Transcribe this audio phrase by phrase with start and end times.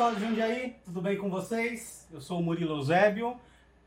[0.00, 2.08] pessoal de Jundiaí, tudo bem com vocês?
[2.10, 3.36] Eu sou o Murilo Eusébio.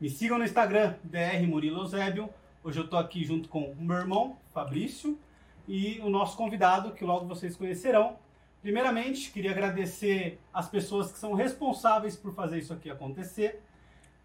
[0.00, 2.30] Me sigam no Instagram, DR Murilo Eusébio.
[2.62, 5.18] Hoje eu tô aqui junto com o meu irmão, Fabrício,
[5.66, 8.16] e o nosso convidado, que logo vocês conhecerão.
[8.62, 13.60] Primeiramente, queria agradecer as pessoas que são responsáveis por fazer isso aqui acontecer,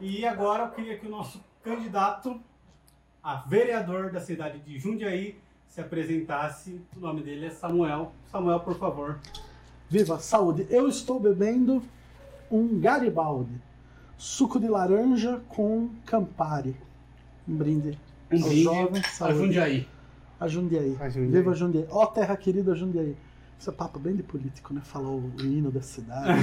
[0.00, 2.38] E agora eu queria que o nosso candidato
[3.22, 6.78] a vereador da cidade de Jundiaí se apresentasse.
[6.94, 8.12] O nome dele é Samuel.
[8.30, 9.18] Samuel, por favor.
[9.88, 10.66] Viva saúde!
[10.68, 11.82] Eu estou bebendo
[12.50, 13.60] um Garibaldi,
[14.18, 16.76] suco de laranja com Campari.
[17.48, 17.98] Um brinde.
[18.30, 19.88] Um brinde jovem, a Jundiaí.
[20.38, 20.96] A Jundiaí.
[21.00, 21.30] A Jundiaí.
[21.30, 21.86] Viva Jundiaí.
[21.90, 23.16] Ó, oh, terra querida Jundiaí.
[23.58, 24.82] Isso é papo bem de político, né?
[24.84, 26.42] Falou o hino da cidade.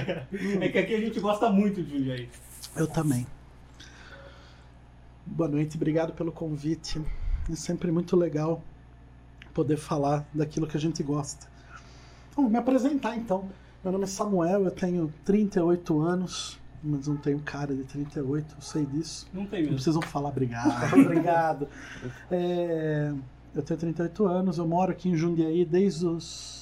[0.60, 2.28] é que aqui a gente gosta muito de Jundiaí.
[2.76, 3.26] Eu também.
[5.34, 7.00] Boa noite, obrigado pelo convite.
[7.50, 8.62] É sempre muito legal
[9.54, 11.46] poder falar daquilo que a gente gosta.
[12.36, 13.48] Vou me apresentar então.
[13.82, 18.60] Meu nome é Samuel, eu tenho 38 anos, mas não tenho cara de 38, eu
[18.60, 19.26] sei disso.
[19.32, 19.68] Não tem mesmo.
[19.68, 20.92] Não precisam falar obrigado.
[21.00, 21.66] obrigado.
[22.30, 23.14] É,
[23.54, 26.61] eu tenho 38 anos, eu moro aqui em Jundiaí desde os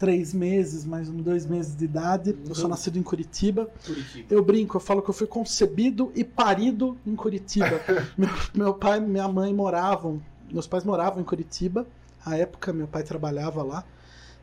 [0.00, 2.30] três meses, mais uns dois meses de idade.
[2.30, 2.48] Uhum.
[2.48, 3.70] Eu sou nascido em Curitiba.
[3.84, 4.34] Curitiba.
[4.34, 7.78] Eu brinco, eu falo que eu fui concebido e parido em Curitiba.
[8.16, 11.86] meu, meu, pai e minha mãe moravam, meus pais moravam em Curitiba.
[12.24, 13.84] À época, meu pai trabalhava lá.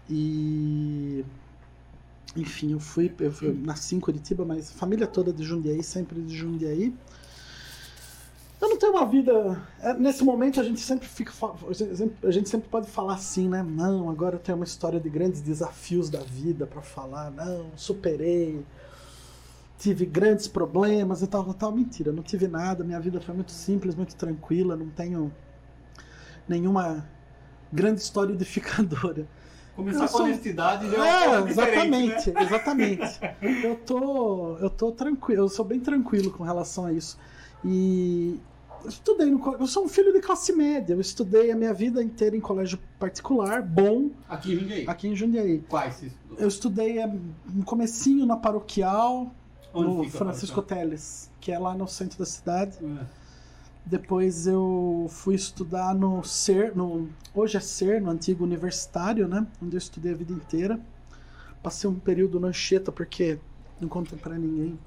[0.07, 1.25] E.
[2.35, 6.37] Enfim, eu fui, eu, eu nasci em Curitiba, mas família toda de Jundiaí, sempre de
[6.37, 6.93] Jundiaí.
[8.59, 9.61] Eu não tenho uma vida.
[9.79, 11.31] É, nesse momento a gente sempre fica.
[12.23, 13.63] A gente sempre pode falar assim, né?
[13.63, 17.29] Não, agora eu tenho uma história de grandes desafios da vida para falar.
[17.31, 18.65] Não, superei.
[19.77, 21.71] Tive grandes problemas e tal, tal.
[21.71, 22.83] Mentira, não tive nada.
[22.83, 24.75] Minha vida foi muito simples, muito tranquila.
[24.75, 25.31] Não tenho
[26.47, 27.05] nenhuma
[27.71, 29.27] grande história edificadora.
[29.75, 32.41] Começar com honestidade já é, é exatamente, né?
[32.41, 33.19] exatamente.
[33.63, 37.15] Eu tô, eu tô tranquilo, eu sou bem tranquilo com relação a isso.
[37.63, 38.39] E
[38.83, 40.93] eu estudei no Eu sou um filho de classe média.
[40.93, 44.09] Eu estudei a minha vida inteira em colégio particular, bom.
[44.29, 44.85] Aqui em Jundiaí?
[44.87, 45.59] Aqui em Jundiaí.
[45.67, 46.37] Quais você estudou?
[46.37, 47.05] Eu estudei
[47.45, 49.31] no comecinho na paroquial,
[49.73, 52.77] Onde no Francisco Teles, que é lá no centro da cidade.
[52.83, 53.27] É.
[53.85, 59.47] Depois eu fui estudar no CER, no, hoje é CER, no antigo universitário, né?
[59.63, 60.79] Onde eu estudei a vida inteira.
[61.63, 63.39] Passei um período na Anchieta porque
[63.79, 64.77] não contei para ninguém.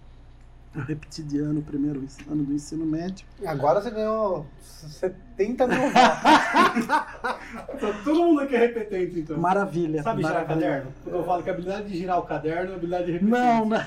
[0.73, 2.01] Eu repeti de ano o primeiro
[2.31, 3.27] ano do ensino médio.
[3.45, 5.79] Agora você ganhou 70 mil
[7.75, 9.37] então, Todo mundo aqui é repetente, então.
[9.37, 10.01] Maravilha.
[10.05, 10.55] Sabe maravilha.
[10.55, 10.93] girar caderno?
[11.03, 13.31] Quando eu falo que a habilidade de girar o caderno é a habilidade de repetir.
[13.33, 13.79] Não, não.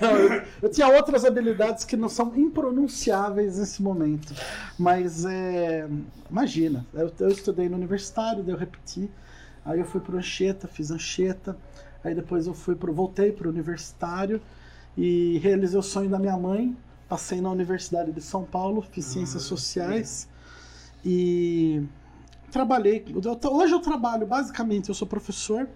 [0.00, 4.32] não eu, eu, tinha outras habilidades que não são impronunciáveis nesse momento.
[4.78, 5.88] Mas, é,
[6.30, 9.10] imagina, eu, eu estudei no universitário, daí eu repeti.
[9.64, 11.56] Aí eu fui pro Anchieta, fiz Anchieta.
[12.04, 14.40] Aí depois eu fui pro, voltei pro universitário
[14.96, 16.76] e realizei o sonho da minha mãe.
[17.08, 20.28] Passei na Universidade de São Paulo, fiz ah, ciências sociais
[21.04, 21.82] e
[22.50, 23.04] trabalhei.
[23.50, 25.68] Hoje eu trabalho, basicamente, eu sou professor,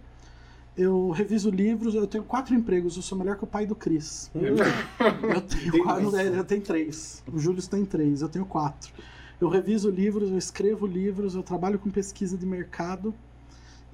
[0.76, 4.30] eu reviso livros, eu tenho quatro empregos, eu sou melhor que o pai do Cris.
[4.34, 7.22] eu tenho quatro, eu tenho três.
[7.32, 8.92] O Júlio tem três, eu tenho quatro.
[9.40, 13.14] Eu reviso livros, eu escrevo livros, eu trabalho com pesquisa de mercado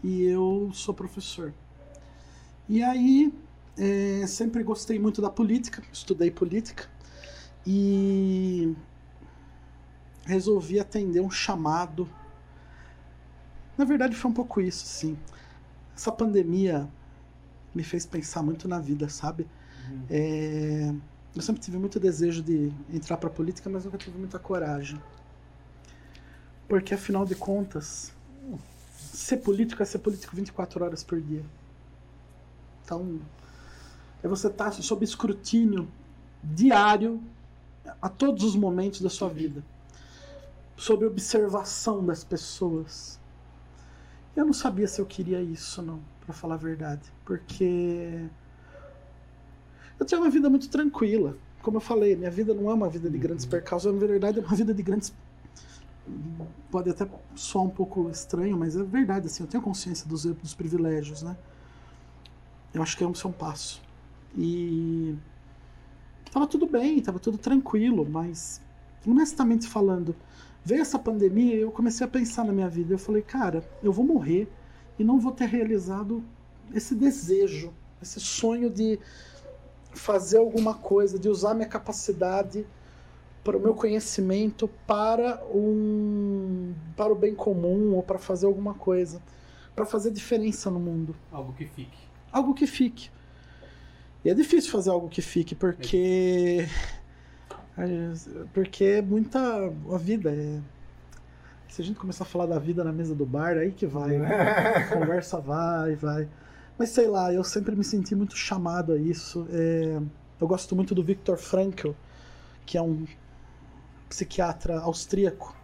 [0.02, 1.52] e eu sou professor.
[2.68, 3.32] E aí
[4.26, 6.88] sempre gostei muito da política, estudei política
[7.66, 8.74] e
[10.24, 12.08] resolvi atender um chamado.
[13.76, 15.16] Na verdade, foi um pouco isso, sim.
[15.94, 16.88] Essa pandemia
[17.74, 19.46] me fez pensar muito na vida, sabe?
[19.88, 20.02] Uhum.
[20.10, 20.94] É,
[21.34, 25.00] eu sempre tive muito desejo de entrar para política, mas nunca tive muita coragem.
[26.68, 28.12] Porque, afinal de contas,
[28.98, 31.44] ser político é ser político 24 horas por dia.
[32.84, 33.20] Então,
[34.22, 35.88] é você estar sob escrutínio
[36.42, 37.20] diário
[38.00, 39.62] a todos os momentos da sua vida,
[40.76, 43.18] sob observação das pessoas.
[44.34, 48.28] Eu não sabia se eu queria isso, não, para falar a verdade, porque
[49.98, 51.36] eu tinha uma vida muito tranquila.
[51.62, 54.42] Como eu falei, minha vida não é uma vida de grandes percalços, na verdade é
[54.42, 55.12] uma vida de grandes
[56.70, 60.54] pode até soar um pouco estranho, mas é verdade, assim, eu tenho consciência dos, dos
[60.54, 61.36] privilégios, né?
[62.72, 63.82] Eu acho que é um, é um passo.
[64.36, 65.16] E
[66.30, 68.60] tava tudo bem, tava tudo tranquilo, mas
[69.06, 70.14] honestamente falando,
[70.64, 72.92] veio essa pandemia e eu comecei a pensar na minha vida.
[72.92, 74.48] Eu falei, cara, eu vou morrer
[74.98, 76.22] e não vou ter realizado
[76.74, 77.72] esse desejo,
[78.02, 78.98] esse sonho de
[79.92, 82.66] fazer alguma coisa, de usar minha capacidade
[83.42, 89.22] para o meu conhecimento para um para o bem comum ou para fazer alguma coisa,
[89.74, 91.14] para fazer diferença no mundo.
[91.30, 91.98] Algo que fique.
[92.32, 93.08] Algo que fique.
[94.26, 96.66] E é difícil fazer algo que fique porque
[98.52, 99.38] porque é muita
[99.92, 100.60] a vida é
[101.68, 104.18] se a gente começar a falar da vida na mesa do bar, aí que vai,
[104.18, 104.34] né?
[104.34, 106.28] a conversa vai, vai.
[106.76, 109.46] Mas sei lá, eu sempre me senti muito chamado a isso.
[109.48, 110.00] É,
[110.40, 111.90] eu gosto muito do Viktor Frankl,
[112.64, 113.06] que é um
[114.08, 115.54] psiquiatra austríaco,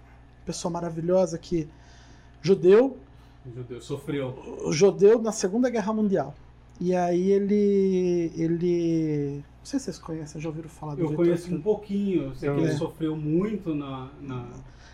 [0.47, 1.69] pessoa maravilhosa que
[2.41, 2.97] judeu,
[3.53, 6.33] judeu sofreu, judeu na Segunda Guerra Mundial.
[6.83, 11.55] E aí ele ele não sei se vocês conhecem, já ouviram falar do Eu conheço
[11.55, 12.77] um pouquinho, sei que ele é.
[12.77, 14.49] sofreu muito na, na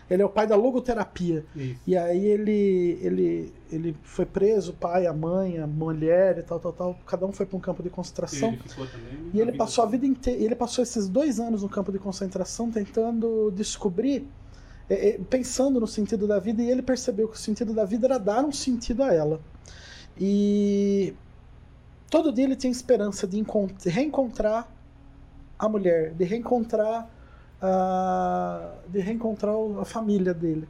[0.07, 1.45] ele é o pai da logoterapia.
[1.55, 1.79] Isso.
[1.85, 6.59] E aí ele, ele, ele foi preso, o pai, a mãe, a mulher e tal,
[6.59, 6.99] tal, tal.
[7.05, 8.49] Cada um foi para um campo de concentração.
[8.49, 9.29] E ele também.
[9.33, 10.41] E ele passou a vida inteira.
[10.41, 14.27] Ele passou esses dois anos no campo de concentração tentando descobrir,
[14.89, 18.07] é, é, pensando no sentido da vida, e ele percebeu que o sentido da vida
[18.07, 19.39] era dar um sentido a ela.
[20.19, 21.13] E
[22.09, 23.43] todo dia ele tinha esperança de
[23.85, 24.67] reencontrar
[25.57, 27.09] a mulher, de reencontrar
[27.61, 30.67] uh, de reencontrar a família dele.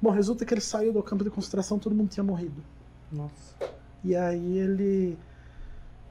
[0.00, 2.62] Bom, resulta que ele saiu do campo de concentração, todo mundo tinha morrido.
[3.10, 3.54] Nossa.
[4.04, 5.18] E aí ele,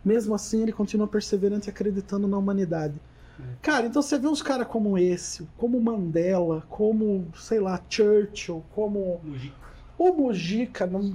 [0.03, 2.99] mesmo assim, ele continua perseverante e acreditando na humanidade.
[3.39, 3.43] É.
[3.61, 9.19] Cara, então você vê uns caras como esse, como Mandela, como, sei lá, Churchill, como.
[9.23, 9.55] Mujica.
[9.97, 11.13] O Mujica, não.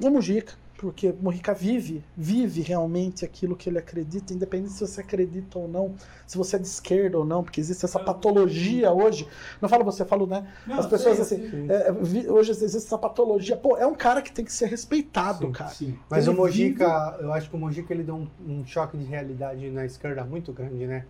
[0.00, 5.58] Não Mujica porque Morrica vive, vive realmente aquilo que ele acredita, independente se você acredita
[5.58, 9.26] ou não, se você é de esquerda ou não, porque existe essa patologia hoje.
[9.60, 10.46] Não falo você, falo, né?
[10.64, 11.66] Não, As pessoas sim, assim, sim.
[11.68, 13.56] É, hoje existe essa patologia.
[13.56, 15.74] Pô, é um cara que tem que ser respeitado, sim, cara.
[16.08, 17.24] Mas ele o Mojica, vive...
[17.24, 20.52] eu acho que o Mojica ele deu um, um choque de realidade na esquerda muito
[20.52, 21.06] grande, né?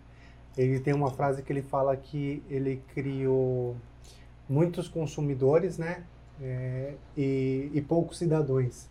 [0.57, 3.77] Ele tem uma frase que ele fala que ele criou
[4.49, 6.05] muitos consumidores, né?
[6.41, 8.89] É, e, e poucos cidadãos.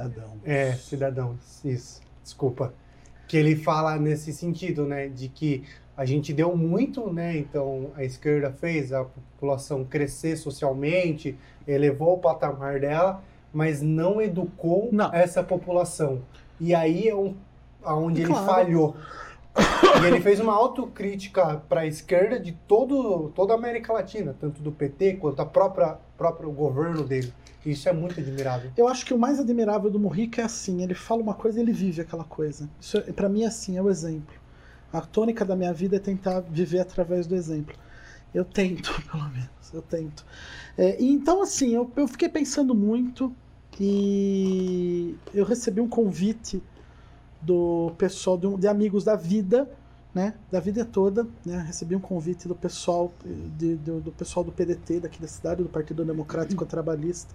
[0.00, 0.40] Cidadão.
[0.44, 2.00] É, cidadão, isso.
[2.22, 2.72] Desculpa.
[3.28, 5.64] Que ele fala nesse sentido, né, de que
[5.96, 11.36] a gente deu muito, né, então a esquerda fez a população crescer socialmente,
[11.68, 15.12] elevou o patamar dela, mas não educou não.
[15.12, 16.22] essa população.
[16.58, 17.36] E aí é um,
[17.84, 18.40] onde claro.
[18.40, 18.96] ele falhou.
[20.00, 24.62] E ele fez uma autocrítica para a esquerda de todo, toda a América Latina, tanto
[24.62, 27.32] do PT quanto a própria próprio governo dele.
[27.64, 28.70] Isso é muito admirável.
[28.76, 31.62] Eu acho que o mais admirável do Mujica é assim, ele fala uma coisa e
[31.62, 32.68] ele vive aquela coisa.
[32.80, 34.34] Isso é, para mim é assim, é o exemplo.
[34.92, 37.76] A tônica da minha vida é tentar viver através do exemplo.
[38.34, 40.24] Eu tento, pelo menos, eu tento.
[40.76, 43.34] É, então assim, eu, eu fiquei pensando muito
[43.78, 46.62] e eu recebi um convite
[47.40, 49.70] do pessoal de, de amigos da vida
[50.14, 53.12] né, da vida toda, né, recebi um convite do pessoal
[53.56, 57.34] de, do, do, pessoal do PDT daqui da cidade, do Partido Democrático Trabalhista,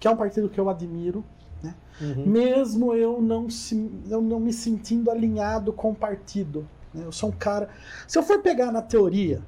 [0.00, 1.24] que é um partido que eu admiro,
[1.62, 2.26] né, uhum.
[2.26, 6.66] mesmo eu não, se, eu não me sentindo alinhado com o partido.
[6.92, 7.68] Né, eu sou um cara.
[8.06, 9.42] Se eu for pegar na teoria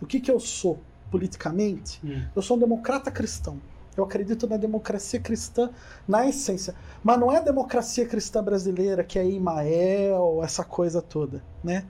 [0.00, 0.78] o que, que eu sou
[1.10, 2.24] politicamente, uhum.
[2.34, 3.58] eu sou um democrata cristão.
[3.96, 5.70] Eu acredito na democracia cristã
[6.06, 6.74] na essência.
[7.02, 11.84] Mas não é a democracia cristã brasileira, que é Imael, essa coisa toda, né?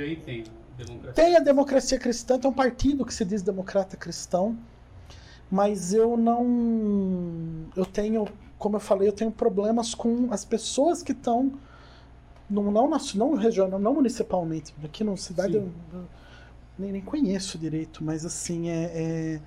[0.00, 0.44] aí tem
[0.76, 1.12] democracia.
[1.12, 4.56] Tem a democracia cristã, tem um partido que se diz democrata cristão,
[5.50, 7.66] mas eu não...
[7.76, 8.26] Eu tenho,
[8.58, 11.52] como eu falei, eu tenho problemas com as pessoas que estão...
[12.48, 14.74] Não, não, não regional, não municipalmente.
[14.84, 16.04] Aqui na cidade eu, eu
[16.78, 19.40] nem, nem conheço direito, mas assim, é, é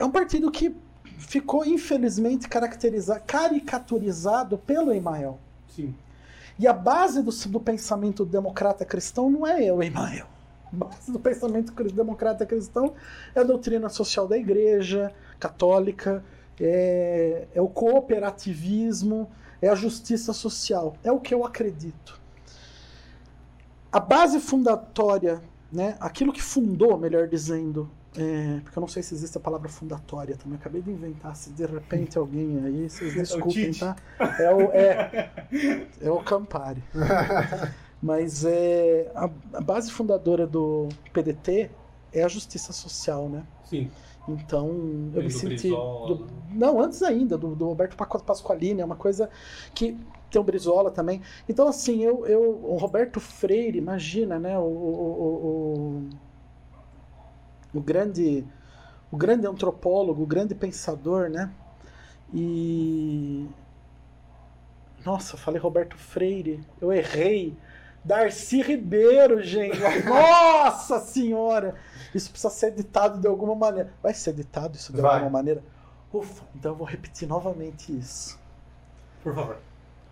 [0.00, 0.74] é um partido que
[1.18, 5.38] ficou, infelizmente, caracterizado, caricaturizado pelo Emael.
[5.68, 5.94] Sim.
[6.58, 10.26] E a base do, do pensamento democrata cristão não é o Emael.
[10.72, 12.94] base do pensamento democrata cristão
[13.34, 16.24] é a doutrina social da igreja católica,
[16.58, 19.30] é, é o cooperativismo,
[19.60, 20.96] é a justiça social.
[21.04, 22.18] É o que eu acredito.
[23.92, 29.14] A base fundatória, né, aquilo que fundou, melhor dizendo, é, porque eu não sei se
[29.14, 30.58] existe a palavra fundatória também.
[30.58, 31.36] acabei de inventar.
[31.36, 33.96] Se de repente alguém aí, vocês desculpem, tá?
[34.38, 35.30] É o, é,
[36.00, 36.82] é o Campari.
[38.02, 41.70] Mas é, a, a base fundadora do PDT
[42.12, 43.44] é a justiça social, né?
[43.64, 43.90] Sim.
[44.28, 44.68] Então,
[45.14, 45.68] eu me senti.
[45.68, 49.28] Do- não, antes ainda, do, do Roberto Pasqualini, é uma coisa
[49.74, 49.96] que
[50.30, 51.20] tem o Brizola também.
[51.48, 54.58] Então, assim, eu, eu o Roberto Freire, imagina, né?
[54.58, 56.08] O, o, o,
[57.74, 58.44] o, grande,
[59.10, 61.50] o grande antropólogo, o grande pensador, né?
[62.32, 63.48] E.
[65.04, 67.56] Nossa, falei Roberto Freire, eu errei.
[68.04, 69.78] Darcy Ribeiro, gente.
[70.08, 71.74] Nossa Senhora!
[72.14, 73.92] Isso precisa ser editado de alguma maneira.
[74.02, 75.14] Vai ser editado isso de Vai.
[75.14, 75.62] alguma maneira?
[76.12, 78.38] Ufa, então eu vou repetir novamente isso.
[79.22, 79.58] Por favor.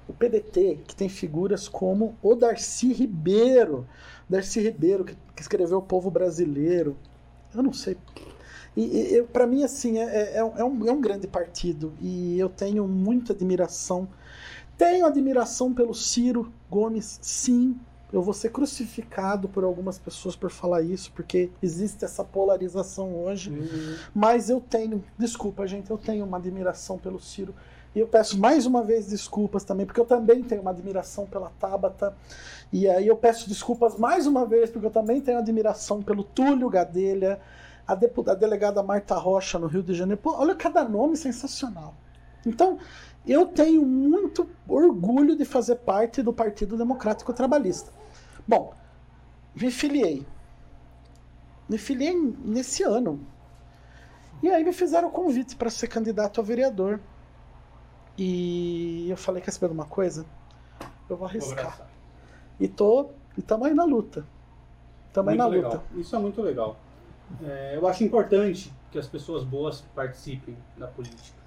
[0.06, 3.86] O PDT, que tem figuras como o Darcy Ribeiro.
[4.28, 6.96] Darcy Ribeiro, que, que escreveu O Povo Brasileiro.
[7.54, 7.96] Eu não sei.
[8.76, 11.92] E, para mim, assim, é, é- é um, é um- é um grande partido.
[12.00, 14.08] E eu tenho muita admiração.
[14.76, 17.76] Tenho admiração pelo Ciro Gomes, sim.
[18.12, 23.50] Eu vou ser crucificado por algumas pessoas por falar isso, porque existe essa polarização hoje.
[24.14, 27.54] Mas eu tenho, desculpa, gente, eu tenho uma admiração pelo Ciro.
[27.98, 31.50] E eu peço mais uma vez desculpas também, porque eu também tenho uma admiração pela
[31.58, 32.16] Tabata.
[32.72, 36.70] E aí eu peço desculpas mais uma vez, porque eu também tenho admiração pelo Túlio
[36.70, 37.40] Gadelha,
[37.84, 40.20] a, a delegada Marta Rocha no Rio de Janeiro.
[40.22, 41.92] Pô, olha cada nome sensacional.
[42.46, 42.78] Então,
[43.26, 47.90] eu tenho muito orgulho de fazer parte do Partido Democrático Trabalhista.
[48.46, 48.74] Bom,
[49.56, 50.24] me filiei.
[51.68, 52.14] Me filiei
[52.44, 53.18] nesse ano.
[54.40, 57.00] E aí me fizeram o convite para ser candidato a vereador.
[58.18, 60.26] E eu falei, quer saber de uma coisa?
[61.08, 61.88] Eu vou arriscar.
[62.58, 63.10] E tô.
[63.36, 64.26] E tamo aí na luta.
[65.12, 65.72] Tamo aí Muito na legal.
[65.74, 65.84] luta.
[65.94, 66.76] Isso é muito legal.
[67.42, 71.38] É, eu acho importante que as pessoas boas participem da política,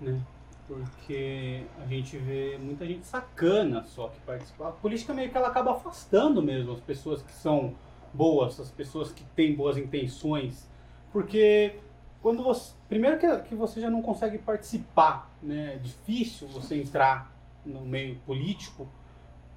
[0.00, 0.18] né?
[0.66, 4.68] Porque a gente vê muita gente sacana só que participa.
[4.68, 7.74] A política meio que ela acaba afastando mesmo as pessoas que são
[8.14, 10.68] boas, as pessoas que têm boas intenções,
[11.12, 11.74] porque
[12.20, 15.74] quando você primeiro que, que você já não consegue participar, né?
[15.74, 17.32] É difícil você entrar
[17.64, 18.88] no meio político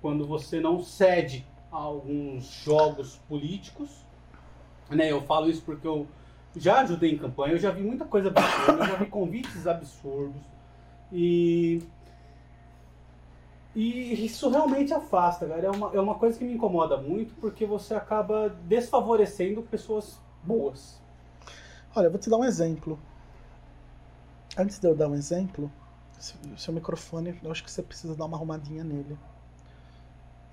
[0.01, 3.89] quando você não cede a alguns jogos políticos.
[4.89, 5.11] Né?
[5.11, 6.07] Eu falo isso porque eu
[6.55, 10.41] já ajudei em campanha, eu já vi muita coisa absurda, eu já vi convites absurdos.
[11.13, 11.81] E,
[13.73, 15.67] e isso realmente afasta, cara.
[15.67, 21.00] É uma, é uma coisa que me incomoda muito porque você acaba desfavorecendo pessoas boas.
[21.95, 22.99] Olha, eu vou te dar um exemplo.
[24.57, 25.69] Antes de eu dar um exemplo,
[26.17, 29.17] se- seu microfone, eu acho que você precisa dar uma arrumadinha nele.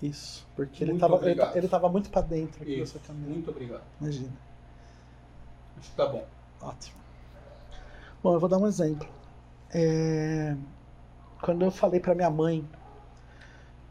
[0.01, 2.93] Isso, porque ele Muito tava, ele, ele tava muito pra dentro aqui da Isso.
[2.93, 3.33] sua câmera.
[3.33, 3.83] Muito obrigado.
[4.01, 4.33] Imagina.
[5.79, 6.27] Acho que tá bom.
[6.61, 6.99] Ótimo.
[8.23, 9.09] Bom, eu vou dar um exemplo.
[9.73, 10.57] É,
[11.43, 12.69] Quando eu falei pra minha mãe.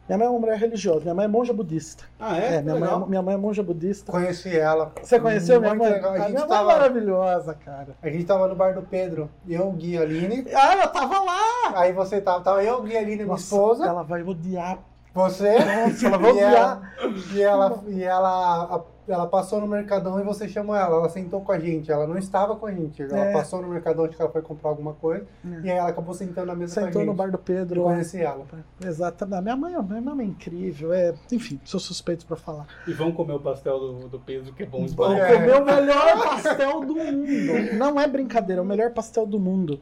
[0.08, 2.06] Minha mãe é uma mulher religiosa, minha mãe é monja budista.
[2.20, 2.56] Ah, é?
[2.56, 3.04] É, minha, mãe, Legal.
[3.04, 4.12] é- minha mãe é monja budista.
[4.12, 4.92] Conheci ela.
[5.04, 5.94] Você conheceu minha Muito mãe?
[5.94, 6.12] legal.
[6.12, 7.88] A A gente minha mãe tava- é maravilhosa, cara.
[8.02, 10.46] A gente tava no bar do Pedro, eu, Gui Aline.
[10.56, 11.42] Ah, eu tava lá!
[11.82, 13.86] Aí você tava, tava eu, Gui Aline, minha esposa.
[13.86, 14.80] Ela vai odiar.
[15.14, 15.52] Você.
[15.60, 17.34] Nossa, ela vai e ela, odiar.
[17.34, 20.96] e ela, e ela, a- ela passou no Mercadão e você chamou ela.
[20.98, 21.92] Ela sentou com a gente.
[21.92, 23.02] Ela não estava com a gente.
[23.02, 23.34] Ela É.
[23.34, 25.26] passou no Mercadão, acho que ela foi comprar alguma coisa.
[25.46, 25.50] É.
[25.66, 27.10] E aí ela acabou sentando na mesa com a Sentou gente.
[27.10, 27.84] no bar do Eu Pedro.
[27.84, 28.46] conheci ela.
[28.84, 29.44] Exatamente.
[29.44, 30.94] Minha mãe, minha mãe é incrível.
[30.94, 31.14] É...
[31.32, 32.68] Enfim, sou suspeito pra falar.
[32.88, 35.20] E vamos comer o pastel do, do peso, que é bom demais.
[35.20, 35.34] É.
[35.36, 37.74] comer o melhor pastel do mundo.
[37.78, 39.80] Não é brincadeira, é o melhor pastel do mundo.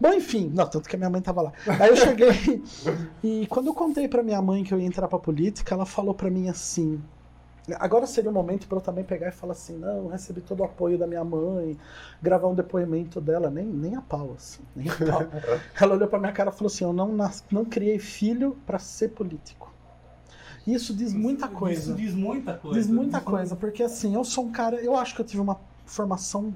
[0.00, 1.52] Bom, enfim, não, tanto que a minha mãe tava lá.
[1.80, 2.62] Aí eu cheguei
[3.22, 6.12] e quando eu contei pra minha mãe que eu ia entrar pra política, ela falou
[6.14, 7.00] pra mim assim:
[7.76, 10.64] Agora seria o momento pra eu também pegar e falar assim: não, recebi todo o
[10.64, 11.78] apoio da minha mãe,
[12.22, 15.22] gravar um depoimento dela, nem, nem a pau, assim, nem a pau.
[15.80, 18.78] Ela olhou pra minha cara e falou assim: eu não, nas- não criei filho pra
[18.78, 19.72] ser político.
[20.66, 21.80] Isso diz muita coisa.
[21.80, 22.78] Isso diz muita coisa.
[22.80, 25.58] Diz muita coisa, porque assim, eu sou um cara, eu acho que eu tive uma
[25.86, 26.54] formação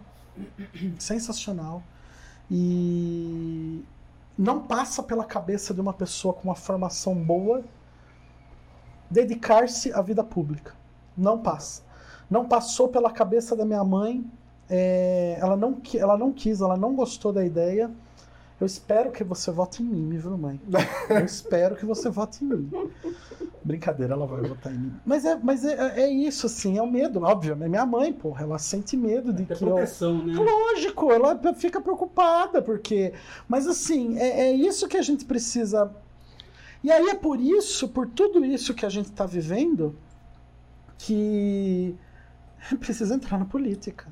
[0.99, 1.83] sensacional
[2.51, 3.83] e
[4.39, 7.63] não passa pela cabeça de uma pessoa com uma formação boa
[9.11, 10.75] dedicar-se à vida pública.
[11.19, 11.83] Não passa.
[12.31, 14.25] Não passou pela cabeça da minha mãe,
[14.71, 17.91] é, ela, não, ela não quis, ela não gostou da ideia.
[18.61, 20.61] Eu espero que você vote em mim, viu, mãe?
[21.09, 22.71] Eu espero que você vote em mim.
[23.63, 24.93] Brincadeira, ela vai votar em mim.
[25.07, 27.57] Mas é, mas é, é isso, assim, é o medo, óbvio.
[27.61, 29.69] É minha mãe, porra, ela sente medo de É que eu.
[29.69, 30.35] proteção, né?
[30.35, 33.13] Lógico, ela fica preocupada, porque.
[33.47, 35.91] Mas assim, é, é isso que a gente precisa.
[36.83, 39.95] E aí é por isso, por tudo isso que a gente está vivendo,
[40.99, 41.95] que
[42.81, 44.07] precisa entrar na política.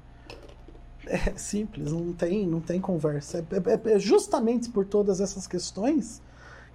[1.07, 3.38] É simples, não tem, não tem conversa.
[3.38, 6.21] É, é- é justamente por todas essas questões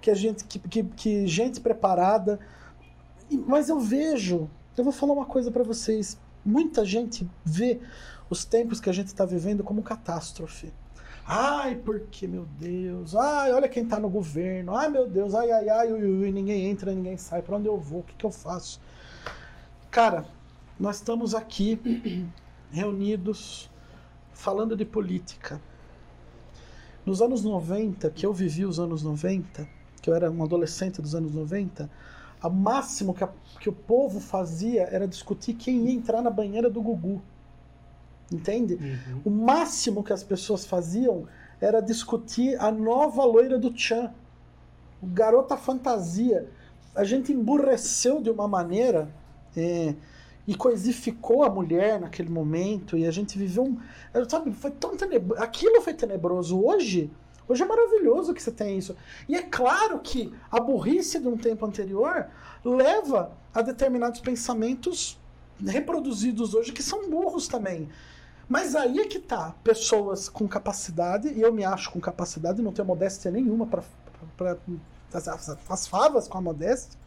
[0.00, 2.40] que a gente, que, que, que gente preparada.
[3.46, 6.18] Mas eu vejo, eu vou falar uma coisa para vocês.
[6.44, 7.80] Muita gente vê
[8.30, 10.72] os tempos que a gente está vivendo como catástrofe.
[11.26, 13.14] Ai, porque, meu Deus.
[13.14, 14.74] Ai, olha quem tá no governo.
[14.74, 15.34] Ai, meu Deus.
[15.34, 17.42] Ai, ai, ai, ui, ui, ninguém entra, ninguém sai.
[17.42, 18.00] Para onde eu vou?
[18.00, 18.80] O que, que eu faço?
[19.92, 20.24] Cara,
[20.80, 21.78] nós estamos aqui
[22.72, 23.70] reunidos
[24.32, 25.60] falando de política.
[27.04, 29.68] Nos anos 90, que eu vivi os anos 90,
[30.00, 31.90] que eu era um adolescente dos anos 90,
[32.42, 33.30] o máximo que, a-
[33.60, 37.20] que o povo fazia era discutir quem ia entrar na banheira do Gugu.
[38.32, 38.76] Entende?
[38.76, 39.20] Uhum.
[39.26, 41.26] O máximo que as pessoas faziam
[41.60, 44.10] era discutir a nova loira do Chan.
[45.02, 46.48] O garota fantasia.
[46.94, 49.06] A gente emburreceu de uma maneira
[49.56, 49.94] é,
[50.46, 53.78] e coisificou a mulher naquele momento e a gente viveu um.
[54.28, 55.42] Sabe, foi tão tenebroso.
[55.42, 56.60] Aquilo foi tenebroso.
[56.60, 57.10] Hoje,
[57.48, 58.96] hoje é maravilhoso que você tem isso.
[59.28, 62.26] E é claro que a burrice de um tempo anterior
[62.64, 65.20] leva a determinados pensamentos
[65.64, 67.88] reproduzidos hoje que são burros também.
[68.48, 69.54] Mas aí é que tá.
[69.62, 73.82] Pessoas com capacidade, e eu me acho com capacidade, não tenho modéstia nenhuma para
[75.68, 76.98] as favas com a modéstia,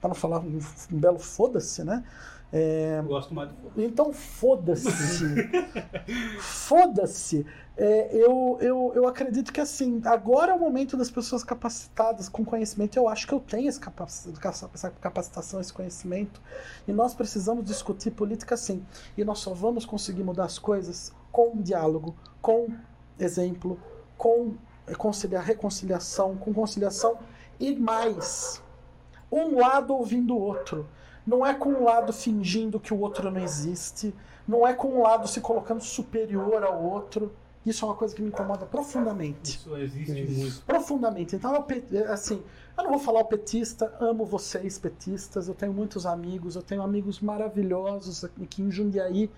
[0.00, 0.58] para não falar um,
[0.92, 2.04] um belo foda-se, né?
[2.52, 3.72] É, Eu gosto mais do fogo.
[3.76, 4.88] então foda-se.
[6.38, 7.44] foda-se.
[7.76, 12.44] É, eu, eu, eu acredito que assim, agora é o momento das pessoas capacitadas com
[12.44, 12.96] conhecimento.
[12.96, 14.10] Eu acho que eu tenho esse capac-
[14.74, 16.40] essa capacitação, esse conhecimento.
[16.86, 18.84] E nós precisamos discutir política sim.
[19.16, 22.68] E nós só vamos conseguir mudar as coisas com diálogo, com
[23.18, 23.78] exemplo,
[24.16, 24.54] com
[25.42, 27.18] reconciliação, com conciliação
[27.58, 28.62] e mais.
[29.36, 30.86] Um lado ouvindo o outro.
[31.26, 34.14] Não é com um lado fingindo que o outro não existe.
[34.46, 37.32] Não é com um lado se colocando superior ao outro.
[37.64, 39.56] Isso é uma coisa que me incomoda profundamente.
[39.56, 40.40] Isso existe Isso.
[40.40, 40.62] muito.
[40.62, 41.34] Profundamente.
[41.34, 42.40] Então, eu, pe- assim,
[42.78, 45.48] eu não vou falar o petista, amo vocês, petistas.
[45.48, 49.28] Eu tenho muitos amigos, eu tenho amigos maravilhosos aqui em Jundiaí,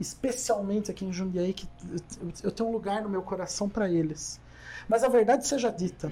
[0.00, 1.68] especialmente aqui em Jundiaí, que
[2.42, 4.40] eu tenho um lugar no meu coração para eles.
[4.88, 6.10] Mas a verdade seja dita,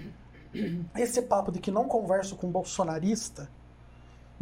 [0.96, 3.48] esse papo de que não converso com bolsonarista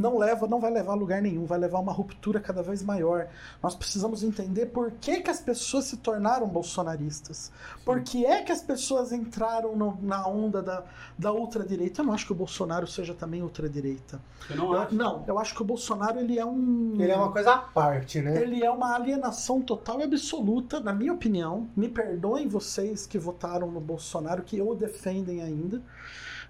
[0.00, 2.82] não leva, não vai levar a lugar nenhum, vai levar a uma ruptura cada vez
[2.82, 3.28] maior.
[3.62, 7.52] Nós precisamos entender por que, que as pessoas se tornaram bolsonaristas.
[7.84, 10.84] Por que é que as pessoas entraram no- na onda da,
[11.18, 12.00] da ultradireita?
[12.00, 14.20] Eu não acho que o Bolsonaro seja também ultradireita.
[14.46, 14.94] Você não Eu- acha?
[14.94, 18.20] não, eu acho que o Bolsonaro ele é um Ele é uma coisa à parte,
[18.20, 18.40] né?
[18.42, 21.68] ele é uma alienação total e absoluta, na minha opinião.
[21.76, 25.82] Me perdoem vocês que votaram no Bolsonaro, que o defendem ainda.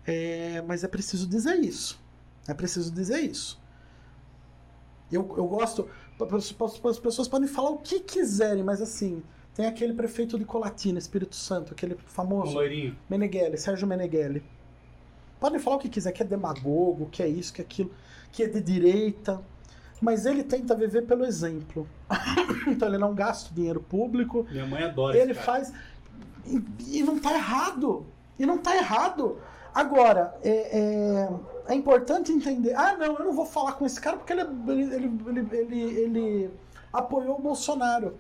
[0.07, 2.01] É, mas é preciso dizer isso.
[2.51, 3.61] É preciso dizer isso.
[5.11, 5.89] Eu, eu gosto.
[6.89, 9.23] As pessoas podem falar o que quiserem, mas assim.
[9.55, 12.55] Tem aquele prefeito de Colatina, Espírito Santo, aquele famoso.
[12.55, 12.97] loirinho.
[13.09, 14.43] Meneghelli, Sérgio Meneghelli.
[15.41, 17.91] Podem falar o que quiser, que é demagogo, que é isso, que é aquilo,
[18.31, 19.43] que é de direita.
[20.01, 21.87] Mas ele tenta viver pelo exemplo.
[22.69, 25.73] então ele não gasta dinheiro público, Minha mãe adora ele faz.
[26.47, 28.07] E, e não tá errado.
[28.39, 29.39] E não tá errado.
[29.75, 31.31] Agora, é, é,
[31.71, 32.75] é importante entender.
[32.75, 36.51] Ah, não, eu não vou falar com esse cara porque ele, ele, ele, ele, ele,
[36.93, 38.19] apoiou o Bolsonaro.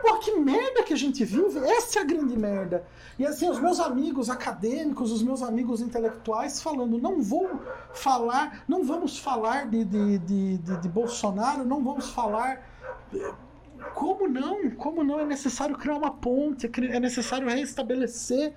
[0.00, 1.58] Pô, que merda que a gente vive.
[1.58, 2.86] Essa é a grande merda.
[3.18, 7.60] E assim, os meus amigos acadêmicos, os meus amigos intelectuais falando, não vou
[7.92, 12.66] falar, não vamos falar de, de, de, de, de Bolsonaro, não vamos falar.
[13.94, 14.70] Como não?
[14.70, 15.20] Como não?
[15.20, 18.54] É necessário criar uma ponte, é é necessário restabelecer.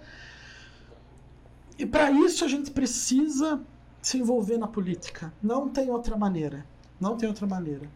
[1.77, 3.59] E para isso a gente precisa
[4.03, 5.33] se envolver na política.
[5.41, 6.63] Não tem outra maneira.
[7.01, 7.87] Não tem outra maneira.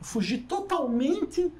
[0.00, 1.50] Fugir totalmente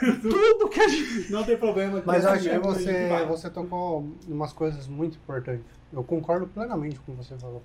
[0.00, 1.30] de tudo que a gente.
[1.32, 2.02] Não tem problema.
[2.04, 5.64] Mas eu acho que você, você tocou em umas coisas muito importantes.
[5.92, 7.62] Eu concordo plenamente com o que você falou.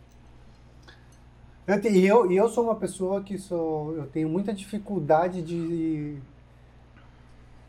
[1.67, 5.41] Eu, te- e eu, e eu sou uma pessoa que sou, eu tenho muita dificuldade
[5.41, 6.17] de,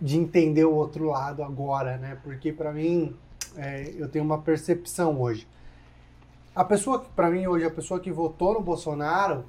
[0.00, 2.16] de entender o outro lado agora, né?
[2.22, 3.16] Porque pra mim,
[3.56, 5.48] é, eu tenho uma percepção hoje.
[6.54, 9.44] A pessoa que, pra mim hoje, a pessoa que votou no Bolsonaro,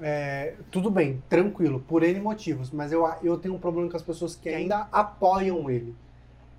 [0.00, 4.02] é, tudo bem, tranquilo, por N motivos, mas eu, eu tenho um problema com as
[4.02, 5.94] pessoas que ainda apoiam ele.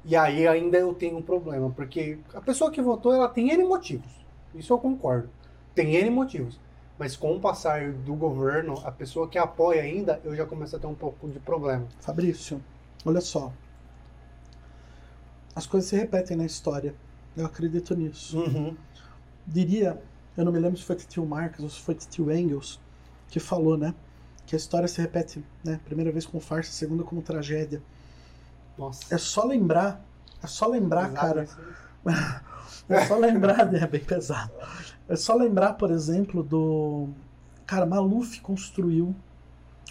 [0.06, 3.66] E aí ainda eu tenho um problema, porque a pessoa que votou, ela tem N
[3.66, 4.10] motivos.
[4.56, 5.30] Isso eu concordo.
[5.76, 6.60] Tem N motivos.
[6.98, 10.80] Mas com o passar do governo, a pessoa que apoia ainda, eu já começo a
[10.80, 11.88] ter um pouco de problema.
[12.00, 12.62] Fabrício,
[13.06, 13.52] olha só.
[15.56, 16.96] As coisas se repetem na história.
[17.36, 18.40] Eu acredito nisso.
[18.40, 18.76] Uhum.
[19.46, 20.02] Diria,
[20.38, 22.80] eu não me lembro se foi Tio Marx ou se foi Tio Engels
[23.30, 23.94] que falou, né?
[24.46, 25.80] Que a história se repete, né?
[25.86, 27.82] Primeira vez como farsa, segunda como tragédia.
[28.78, 29.14] Nossa.
[29.14, 30.04] É só lembrar,
[30.44, 31.48] é só lembrar, Pesado cara.
[32.06, 32.42] né?
[32.90, 34.52] É só lembrar, é bem pesado.
[35.08, 37.10] É só lembrar, por exemplo, do.
[37.66, 39.16] Cara, Maluf construiu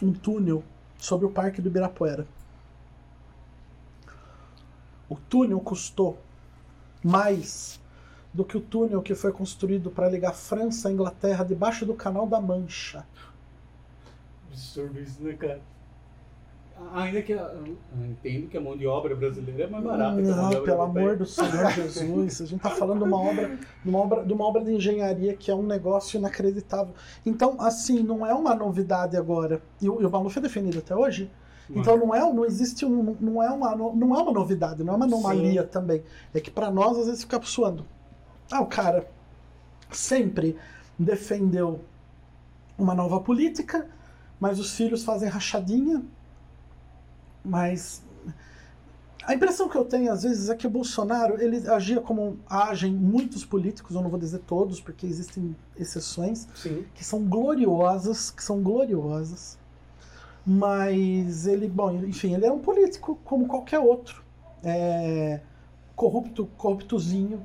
[0.03, 0.63] um túnel
[0.99, 2.27] sobre o Parque do Ibirapuera.
[5.09, 6.19] O túnel custou
[7.03, 7.80] mais
[8.33, 12.27] do que o túnel que foi construído para ligar França à Inglaterra debaixo do Canal
[12.27, 13.05] da Mancha.
[14.49, 15.61] Absurdo isso, né, cara?
[16.95, 17.77] Ainda que eu
[18.11, 20.47] entendo que a mão de obra brasileira é mais barata que a mão de Não,
[20.47, 22.41] obra pelo amor do Senhor Jesus.
[22.41, 25.35] A gente está falando de uma obra, de uma obra, de uma obra de engenharia
[25.35, 26.95] que é um negócio inacreditável.
[27.25, 29.61] Então, assim, não é uma novidade agora.
[29.81, 31.31] E o, e o Maluf é definido até hoje.
[31.75, 34.97] Então não é, não existe um, não é uma, não é uma novidade, não é
[34.97, 36.03] uma anomalia também.
[36.35, 37.87] É que para nós às vezes fica suando.
[38.51, 39.09] Ah, o cara
[39.91, 40.59] sempre
[40.99, 41.85] defendeu
[42.77, 43.89] uma nova política,
[44.39, 46.03] mas os filhos fazem rachadinha.
[47.45, 48.03] Mas
[49.25, 52.93] a impressão que eu tenho às vezes é que o Bolsonaro ele agia como agem
[52.93, 56.85] muitos políticos, eu não vou dizer todos, porque existem exceções, Sim.
[56.95, 59.59] que são gloriosas, que são gloriosas.
[60.45, 64.25] Mas ele, bom, enfim, ele é um político como qualquer outro.
[64.65, 65.41] É,
[65.95, 67.45] corrupto, corruptozinho.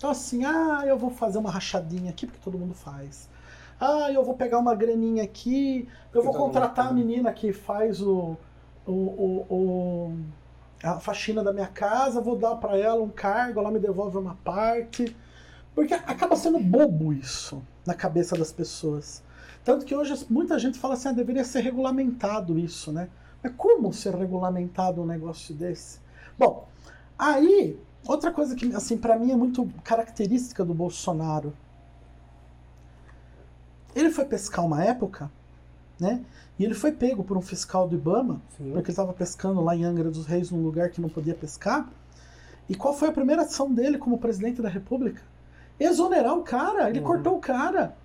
[0.00, 3.28] Então assim, ah, eu vou fazer uma rachadinha aqui, porque todo mundo faz.
[3.78, 8.34] Ah, eu vou pegar uma graninha aqui, eu vou contratar a menina que faz o,
[8.86, 10.16] o, o, o-
[10.82, 14.36] a faxina da minha casa, vou dar pra ela um cargo, ela me devolve uma
[14.36, 15.14] parte.
[15.74, 19.22] Porque acaba sendo bobo isso na cabeça das pessoas.
[19.64, 23.10] Tanto que hoje muita gente fala assim, ah, deveria ser regulamentado isso, né?
[23.42, 26.00] Mas como ser regulamentado um negócio desse?
[26.38, 26.68] Bom,
[27.18, 31.52] aí, outra coisa que, assim, para mim é muito característica do Bolsonaro.
[33.94, 35.30] Ele foi pescar uma época,
[35.98, 36.24] né?
[36.58, 38.70] E ele foi pego por um fiscal do Ibama, Sim.
[38.72, 41.88] porque ele estava pescando lá em Angra dos Reis, num lugar que não podia pescar.
[42.68, 45.22] E qual foi a primeira ação dele como presidente da República?
[45.78, 47.06] Exonerar o cara, ele Uhum.
[47.06, 47.96] cortou o cara.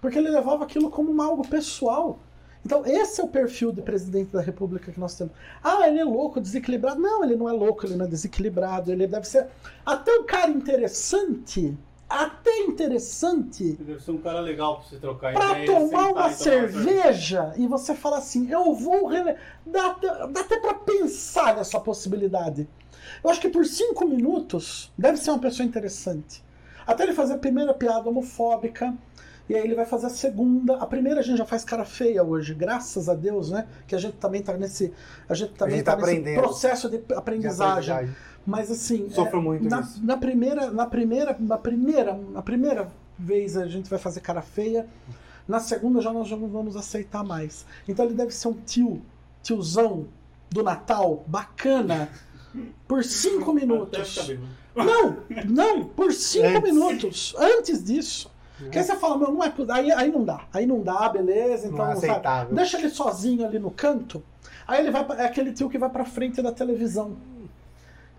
[0.00, 2.18] Porque ele levava aquilo como algo pessoal.
[2.64, 5.32] Então, esse é o perfil de presidente da República que nós temos.
[5.62, 7.00] Ah, ele é louco, desequilibrado.
[7.00, 8.92] Não, ele não é louco, ele não é desequilibrado.
[8.92, 9.46] Ele deve ser
[9.84, 11.76] até um cara interessante.
[12.08, 15.66] Até interessante Deve ser um cara legal pra você trocar Pra ideia.
[15.66, 19.06] tomar sentar uma e cerveja e você fala assim, eu vou.
[19.06, 22.68] rele- Dá, até- dá até pra pensar nessa possibilidade.
[23.22, 26.42] Eu acho que por cinco minutos deve ser uma pessoa interessante.
[26.84, 28.92] Até ele fazer a primeira piada homofóbica,
[29.50, 30.76] e aí ele vai fazer a segunda.
[30.76, 33.66] A primeira a gente já faz cara feia hoje, graças a Deus, né?
[33.84, 34.92] Que a gente também tá nesse.
[35.28, 37.92] A gente também gente tá, tá nesse processo de De aprendizagem.
[37.92, 38.16] aprendizagem.
[38.46, 40.00] Mas assim, Sofro é, muito na, nisso.
[40.06, 44.86] na primeira, na primeira, na primeira, na primeira vez a gente vai fazer cara feia.
[45.48, 47.66] Na segunda já nós já não vamos aceitar mais.
[47.88, 49.02] Então ele deve ser um tio,
[49.42, 50.06] tiozão
[50.48, 52.08] do Natal, bacana,
[52.86, 54.16] por cinco minutos.
[54.28, 54.48] bêbado.
[54.76, 56.62] Não, não, por cinco Antes.
[56.62, 57.34] minutos.
[57.36, 58.30] Antes disso.
[58.64, 59.52] Porque aí você fala, meu, não é.
[59.70, 60.46] Aí, aí não dá.
[60.52, 61.66] Aí não dá, beleza.
[61.66, 62.54] Então, Não é sabe, aceitável.
[62.54, 64.22] deixa ele sozinho ali no canto.
[64.66, 65.04] Aí ele vai.
[65.04, 67.16] pra- É aquele tio que vai pra frente da televisão.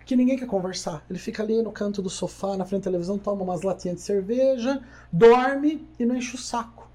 [0.04, 1.04] Que ninguém quer conversar.
[1.08, 4.02] Ele fica ali no canto do sofá, na frente da televisão, toma umas latinhas de
[4.02, 6.88] cerveja, dorme e não enche o saco.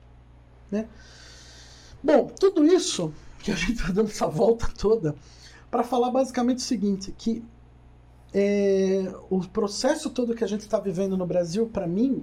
[0.69, 0.85] Né?
[2.03, 5.15] Bom, tudo isso que a gente tá dando essa volta toda
[5.71, 7.43] para falar basicamente o seguinte, que
[8.33, 12.21] é, o processo todo que a gente está vivendo no Brasil, para mim,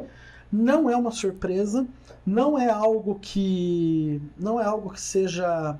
[0.54, 1.84] não é uma surpresa,
[2.24, 5.76] não é algo que não é algo que seja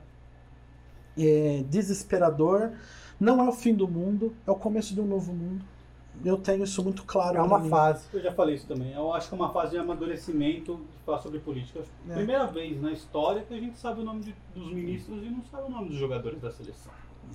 [1.17, 2.73] é, desesperador,
[3.21, 5.65] não é o fim do mundo, é o começo de um novo mundo.
[6.25, 7.37] Eu tenho isso muito claro.
[7.39, 7.69] É uma mim.
[7.69, 8.05] fase.
[8.13, 8.93] Eu já falei isso também.
[8.93, 11.81] Eu acho que é uma fase de amadurecimento de falar sobre política.
[12.09, 12.15] É É.
[12.17, 15.43] Primeira vez na história que a gente sabe o nome de- dos ministros e não
[15.51, 16.93] sabe o nome dos jogadores da seleção.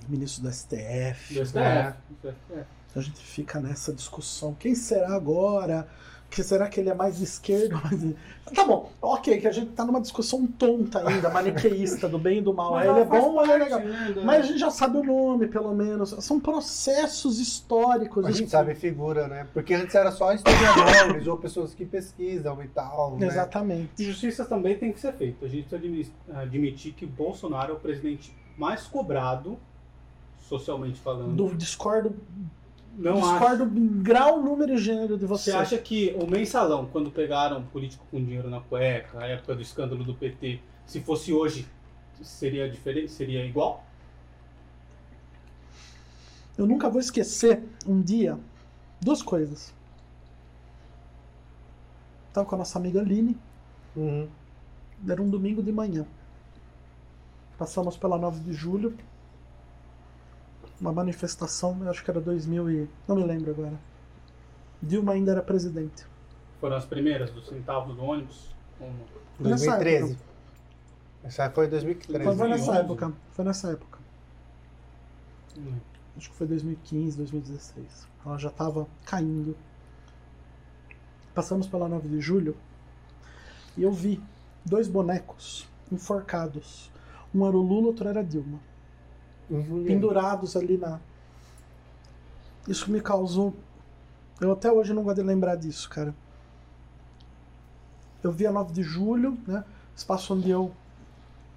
[0.08, 1.34] Ministro do STF.
[1.34, 1.98] Do STF.
[2.22, 2.66] Do STF.
[2.96, 4.54] A gente fica nessa discussão.
[4.54, 5.86] Quem será agora?
[6.30, 7.80] Que será que ele é mais esquerdo?
[8.52, 12.40] Tá bom, ok, que a gente tá numa discussão tonta ainda, maniqueísta, do bem e
[12.40, 12.72] do mal.
[12.72, 13.78] Mas ele é bom ou ele é legal?
[13.78, 16.10] né, da- Mas a gente já sabe o nome, pelo menos.
[16.18, 18.24] São processos históricos.
[18.26, 19.46] A gente sabe figura, né?
[19.54, 23.16] Porque antes era só historiadores ou pessoas que pesquisam e tal.
[23.18, 23.26] né?
[23.28, 23.90] Exatamente.
[24.00, 25.46] E justiça também tem que ser feita.
[25.46, 29.56] A gente precisa admi- admitir que Bolsonaro é o presidente mais cobrado,
[30.48, 32.16] socialmente falando, Do, discordo
[32.96, 35.52] Não Discordo em grau, número e gênero de você.
[35.52, 39.62] Você acha que o mensalão, quando pegaram político com dinheiro na cueca, a época do
[39.62, 41.66] escândalo do PT, se fosse hoje,
[42.20, 43.10] seria diferente?
[43.12, 43.84] Seria igual?
[46.58, 48.38] Eu nunca vou esquecer um dia
[49.00, 49.72] duas coisas.
[52.32, 53.36] Tava com a nossa amiga Aline,
[53.96, 54.28] Uhum.
[55.08, 56.06] era um domingo de manhã.
[57.58, 58.96] Passamos pela 9 de julho.
[60.80, 62.90] Uma manifestação, eu acho que era 2000 e...
[63.06, 63.78] não me lembro agora.
[64.82, 66.06] Dilma ainda era presidente.
[66.58, 68.54] Foram as primeiras dos centavos do ônibus?
[68.80, 69.50] Ou não?
[69.50, 70.12] Nessa 2013.
[70.12, 70.30] época.
[71.22, 72.24] Essa foi 2013.
[72.24, 72.84] Foi, foi nessa 2011.
[72.84, 73.12] época.
[73.32, 73.98] Foi nessa época.
[75.58, 75.78] Hum.
[76.16, 78.08] Acho que foi 2015, 2016.
[78.24, 79.56] Ela já estava caindo.
[81.34, 82.56] Passamos pela 9 de julho
[83.76, 84.20] e eu vi
[84.64, 86.90] dois bonecos enforcados.
[87.34, 88.58] Um era o Lula, outro era a Dilma.
[89.50, 89.86] Jundiaí.
[89.86, 90.98] Pendurados ali na.
[92.68, 93.54] Isso me causou.
[94.40, 96.14] Eu até hoje não gosto de lembrar disso, cara.
[98.22, 99.64] Eu vi a 9 de julho, né?
[99.96, 100.70] Espaço onde eu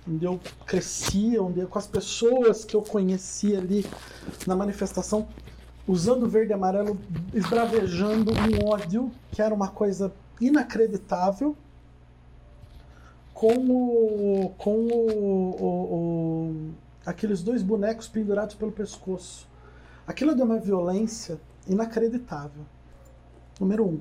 [0.05, 3.85] onde eu crescia, onde eu, com as pessoas que eu conhecia ali
[4.45, 5.25] na manifestação,
[5.87, 6.99] usando verde e amarelo,
[7.33, 11.55] esbravejando um ódio que era uma coisa inacreditável,
[13.33, 16.71] com o, com o, o- o-
[17.05, 19.47] aqueles dois bonecos pendurados pelo pescoço.
[20.07, 22.63] Aquilo deu uma violência inacreditável.
[23.59, 23.99] Número um.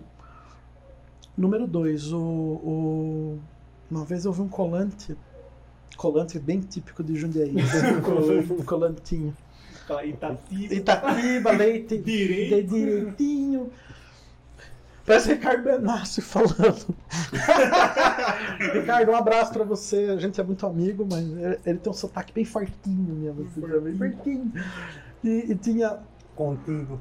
[1.36, 3.38] Número dois, o, o-
[3.90, 5.16] uma vez eu vi um colante,
[5.96, 7.54] colante bem típico de Jundiaí,
[8.50, 9.34] um colantinho.
[10.10, 10.74] Itatiba.
[10.74, 13.70] Itatiba, leite de direitinho.
[15.04, 16.94] Parece Ricardo Benassi falando.
[18.72, 20.10] Ricardo, um abraço pra você.
[20.12, 23.46] A gente é muito amigo, mas ele- ele tem um sotaque bem fortinho mesmo.
[23.46, 24.52] assim, bem fortinho.
[25.24, 25.98] E, e tinha
[26.36, 27.00] Contigo.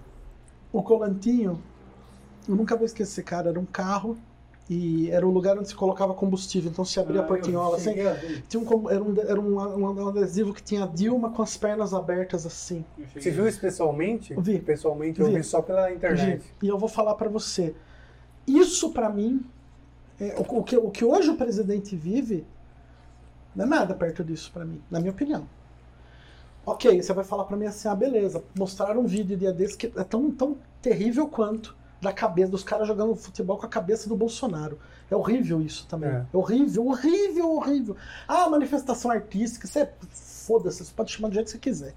[0.73, 1.61] o colantinho.
[2.47, 3.49] Eu nunca vou esquecer, cara.
[3.49, 4.17] Era um carro
[4.69, 6.71] e era o lugar onde se colocava combustível.
[6.71, 7.99] Então se abria a Ah, portinhola eu assim.
[8.01, 8.15] a.
[8.49, 9.57] Tinha um, era, um, era um,
[10.01, 12.83] um adesivo que tinha Dilma com as pernas abertas assim.
[13.15, 14.33] Você a viu isso pessoalmente?
[14.39, 14.59] Vi.
[14.59, 15.35] Pessoalmente eu Vi.
[15.35, 16.43] vi só pela internet.
[16.63, 17.75] E eu vou falar pra você.
[18.47, 19.45] Isso pra mim,
[20.19, 22.45] é, o, o que, o que hoje o presidente vive,
[23.55, 25.47] não é nada perto disso pra mim, na minha opinião.
[26.65, 29.87] Ok, você vai falar pra mim assim, ah, beleza, mostraram um vídeo dia desse que
[29.87, 34.15] é tão, tão terrível quanto da cabeça dos caras jogando futebol com a cabeça do
[34.15, 34.79] Bolsonaro.
[35.09, 36.09] É horrível isso também.
[36.09, 36.25] É.
[36.33, 37.95] É horrível, horrível, horrível.
[38.27, 41.95] Ah, manifestação artística, você foda-se, você pode chamar do jeito que você quiser.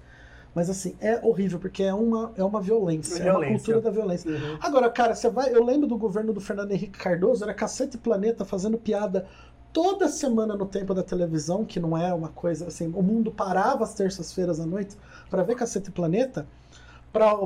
[0.55, 3.55] Mas assim, é horrível, porque é uma, é uma violência, é uma Violência.
[3.57, 4.31] cultura da violência.
[4.31, 4.57] Uhum.
[4.61, 5.53] Agora, cara, você vai.
[5.53, 9.27] Eu lembro do governo do Fernando Henrique Cardoso, era Cacete Planeta fazendo piada
[9.73, 12.87] toda semana no tempo da televisão, que não é uma coisa assim.
[12.95, 14.95] O mundo parava às terças-feiras à noite
[15.29, 16.47] para ver Cacete Planeta,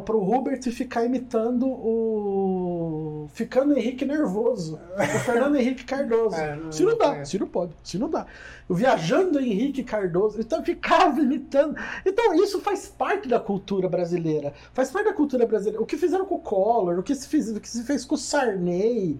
[0.01, 3.27] para o Hubert ficar imitando o.
[3.34, 4.79] Ficando Henrique nervoso.
[4.97, 6.36] O Fernando Henrique Cardoso.
[6.39, 7.25] É, não- se não dá, é.
[7.25, 8.25] se não pode, se não dá.
[8.67, 11.75] O viajando Henrique Cardoso, então ficava imitando.
[12.05, 14.53] Então isso faz parte da cultura brasileira.
[14.73, 15.82] Faz parte da cultura brasileira.
[15.82, 18.15] O que fizeram com o Collor, o que se fez, o que se fez com
[18.15, 19.19] o Sarney.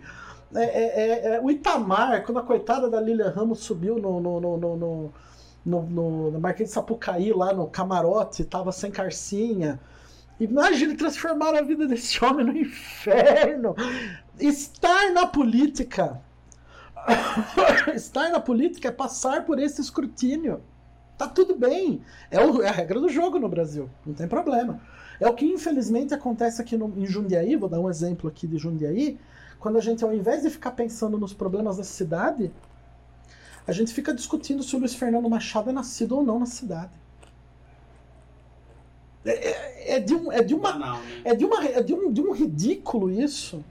[0.56, 0.84] é, é,
[1.34, 4.78] é, é, o Itamar, quando a coitada da Lilian Ramos subiu no, no, no, no,
[4.78, 5.14] no,
[5.66, 9.80] no, no, no Marquês de Sapucaí, lá no camarote, tava sem carcinha.
[10.40, 13.76] Imagine transformar a vida desse homem no inferno.
[14.40, 16.22] Estar na política.
[17.94, 20.62] Estar na política é passar por esse escrutínio.
[21.18, 22.02] Tá tudo bem.
[22.32, 23.90] É, o- é a regra do jogo no Brasil.
[24.06, 24.80] Não tem problema.
[25.20, 27.56] É o que infelizmente acontece aqui no, em Jundiaí.
[27.58, 29.20] Vou dar um exemplo aqui de Jundiaí.
[29.60, 32.50] Quando a gente, ao invés de ficar pensando nos problemas da cidade,
[33.68, 36.92] a gente fica discutindo se o Luiz Fernando Machado é nascido ou não na cidade.
[39.26, 39.50] É,
[39.90, 41.22] é- é de, um, é de uma Banal, né?
[41.26, 43.64] é de, uma, é de, um, de um ridículo isso.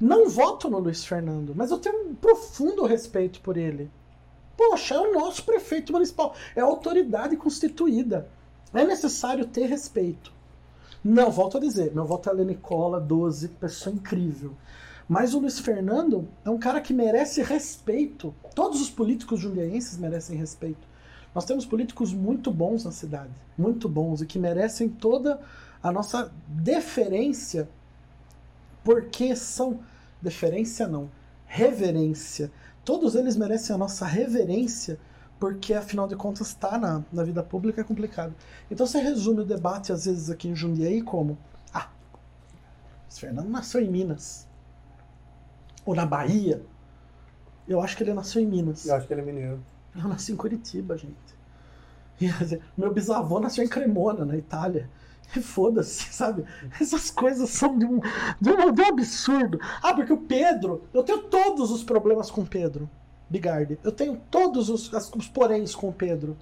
[0.00, 3.90] Não voto no Luiz Fernando, mas eu tenho um profundo respeito por ele.
[4.56, 8.28] Poxa, é o nosso prefeito municipal, é a autoridade constituída.
[8.74, 10.32] É necessário ter respeito.
[11.04, 14.52] Não, volto a dizer, meu voto é a Lenicola, 12, pessoa incrível.
[15.08, 18.34] Mas o Luiz Fernando é um cara que merece respeito.
[18.54, 20.91] Todos os políticos jundiaenses merecem respeito.
[21.34, 25.40] Nós temos políticos muito bons na cidade, muito bons, e que merecem toda
[25.82, 27.68] a nossa deferência,
[28.84, 29.80] porque são.
[30.20, 31.10] Deferência não,
[31.46, 32.52] reverência.
[32.84, 35.00] Todos eles merecem a nossa reverência,
[35.40, 38.32] porque afinal de contas estar na, na vida pública é complicado.
[38.70, 41.36] Então você resume o debate, às vezes, aqui em Jundiaí como:
[41.74, 41.90] ah,
[43.10, 44.46] Fernando nasceu em Minas.
[45.84, 46.62] Ou na Bahia.
[47.66, 48.86] Eu acho que ele nasceu em Minas.
[48.86, 49.60] Eu acho que ele é mineiro.
[49.94, 51.16] Eu nasci em Curitiba, gente.
[52.20, 54.88] E, dizer, meu bisavô nasceu em Cremona, na Itália.
[55.34, 56.44] E foda-se, sabe?
[56.80, 58.00] Essas coisas são de um,
[58.40, 59.58] de, um, de um absurdo.
[59.82, 62.88] Ah, porque o Pedro, eu tenho todos os problemas com o Pedro
[63.28, 63.78] Bigardi.
[63.82, 66.36] Eu tenho todos os, os poréns com o Pedro.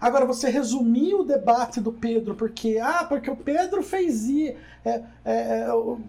[0.00, 4.56] Agora, você resumir o debate do Pedro, porque, ah, porque o Pedro fez isso.
[4.82, 6.00] É, é, eu,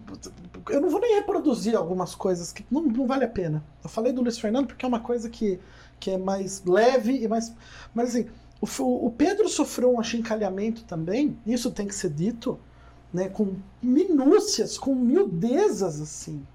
[0.69, 3.61] eu não vou nem reproduzir algumas coisas que não, não vale a pena.
[3.83, 5.59] Eu falei do Luiz Fernando porque é uma coisa que,
[6.01, 7.53] que é mais leve e mais.
[7.93, 8.27] Mas assim,
[8.59, 12.59] o, o Pedro sofreu um achincalhamento também, isso tem que ser dito,
[13.13, 16.45] né, com minúcias, com miudezas assim.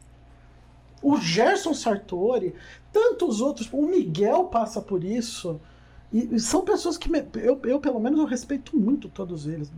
[1.02, 2.54] O Gerson Sartori,
[2.92, 5.60] tantos outros, o Miguel passa por isso.
[6.12, 9.70] E, e são pessoas que me, eu, eu, pelo menos, eu respeito muito todos eles.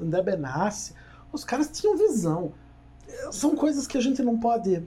[0.00, 0.94] André Benassi,
[1.32, 2.52] os caras tinham visão.
[3.32, 4.86] São coisas que a gente não pode,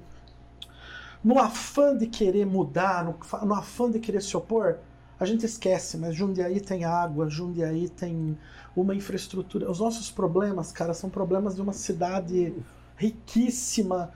[1.23, 4.77] no afã de querer mudar, no, no afã de querer se opor,
[5.19, 8.37] a gente esquece, mas Jundiaí tem água, Jundiaí tem
[8.75, 9.69] uma infraestrutura.
[9.69, 12.53] Os nossos problemas, cara, são problemas de uma cidade
[12.95, 14.11] riquíssima,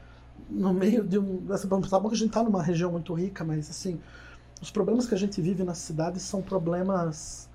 [0.49, 1.45] no meio de um.
[1.89, 3.99] Tá bom que a gente tá numa região muito rica, mas assim,
[4.61, 7.49] os problemas que a gente vive nas cidades são problemas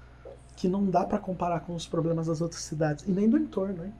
[0.56, 3.84] que não dá para comparar com os problemas das outras cidades, e nem do entorno,
[3.84, 3.94] hein?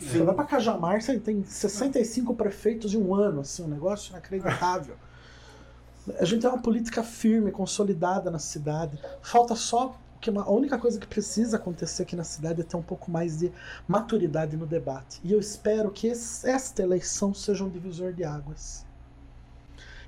[0.00, 4.96] Você vai para Cajamar, você tem 65 prefeitos em um ano, assim, um negócio inacreditável.
[6.18, 8.98] A gente tem uma política firme, consolidada na cidade.
[9.22, 12.76] Falta só que uma, a única coisa que precisa acontecer aqui na cidade é ter
[12.76, 13.52] um pouco mais de
[13.86, 15.20] maturidade no debate.
[15.22, 18.86] E eu espero que esse, esta eleição seja um divisor de águas.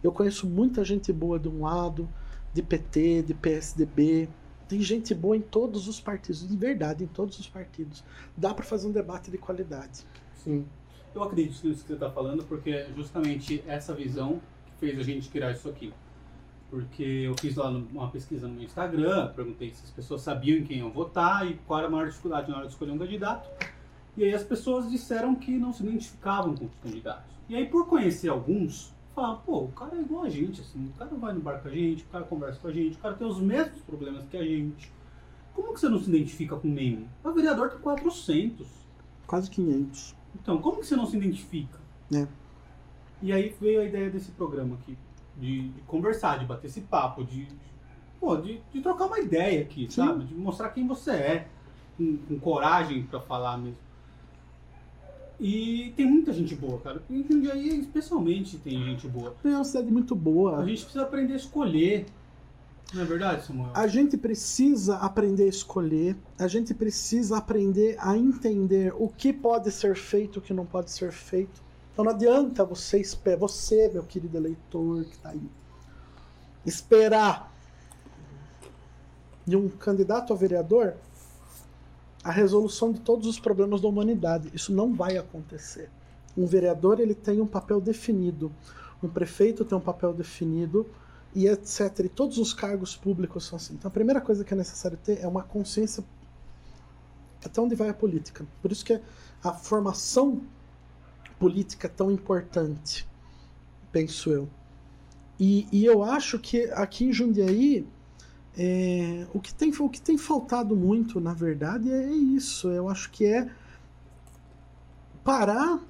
[0.03, 2.09] Eu conheço muita gente boa de um lado,
[2.53, 4.29] de PT, de PSDB.
[4.69, 8.03] Tem gente boa em todos os partidos, de verdade, em todos os partidos.
[8.37, 10.05] Dá para fazer um debate de qualidade.
[10.35, 10.67] Sim.
[11.15, 15.29] Eu acredito nisso que você está falando, porque justamente essa visão que fez a gente
[15.29, 15.93] criar isso aqui.
[16.69, 20.79] Porque eu fiz lá uma pesquisa no Instagram, perguntei se as pessoas sabiam em quem
[20.79, 23.49] iam votar e qual era a maior dificuldade na hora de escolher um candidato.
[24.17, 27.37] E aí as pessoas disseram que não se identificavam com os candidatos.
[27.49, 30.99] E aí, por conhecer alguns, fala, pô, o cara é igual a gente, assim, o
[30.99, 33.15] cara vai no bar com a gente, o cara conversa com a gente, o cara
[33.15, 34.93] tem os mesmos problemas que a gente.
[35.55, 37.07] Como que você não se identifica com nenhum?
[37.25, 38.69] O vereador tem 400.
[39.27, 40.15] Quase 500.
[40.35, 41.81] Então, como que você não se identifica?
[42.15, 42.29] É.
[43.23, 44.97] E aí veio a ideia desse programa aqui,
[45.39, 47.49] de, de conversar, de bater esse papo, de,
[48.21, 50.03] pô, de, de trocar uma ideia aqui, Sim.
[50.03, 50.25] sabe?
[50.25, 51.49] De mostrar quem você é,
[51.97, 53.86] com, com coragem para falar mesmo.
[55.39, 57.03] E tem muita gente boa, cara.
[57.11, 59.35] Em Jundiaí, especialmente, tem gente boa.
[59.45, 60.59] É uma cidade muito boa.
[60.59, 62.07] A gente precisa aprender a escolher.
[62.95, 63.71] Não é verdade, Samuel?
[63.75, 66.17] A gente precisa aprender a escolher.
[66.39, 70.65] A gente precisa aprender a entender o que pode ser feito e o que não
[70.65, 71.63] pode ser feito.
[71.93, 73.03] Então não adianta você,
[73.39, 75.41] você meu querido eleitor que está aí,
[76.65, 77.51] esperar
[79.47, 80.95] de um candidato a vereador
[82.27, 84.51] a resolução de todos os problemas da humanidade.
[84.53, 85.89] Isso não vai acontecer.
[86.37, 88.53] Um vereador ele tem um papel definido,
[89.01, 90.85] um prefeito tem um papel definido
[91.33, 92.01] e etc.
[92.01, 93.75] E todos os cargos públicos são assim.
[93.75, 96.03] Então a primeira coisa que é necessário ter é uma consciência
[97.45, 98.45] até onde vai a política.
[98.61, 99.01] Por isso que
[99.45, 100.41] a formação
[101.39, 103.07] política é tão importante,
[103.93, 104.49] penso eu.
[105.39, 107.87] E, e eu acho que aqui em Jundiaí
[108.59, 112.69] é, o, que tem, o que tem faltado muito, na verdade, é isso.
[112.69, 113.49] Eu acho que é
[115.23, 115.81] parar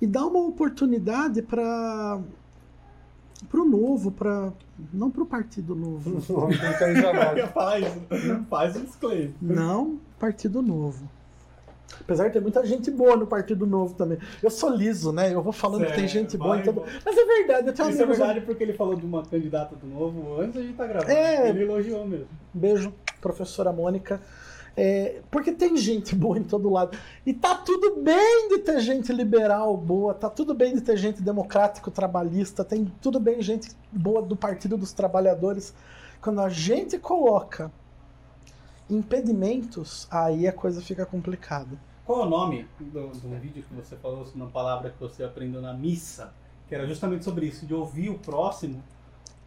[0.00, 2.20] e dar uma oportunidade para
[3.50, 4.52] para o novo, para
[4.92, 6.22] não para o partido novo.
[6.32, 8.00] Não, eu ia falar isso.
[8.26, 9.34] Não faz disclaimer.
[9.40, 11.08] Não, partido novo.
[12.06, 14.16] Apesar de ter muita gente boa no Partido Novo também.
[14.40, 15.34] Eu sou liso, né?
[15.34, 15.94] Eu vou falando Sério?
[15.94, 16.84] que tem gente boa em todo.
[17.04, 19.88] Mas é verdade, eu tenho Isso é verdade porque ele falou de uma candidata do
[19.88, 21.10] Novo antes a gente tá gravando.
[21.10, 21.48] É...
[21.48, 22.28] Ele elogiou mesmo.
[22.54, 24.20] Beijo, professora Mônica.
[24.76, 26.96] É, porque tem gente boa em todo lado.
[27.24, 31.20] E tá tudo bem de ter gente liberal boa, tá tudo bem de ter gente
[31.20, 35.74] democrático, trabalhista, tem tudo bem gente boa do Partido dos Trabalhadores.
[36.20, 37.72] Quando a gente coloca
[38.88, 41.76] impedimentos, aí a coisa fica complicada.
[42.06, 45.60] Qual é o nome do, do vídeo que você falou, uma palavra que você aprendeu
[45.60, 46.32] na missa?
[46.68, 48.82] Que era justamente sobre isso, de ouvir o próximo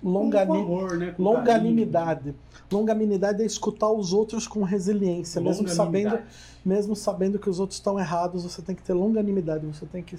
[0.03, 0.65] Longanim...
[0.97, 1.15] né?
[1.17, 2.35] longanimidade.
[2.71, 6.19] Longanimidade é escutar os outros com resiliência, mesmo sabendo,
[6.63, 10.17] mesmo sabendo que os outros estão errados, você tem que ter longanimidade, você tem que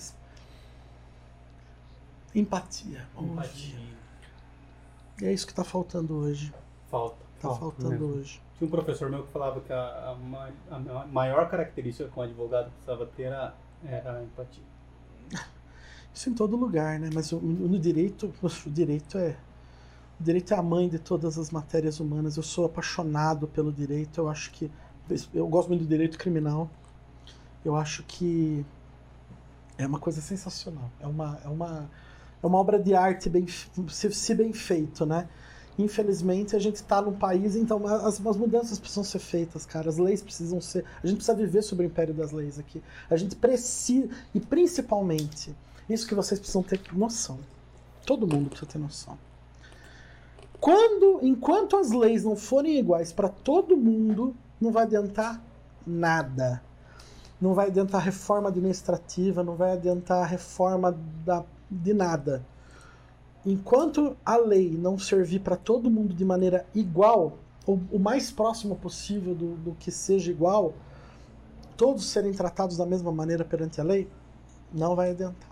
[2.34, 3.06] empatia.
[3.18, 3.78] Empatia.
[5.20, 6.52] E é isso que está faltando hoje.
[6.90, 7.16] Falta.
[7.36, 8.06] Está faltando mesmo.
[8.18, 8.40] hoje.
[8.60, 10.14] Tinha um professor meu que falava que a,
[10.70, 14.62] a, a maior característica que um advogado precisava ter era, era a empatia.
[16.12, 17.08] Isso em todo lugar, né?
[17.14, 19.34] Mas no direito, o direito é
[20.20, 22.36] o direito é a mãe de todas as matérias humanas.
[22.36, 24.20] Eu sou apaixonado pelo direito.
[24.20, 24.70] Eu acho que
[25.32, 26.68] eu gosto muito do direito criminal.
[27.64, 28.62] Eu acho que
[29.78, 30.90] é uma coisa sensacional.
[31.00, 31.90] É uma, é uma,
[32.42, 35.26] é uma obra de arte bem, se, se bem feito, né?
[35.80, 39.88] Infelizmente, a gente está num país, então as, as, mudanças precisam ser feitas, cara.
[39.88, 40.84] As leis precisam ser.
[41.02, 42.82] A gente precisa viver sobre o império das leis aqui.
[43.08, 44.08] A gente precisa.
[44.34, 45.54] E principalmente,
[45.88, 47.38] isso que vocês precisam ter noção.
[48.04, 49.16] Todo mundo precisa ter noção.
[50.60, 55.42] Quando, enquanto as leis não forem iguais para todo mundo, não vai adiantar
[55.86, 56.62] nada.
[57.40, 62.44] Não vai adiantar reforma administrativa, não vai adiantar reforma da, de nada.
[63.44, 68.76] Enquanto a lei não servir para todo mundo de maneira igual, ou o mais próximo
[68.76, 70.74] possível do, do que seja igual,
[71.76, 74.08] todos serem tratados da mesma maneira perante a lei,
[74.72, 75.50] não vai adiantar.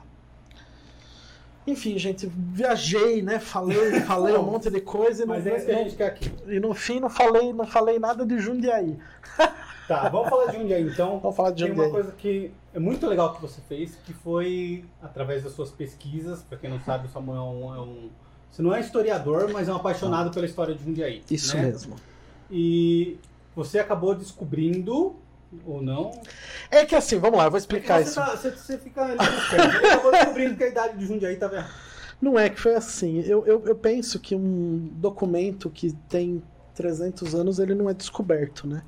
[1.67, 3.39] Enfim, gente, viajei, né?
[3.39, 6.33] Falei, falei um monte de coisa e Mas é isso que a gente quer aqui.
[6.47, 8.99] E no fim não falei, não falei nada de Jundiaí.
[9.89, 11.19] Tá, vamos falar de Jundiaí então.
[11.19, 14.85] Vamos falar de Tem uma coisa que é muito legal que você fez, que foi
[15.03, 16.43] através das suas pesquisas.
[16.43, 18.11] Para quem não sabe, o Samuel é um, é um-
[18.51, 21.23] Você não é historiador, mas é um apaixonado pela história de Jundiaí.
[21.31, 21.63] Isso né?
[21.63, 21.97] mesmo.
[22.51, 23.19] E
[23.57, 25.17] você acabou descobrindo,
[25.67, 26.13] ou não?
[26.71, 28.15] É que assim, vamos lá, eu vou explicar você, isso.
[28.15, 29.23] tá- você, você fica ali no.
[29.23, 31.73] Ele acabou descobrindo que a idade de Jundiaí estava errada.
[32.21, 33.21] Não é que foi assim.
[33.21, 36.43] Eu, eu, eu penso que um documento que tem
[36.75, 38.83] 300 anos, ele não é descoberto, né?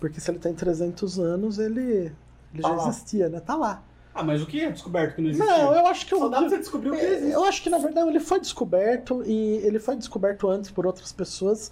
[0.00, 2.10] Porque se ele tem 300 anos, ele,
[2.52, 2.88] ele Tá já lá.
[2.88, 3.38] existia, né?
[3.40, 3.82] Tá lá.
[4.14, 5.46] Ah, mas o que é descoberto que não existia?
[5.58, 7.32] Não, eu acho que Só eu, dá pra você descobrir o que É, existe.
[7.32, 11.12] Eu acho que na verdade ele foi descoberto e ele foi descoberto antes por outras
[11.12, 11.70] pessoas.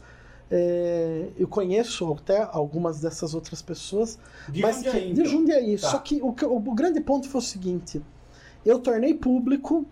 [0.50, 4.18] É, eu conheço até algumas dessas outras pessoas,
[4.48, 5.24] De mas Jundiaí, que, então.
[5.24, 5.78] de Jundiaí.
[5.78, 5.90] Tá.
[5.90, 8.00] Só que o, o grande ponto foi o seguinte:
[8.64, 9.84] eu tornei público,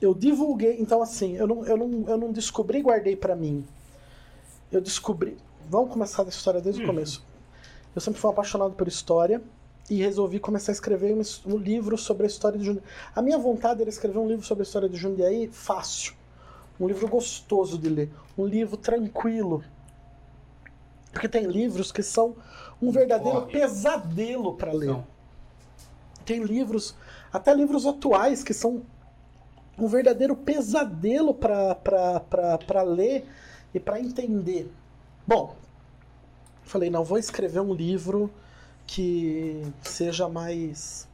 [0.00, 0.76] eu divulguei.
[0.80, 3.64] Então, assim, eu não, eu não, eu não descobri e guardei pra mim.
[4.72, 5.36] Eu descobri.
[5.68, 6.84] Vamos começar da história desde Hum.
[6.84, 7.24] o começo.
[7.94, 9.40] Eu sempre fui apaixonado por história
[9.88, 12.84] e resolvi começar a escrever um, es- um livro sobre a história de Jundiaí.
[13.14, 16.14] A minha vontade era escrever um livro sobre a história de Jundiaí fácil.
[16.80, 18.10] Um livro gostoso de ler.
[18.36, 19.62] Um livro tranquilo.
[21.12, 22.34] Porque tem livros que são
[22.82, 23.52] um verdadeiro Corre.
[23.52, 24.88] pesadelo para ler.
[24.88, 25.06] Não.
[26.24, 26.94] Tem livros,
[27.32, 28.82] até livros atuais, que são
[29.78, 33.26] um verdadeiro pesadelo para ler
[33.72, 34.72] e para entender.
[35.26, 35.54] Bom,
[36.64, 38.30] falei, não, vou escrever um livro
[38.86, 41.08] que seja mais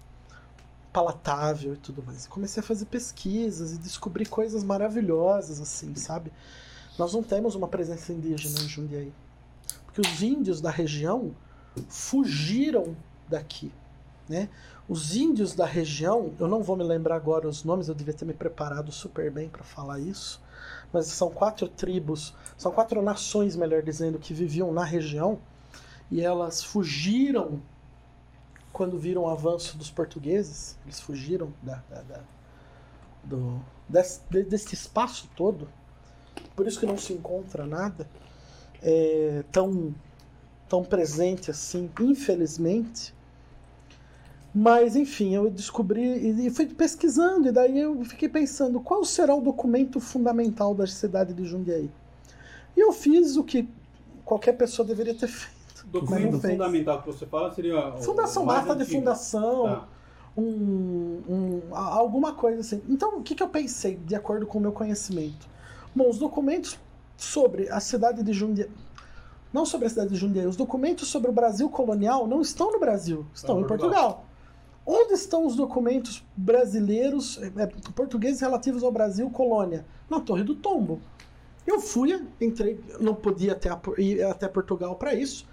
[0.92, 2.26] palatável e tudo mais.
[2.26, 6.32] Comecei a fazer pesquisas e descobri coisas maravilhosas, assim, sabe?
[6.98, 9.12] Nós não temos uma presença indígena em Jundiaí.
[9.86, 11.34] Porque os índios da região
[11.88, 12.96] fugiram
[13.28, 13.72] daqui,
[14.28, 14.48] né?
[14.88, 18.24] Os índios da região, eu não vou me lembrar agora os nomes, eu devia ter
[18.24, 20.40] me preparado super bem para falar isso,
[20.92, 25.38] mas são quatro tribos, são quatro nações, melhor dizendo, que viviam na região
[26.10, 27.60] e elas fugiram
[28.72, 32.20] quando viram o avanço dos portugueses, eles fugiram da, da- da-
[33.22, 35.68] do, desse, de- desse espaço todo,
[36.56, 38.08] por isso que não se encontra nada
[38.82, 39.94] é, tão,
[40.68, 43.14] tão presente assim, infelizmente.
[44.54, 46.02] Mas, enfim, eu descobri
[46.46, 51.32] e fui pesquisando, e daí eu fiquei pensando qual será o documento fundamental da cidade
[51.32, 51.88] de Jundiaí.
[52.76, 53.68] E eu fiz o que
[54.24, 55.86] qualquer pessoa deveria ter feito.
[55.86, 57.92] Documento fundamental que você fala seria.
[57.98, 59.88] Fundação, data de fundação, Tá.
[60.36, 62.82] um, um- alguma coisa assim.
[62.88, 65.48] Então, o que, que eu pensei, de acordo com o meu conhecimento?
[65.94, 66.78] Bom, os documentos
[67.16, 68.70] sobre a cidade de Jundiaí.
[69.52, 72.78] Não sobre a cidade de Jundiaí, os documentos sobre o Brasil colonial não estão no
[72.80, 74.24] Brasil, estão Tá, em Portugal.
[74.92, 79.86] Onde estão os documentos brasileiros, eh, portugueses relativos ao Brasil colônia?
[80.10, 81.00] Na Torre do Tombo.
[81.64, 85.46] Eu fui, entrei, não podia até, ir até Portugal para isso,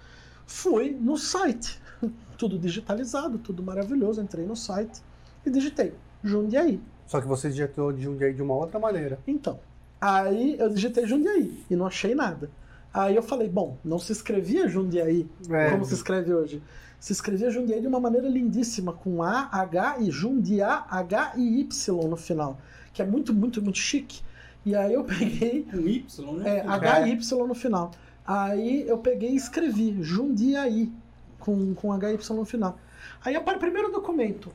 [0.44, 1.80] fui no site,
[2.36, 5.00] tudo digitalizado, tudo maravilhoso, entrei no site
[5.46, 6.80] e digitei Jundiaí.
[7.06, 9.20] Só que você digitou Jundiaí de uma outra maneira.
[9.24, 9.60] Então,
[10.00, 12.50] aí eu digitei Jundiaí e não achei nada.
[12.92, 15.70] Aí eu falei, bom, não se escrevia Jundiaí É.
[15.70, 16.60] como se escreve hoje.
[17.00, 22.08] Se escrevia Jundiaí de uma maneira lindíssima, com A, H e Jundiá, H e Y
[22.08, 22.58] no final,
[22.92, 24.20] que é muito, muito, muito chique.
[24.66, 26.58] E aí eu peguei Com Y, né?
[26.58, 27.92] é, H e Y no final.
[28.26, 30.92] Aí eu peguei e escrevi Jundiaí,
[31.38, 32.76] com, com H e Y no final.
[33.24, 34.50] Aí apare o primeiro documento.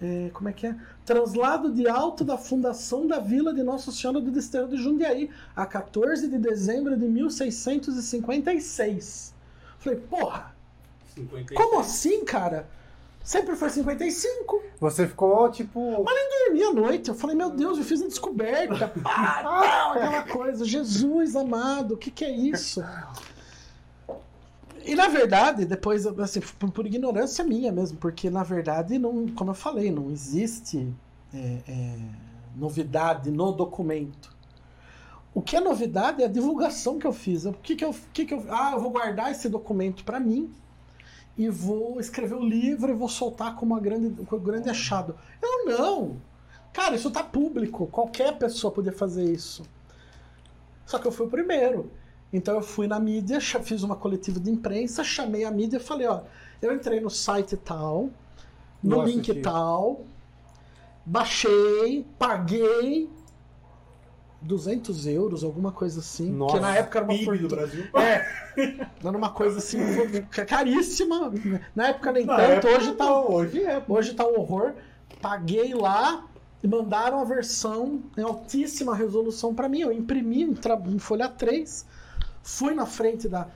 [0.00, 0.74] É, como é que é?
[1.04, 5.66] Translado de alto da fundação da vila de Nossa Senhora do Desterro de Jundiaí, a
[5.66, 9.34] 14 de dezembro de 1656.
[9.78, 10.53] Falei, porra,
[11.14, 11.60] 56.
[11.60, 12.68] como assim, cara?
[13.22, 14.62] Sempre foi 55.
[14.80, 15.80] Você ficou tipo.
[16.46, 17.08] dormi à noite.
[17.08, 18.88] Eu falei, meu Deus, eu fiz uma descoberta.
[19.02, 20.64] Pá, tal, aquela coisa.
[20.64, 22.84] Jesus amado, o que, que é isso?
[24.84, 29.52] E na verdade, depois, assim, por, por ignorância minha mesmo, porque na verdade, não, como
[29.52, 30.92] eu falei, não existe
[31.32, 31.98] é, é,
[32.54, 34.34] novidade no documento.
[35.32, 37.46] O que é novidade é a divulgação que eu fiz.
[37.46, 38.44] O que, que, eu, que, que eu.
[38.50, 40.52] Ah, eu vou guardar esse documento para mim
[41.36, 45.16] e vou escrever o livro e vou soltar como uma grande, um grande achado.
[45.42, 46.16] Eu não!
[46.72, 47.86] Cara, isso tá público.
[47.86, 49.62] Qualquer pessoa podia fazer isso.
[50.86, 51.90] Só que eu fui o primeiro.
[52.32, 56.06] Então eu fui na mídia, fiz uma coletiva de imprensa, chamei a mídia e falei,
[56.08, 56.22] ó,
[56.60, 58.10] eu entrei no site tal,
[58.82, 60.00] no Nossa, link que- tal,
[61.06, 63.08] baixei, paguei
[64.44, 66.30] 200 euros, alguma coisa assim.
[66.30, 67.48] Nossa, que na época era uma PIB do.
[67.48, 67.84] Brasil.
[67.94, 69.78] É, era uma coisa assim,
[70.46, 71.32] caríssima.
[71.74, 73.82] Na época nem Na tanto, época, hoje tá, não, hoje é.
[73.88, 74.74] hoje tá um horror.
[75.20, 76.26] Paguei lá
[76.62, 79.80] e mandaram a versão em altíssima resolução para mim.
[79.80, 81.86] Eu imprimi em folha 3,
[82.42, 83.48] fui na frente da,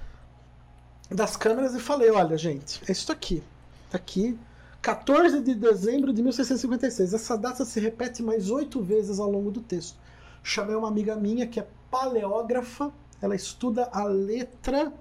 [1.11, 3.43] das câmeras e falei: olha, gente, é isso aqui.
[3.91, 4.39] Tá aqui.
[4.81, 7.13] 14 de dezembro de 1656.
[7.13, 9.99] Essa data se repete mais oito vezes ao longo do texto.
[10.43, 14.93] Chamei uma amiga minha que é paleógrafa, ela estuda a letra,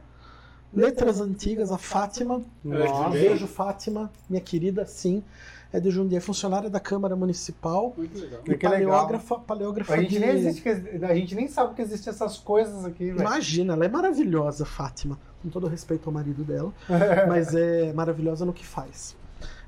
[0.73, 2.43] letras antigas, a Fátima.
[2.65, 3.09] É Nossa?
[3.09, 5.23] Beijo, Fátima, minha querida, sim.
[5.71, 7.93] É de Jundiaí, funcionária da Câmara Municipal.
[7.97, 8.39] Muito legal.
[8.39, 8.71] E Que legal.
[8.71, 10.19] paleógrafa, paleógrafa A gente, de...
[10.19, 13.19] nem existe, a gente nem sabe que existem essas coisas aqui, velho.
[13.19, 15.19] Imagina, ela é maravilhosa, Fátima.
[15.43, 16.73] Com todo respeito ao marido dela.
[17.27, 19.15] mas é maravilhosa no que faz.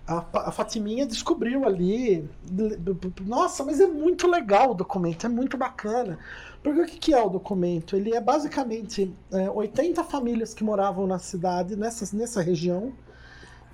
[0.10, 2.28] A, a Fatiminha descobriu ali.
[3.26, 6.18] Nossa, mas é muito legal o documento, é muito bacana.
[6.64, 7.96] Porque o que que é o documento?
[7.96, 12.92] Ele é basicamente é, 80 famílias que moravam na cidade, nessa, nessa região,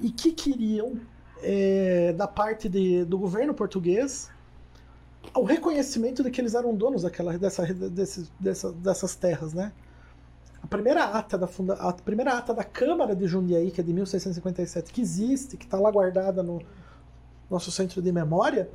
[0.02, 1.00] e que queriam,
[1.42, 4.30] é, da parte de- do governo português,
[5.34, 9.72] o reconhecimento de que eles eram donos daquela, dessa, desses- dessa- dessas terras, né?
[10.66, 13.94] A primeira ata da funda, a primeira ata da Câmara de Jundiaí, que é de
[13.94, 16.60] 1657, que existe, que está lá guardada no
[17.52, 18.68] nosso centro de memória,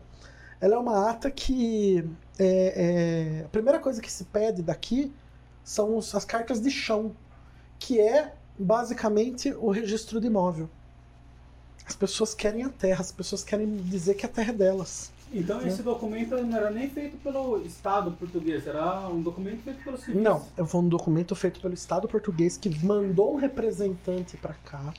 [0.61, 5.13] ela é uma ata que é, é, a primeira coisa que se pede daqui
[5.65, 7.11] são os- as cartas de chão,
[7.77, 10.71] que é basicamente o registro de imóvel.
[11.85, 15.11] As pessoas querem a terra, as pessoas querem dizer que a terra é delas.
[15.33, 19.97] Então esse documento não era nem feito pelo Estado português, era um documento feito pelo
[19.97, 20.21] civis.
[20.21, 24.93] Não, foi um documento feito pelo Estado português que mandou um representante para cá.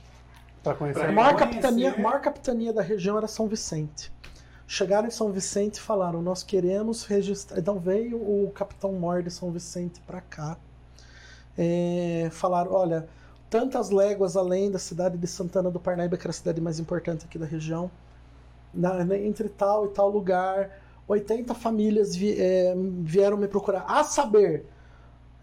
[0.62, 1.00] Pra conhecer.
[1.00, 1.50] Pra A maior conhecer.
[1.50, 4.10] capitania, a maior capitania da região era São Vicente.
[4.66, 7.58] Chegaram em São Vicente e falaram: Nós queremos registrar.
[7.58, 10.56] Então veio o capitão Mor de São Vicente para cá.
[11.58, 13.06] É, falaram: Olha,
[13.50, 17.26] tantas léguas além da cidade de Santana do Parnaíba, que era a cidade mais importante
[17.26, 17.90] aqui da região,
[18.74, 20.70] na- na- entre tal e tal lugar,
[21.06, 23.84] 80 famílias vi- é, vieram me procurar.
[23.88, 24.64] A saber,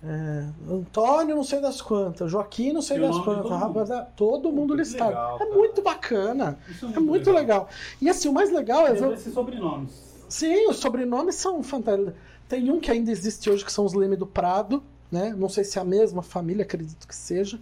[0.04, 4.08] é, Antônio não sei das quantas, Joaquim não sei das quantas, todo mundo.
[4.16, 5.10] todo mundo listado.
[5.10, 6.58] legal, é muito bacana.
[6.70, 7.68] Isso É muito legal.
[8.02, 9.12] E assim, o mais legal é ver.
[9.14, 9.92] esses sobrenomes.
[10.30, 12.14] Sim, os sobrenomes são fantásticos.
[12.48, 15.36] Tem um que ainda existe hoje, que são os Leme do Prado, né?
[15.38, 17.60] Não sei se é a mesma família, acredito que seja.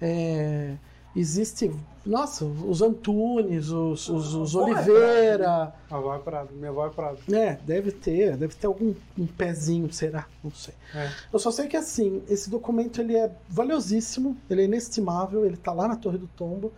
[0.00, 0.74] É,
[1.18, 1.68] Existe,
[2.06, 5.74] nossa, os Antunes, os, os, os Oliveira.
[5.90, 7.18] A avó é Prado, minha avó é Prado.
[7.34, 10.26] É, deve ter, deve ter algum um pezinho, será?
[10.44, 10.74] Não sei.
[10.94, 11.10] É.
[11.32, 15.72] Eu só sei que assim, esse documento ele é valiosíssimo, ele é inestimável, ele tá
[15.72, 16.72] lá na Torre do Tombo.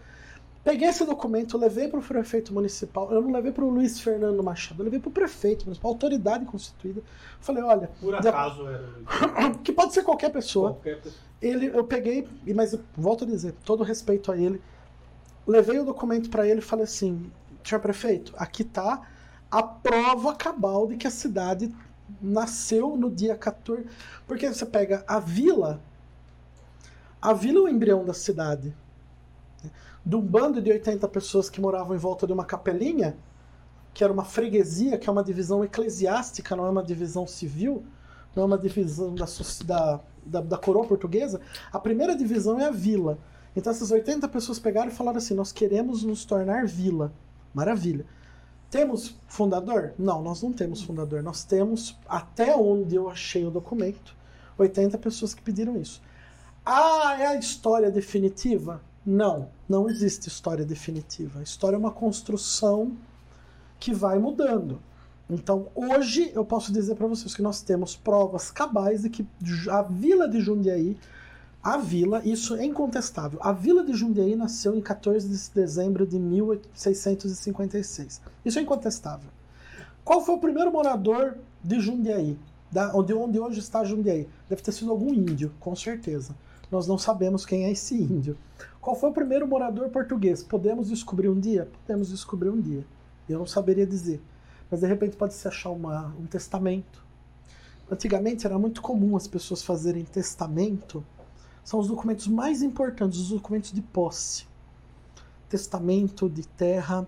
[0.63, 3.11] Peguei esse documento, levei para o prefeito municipal.
[3.11, 6.45] Eu não levei para o Luiz Fernando Machado, eu levei para o prefeito municipal, autoridade
[6.45, 7.03] constituída.
[7.41, 10.75] Falei, olha, Por acaso era que pode ser qualquer pessoa.
[10.75, 11.23] qualquer pessoa.
[11.41, 14.61] Ele, eu peguei, mas eu volto a dizer, todo respeito a ele,
[15.47, 17.33] levei o documento para ele e falei assim:
[17.65, 19.09] senhor prefeito, aqui tá
[19.51, 21.75] a prova cabal de que a cidade
[22.21, 23.87] nasceu no dia 14.
[24.27, 25.81] Porque você pega a vila,
[27.21, 28.75] a vila é o embrião da cidade.
[30.05, 33.17] De um bando de 80 pessoas que moravam em volta de uma capelinha,
[33.93, 37.85] que era uma freguesia, que é uma divisão eclesiástica, não é uma divisão civil,
[38.35, 39.27] não é uma divisão da,
[39.65, 41.41] da, da, da coroa portuguesa.
[41.73, 43.19] A primeira divisão é a vila.
[43.55, 47.13] Então essas 80 pessoas pegaram e falaram assim: nós queremos nos tornar vila.
[47.53, 48.07] Maravilha.
[48.71, 49.95] Temos fundador?
[49.99, 51.23] Não, nós não temos fundador.
[51.23, 54.15] Nós temos, até onde eu achei o documento,
[54.57, 56.01] 80 pessoas que pediram isso.
[56.65, 58.81] Ah, é a história definitiva?
[59.05, 61.41] Não, não existe história definitiva.
[61.41, 62.93] A história é uma construção
[63.79, 64.81] que vai mudando.
[65.29, 69.27] Então, hoje eu posso dizer para vocês que nós temos provas cabais de que
[69.71, 70.99] a vila de Jundiaí,
[71.63, 73.39] a vila, isso é incontestável.
[73.43, 78.21] A vila de Jundiaí nasceu em 14 de dezembro de 1656.
[78.45, 79.31] Isso é incontestável.
[80.05, 82.37] Qual foi o primeiro morador de Jundiaí?
[82.71, 84.29] Da, onde, onde hoje está Jundiaí?
[84.49, 86.35] Deve ter sido algum índio, com certeza.
[86.71, 88.37] Nós não sabemos quem é esse índio.
[88.81, 90.43] Qual foi o primeiro morador português?
[90.43, 91.69] Podemos descobrir um dia?
[91.83, 92.85] Podemos descobrir um dia.
[93.29, 94.23] Eu não saberia dizer.
[94.71, 97.05] Mas de repente pode se achar uma, um testamento.
[97.91, 101.05] Antigamente era muito comum as pessoas fazerem testamento.
[101.63, 104.47] São os documentos mais importantes, os documentos de posse.
[105.49, 107.07] Testamento de terra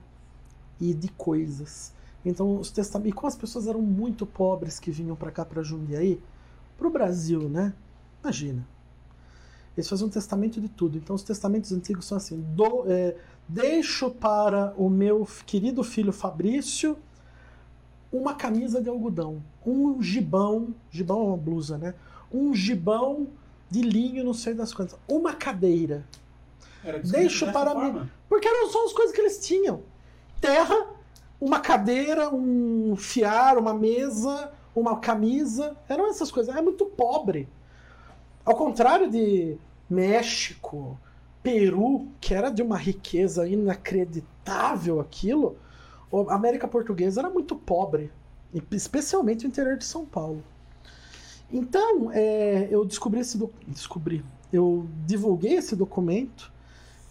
[0.78, 1.94] e de coisas.
[2.22, 3.12] Então, os testamentos.
[3.12, 6.20] E como as pessoas eram muito pobres que vinham para cá, para Jundiaí,
[6.76, 7.72] para o Brasil, né?
[8.22, 8.71] Imagina.
[9.76, 10.98] Eles faziam um testamento de tudo.
[10.98, 13.16] Então, os testamentos antigos são assim: do, é,
[13.48, 16.96] deixo para o meu querido filho Fabrício
[18.12, 21.94] uma camisa de algodão, um gibão, gibão é uma blusa, né?
[22.30, 23.28] Um gibão
[23.70, 26.04] de linho, não sei das quantas, uma cadeira.
[27.10, 28.08] Deixo para mim.
[28.28, 29.82] Porque eram só as coisas que eles tinham:
[30.40, 30.88] terra,
[31.40, 35.76] uma cadeira, um fiar, uma mesa, uma camisa.
[35.88, 36.54] Eram essas coisas.
[36.54, 37.48] É muito pobre.
[38.44, 39.56] Ao contrário de
[39.88, 40.98] México,
[41.42, 45.56] Peru, que era de uma riqueza inacreditável aquilo,
[46.28, 48.10] a América Portuguesa era muito pobre,
[48.70, 50.42] especialmente o interior de São Paulo.
[51.52, 53.52] Então, é, eu descobri esse do...
[53.66, 56.50] descobri, eu divulguei esse documento.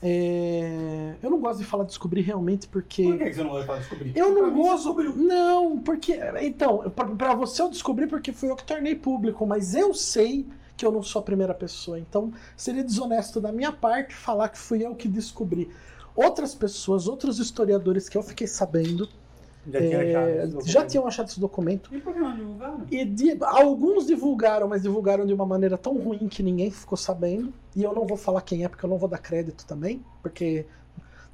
[0.03, 3.03] É, eu não gosto de falar descobrir realmente porque.
[3.03, 4.17] Por que você não gosta de falar descobrir?
[4.17, 4.93] Eu não gosto.
[5.15, 6.19] Não, porque.
[6.41, 10.47] Então, pra você eu descobri porque fui eu que tornei público, mas eu sei
[10.77, 11.99] que eu não sou a primeira pessoa.
[11.99, 15.69] Então, seria desonesto da minha parte falar que fui eu que descobri.
[16.15, 19.07] Outras pessoas, outros historiadores que eu fiquei sabendo,
[19.71, 21.93] Já tinha é, já tinham achado esse documento.
[21.95, 22.81] E por que não divulgaram?
[22.91, 27.53] E de- alguns divulgaram, mas divulgaram de uma maneira tão ruim que ninguém ficou sabendo.
[27.75, 30.65] E eu não vou falar quem é, porque eu não vou dar crédito também, porque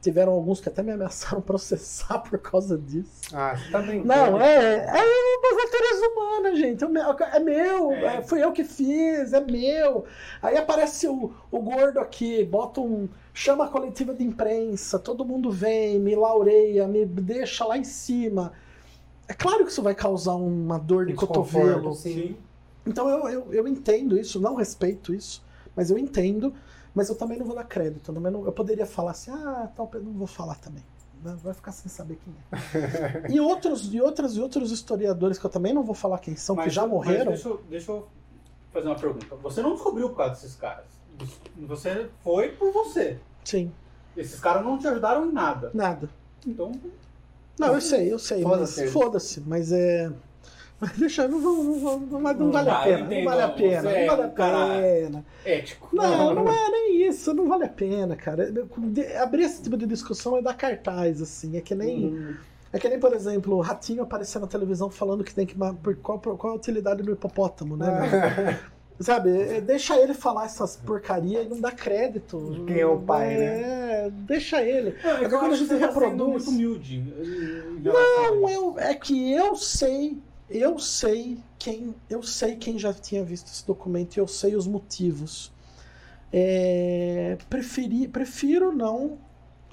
[0.07, 3.35] tiveram alguns que até me ameaçaram processar por causa disso.
[3.35, 4.07] Ah, você tá brincando.
[4.07, 6.83] Não, é, é uma natureza humana, gente.
[6.83, 8.15] É meu, é meu, É.
[8.17, 10.05] é, fui eu que fiz, é meu.
[10.41, 13.09] Aí aparece o, o gordo aqui, bota um.
[13.33, 18.53] chama a coletiva de imprensa, todo mundo vem, me laureia, me deixa lá em cima.
[19.27, 21.93] É claro que isso vai causar uma dor de cotovelo.
[21.93, 22.37] sim.
[22.85, 25.43] Então eu, eu, eu entendo isso, não respeito isso,
[25.75, 26.53] mas eu entendo,
[26.97, 28.09] mas eu também não vou dar crédito.
[28.09, 30.83] Eu, também não, eu poderia falar assim, ah, tal, não vou falar também.
[31.21, 33.29] Vai ficar sem saber quem é.
[33.31, 36.55] e outros e outros e outros historiadores que eu também não vou falar quem são,
[36.55, 37.31] que já mas morreram.
[37.33, 38.07] deixa, eu- deixa eu
[38.73, 39.35] fazer uma pergunta.
[39.43, 40.85] Você não descobriu por causa desses caras.
[41.67, 43.19] Você foi por você.
[43.43, 43.71] Sim,
[44.15, 45.69] Esses caras não te ajudaram em nada.
[45.73, 46.09] nada.
[46.45, 46.71] Então,
[47.59, 50.11] Não, eu sei, eu sei, Foda-se mas foda-se, mas é.
[50.79, 53.89] Mas deixa, não, não, vou- não, não vale a Ah, pena, não vale a pena,
[53.91, 55.25] é não vale a pena.
[55.43, 55.89] ético.
[55.91, 58.51] Não, não é nem isso, não vale a pena, cara.
[59.21, 61.57] Abrir esse tipo de discussão é dar cartaz, assim.
[61.57, 62.35] É que nem.
[62.71, 65.55] É que nem, por exemplo, o ratinho aparecer na televisão falando que tem que.
[65.81, 67.87] por Qual, qual a utilidade do hipopótamo, né?
[67.87, 68.77] meu?
[68.99, 72.51] Sabe, é, deixa ele falar essas porcaria e não dá crédito.
[72.51, 74.95] De quem é o pai, É, deixa ele.
[75.03, 77.03] Não, é quando a gente tá reproduz- muito humilde.
[77.83, 80.17] Não, eu, é que eu sei,
[80.49, 84.65] eu sei quem, eu sei quem já tinha visto esse documento e eu sei os
[84.65, 85.51] motivos.
[86.31, 89.17] É, preferi, prefiro não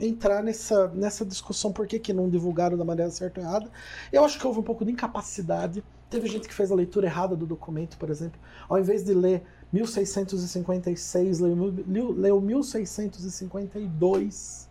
[0.00, 3.70] entrar nessa, nessa discussão por que, que não divulgaram da maneira certa ou errada.
[4.12, 5.82] Eu acho que houve um pouco de incapacidade.
[6.10, 8.38] Teve gente que fez a leitura errada do documento, por exemplo.
[8.68, 11.74] Ao invés de ler 1656, leu,
[12.16, 14.68] leu 1652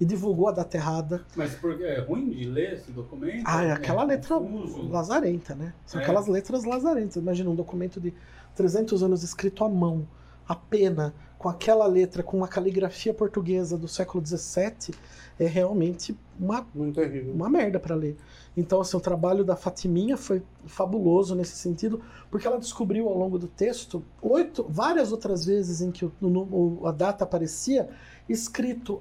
[0.00, 1.24] e divulgou a data errada.
[1.36, 3.42] Mas porque é ruim de ler esse documento?
[3.44, 4.88] Ah, é aquela letra confuso.
[4.88, 5.72] lazarenta, né?
[5.84, 6.04] São É.
[6.04, 7.16] aquelas letras lazarentas.
[7.16, 8.14] Imagina um documento de
[8.54, 10.06] 300 anos escrito à mão,
[10.48, 14.94] a pena, com aquela letra, com uma caligrafia portuguesa do século XVII,
[15.38, 17.32] é realmente uma, Muito terrível.
[17.32, 18.16] uma merda para ler.
[18.56, 23.38] Então, assim, o trabalho da Fatiminha foi fabuloso nesse sentido, porque ela descobriu ao longo
[23.38, 27.88] do texto oito, várias outras vezes em que o, o- a data aparecia
[28.28, 29.00] escrito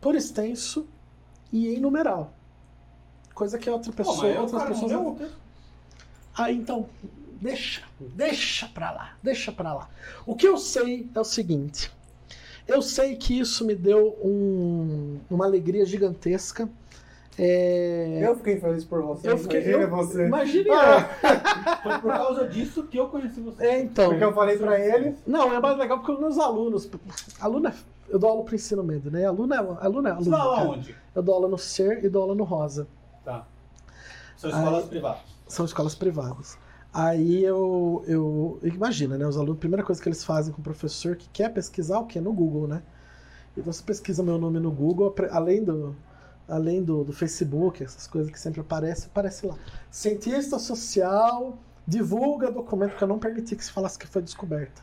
[0.00, 0.86] por extenso
[1.52, 2.32] e em numeral.
[3.34, 5.18] Coisa que outra Pô, pessoa, o outras pessoas não
[6.36, 6.86] ah, então,
[7.40, 9.90] deixa, deixa pra lá, deixa pra lá.
[10.24, 11.90] O que eu sei é o seguinte:
[12.68, 16.68] eu sei que isso me deu um- uma alegria gigantesca.
[17.38, 19.30] É, Eu fiquei feliz por você.
[19.30, 19.60] eu fiquei.
[19.60, 20.26] Imagina eu- você.
[20.26, 21.08] Imagine Ah,
[21.82, 23.64] Foi por causa disso que eu conheci você.
[23.64, 24.10] É, então.
[24.10, 25.16] Porque eu falei pra ele.
[25.26, 26.88] Não, é mais legal porque os meus alunos.
[27.40, 27.74] Aluno é-
[28.10, 29.24] eu dou aula pro ensino médio, né?
[29.24, 30.08] Aluno é aluno.
[30.08, 30.96] É Você aluno dá aula onde?
[31.14, 32.86] Eu dou aula no SER e dou aula no Rosa.
[33.24, 33.46] Tá.
[34.36, 35.20] São escolas Aí- privadas.
[35.48, 36.58] são escolas privadas.
[36.92, 38.58] Aí eu, eu.
[38.64, 39.26] Imagina, né?
[39.26, 42.06] Os alunos, a primeira coisa que eles fazem com o professor que quer pesquisar o
[42.06, 42.20] quê?
[42.20, 42.82] No Google, né?
[43.56, 45.94] Então você pesquisa meu nome no Google, além do.
[46.48, 49.54] Além do, do Facebook, essas coisas que sempre aparecem, aparece lá.
[49.88, 51.56] Cientista social
[51.86, 54.82] divulga documento que eu não permiti que se falasse que foi descoberta.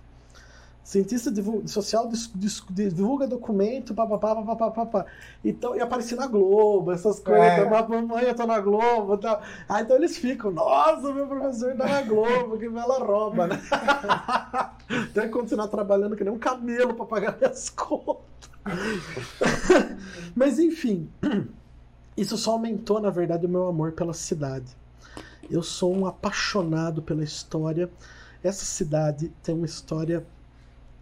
[0.88, 5.06] Cientista divulga, social dis- dis- divulga documento, papapá, papapá, papapá.
[5.44, 7.44] Então, e aparecer na Globo, essas coisas.
[7.44, 7.66] É.
[7.66, 9.42] Mamãe, eu tô na Globo e tal.
[9.68, 13.60] Ah, então eles ficam, nossa, meu professor tá na Globo, que bela rouba, né?
[15.14, 18.50] Que continuar trabalhando que nem um camelo pra pagar minhas contas.
[20.34, 21.10] Mas enfim,
[22.16, 24.74] isso só aumentou, na verdade, o meu amor pela cidade.
[25.52, 27.90] Eu sou um apaixonado pela história.
[28.42, 30.26] Essa cidade tem uma história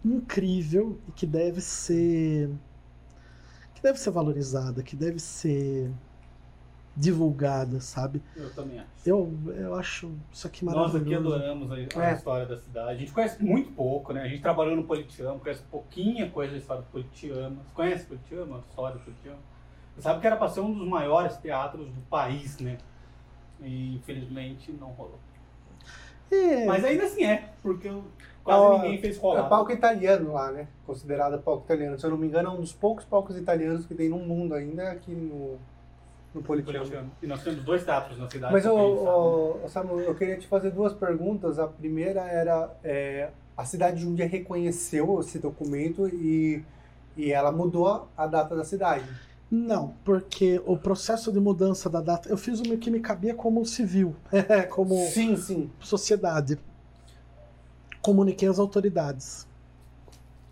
[0.06, 2.50] incrível e que deve ser
[3.74, 5.92] que deve ser valorizada, que deve ser
[6.96, 8.22] divulgada, sabe?
[8.36, 8.90] Eu também acho.
[9.06, 11.04] Eu, eu acho isso aqui Nós maravilhoso.
[11.04, 12.14] aqui adoramos a, a É.
[12.14, 12.92] história da cidade.
[12.92, 14.22] A gente conhece muito pouco, né?
[14.24, 17.58] A gente trabalhou no Politiama, conhece pouquinha coisa da história do Politiama.
[17.64, 18.58] Você conhece o Politiama?
[18.58, 19.40] A história do Politiama?
[19.96, 22.78] Você sabe que era para ser um dos maiores teatros do país, né?
[23.62, 25.20] E infelizmente não rolou.
[26.32, 27.90] É, Mas ainda assim é, porque
[28.46, 29.50] quase ninguém fez É rolar.
[29.50, 30.68] palco italiano lá, né?
[30.86, 32.00] Considerado palco italiano.
[32.00, 34.54] Se eu não me engano, é um dos poucos palcos italianos que tem no mundo
[34.54, 35.58] ainda aqui no,
[36.34, 36.80] no Politeama.
[36.80, 37.10] Politiama.
[37.22, 38.54] E nós temos dois teatros na cidade.
[38.54, 38.72] Mas, né?
[38.72, 41.60] ô, ô, Samuel, eu queria te fazer duas perguntas.
[41.60, 46.64] A primeira era: é, a cidade de Jundiaí reconheceu esse documento e,
[47.18, 49.06] e ela mudou a data da cidade.
[49.50, 53.66] Não, porque o processo de mudança da data, eu fiz o que me cabia como
[53.66, 54.16] civil,
[54.72, 55.72] como Sim, sim.
[55.80, 56.58] sociedade.
[58.06, 59.48] Comuniquei às autoridades.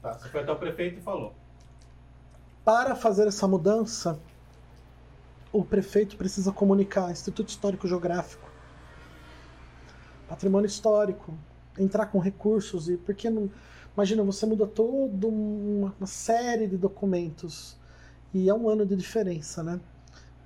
[0.02, 1.36] Tá, você foi até o prefeito e falou.
[2.66, 4.20] Para fazer essa mudança,
[5.52, 8.50] o prefeito precisa comunicar Instituto Histórico Geográfico,
[10.28, 11.38] Patrimônio Histórico,
[11.78, 13.52] entrar com recursos e porque não,
[13.94, 17.78] imagina você muda toda uma, uma série de documentos
[18.34, 19.80] e é um ano de diferença, né?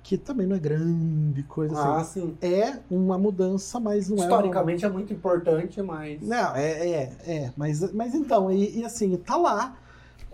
[0.08, 2.34] Que também não é grande coisa Ah, assim.
[2.34, 2.38] sim.
[2.40, 6.22] É uma mudança, mas não é uma- Historicamente é muito importante, mas.
[6.22, 7.52] não, é, é, é.
[7.54, 9.76] Mas, mas então, e, e assim, tá lá.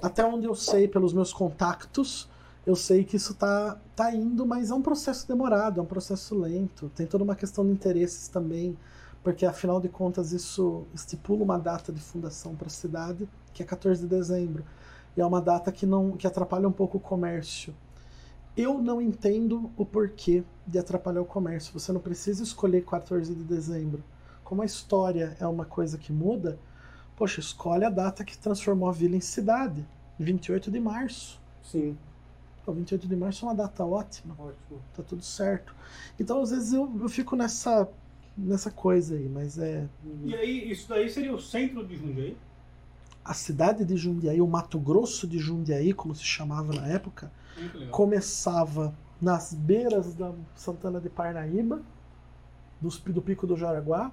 [0.01, 2.31] Até onde eu sei, pelos meus contatos,
[2.64, 6.39] eu sei que isso tá, tá indo, mas é um processo demorado, é um processo
[6.39, 6.89] lento.
[6.95, 8.77] Tem toda uma questão de interesses também,
[9.25, 13.66] porque afinal de contas isso estipula uma data de fundação para a cidade, que é
[13.66, 14.64] 14 de dezembro.
[15.16, 17.75] E é uma data que não que atrapalha um pouco o comércio.
[18.57, 21.73] Eu não entendo o porquê de atrapalhar o comércio.
[21.73, 24.03] Você não precisa escolher 14 de dezembro
[24.45, 26.59] como a história é uma coisa que muda,
[27.17, 29.85] poxa, escolhe a data que transformou a vila em cidade,
[30.19, 31.41] 28 de março.
[31.63, 31.97] Sim,
[32.65, 34.81] Pô, 28 de março é uma data ótima, ótimo.
[34.95, 35.75] tá tudo certo.
[36.21, 37.89] Então, às vezes, eu, eu fico nessa,
[38.37, 39.89] nessa coisa aí, mas é.
[40.23, 42.37] E aí, isso daí seria o centro de Jundiaí?
[43.25, 47.31] A cidade de Jundiaí, o Mato Grosso de Jundiaí, como se chamava na época.
[47.91, 51.83] Começava nas beiras da Santana de Parnaíba,
[52.81, 54.13] do Pico do Jaraguá,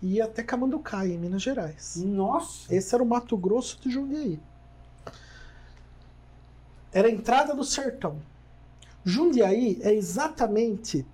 [0.00, 1.96] e ia até Camanducaia, em Minas Gerais.
[1.96, 2.72] Nossa!
[2.74, 4.38] Esse era o Mato Grosso de Jundiaí.
[6.92, 8.18] Era a entrada do sertão.
[9.04, 11.06] Jundiaí é exatamente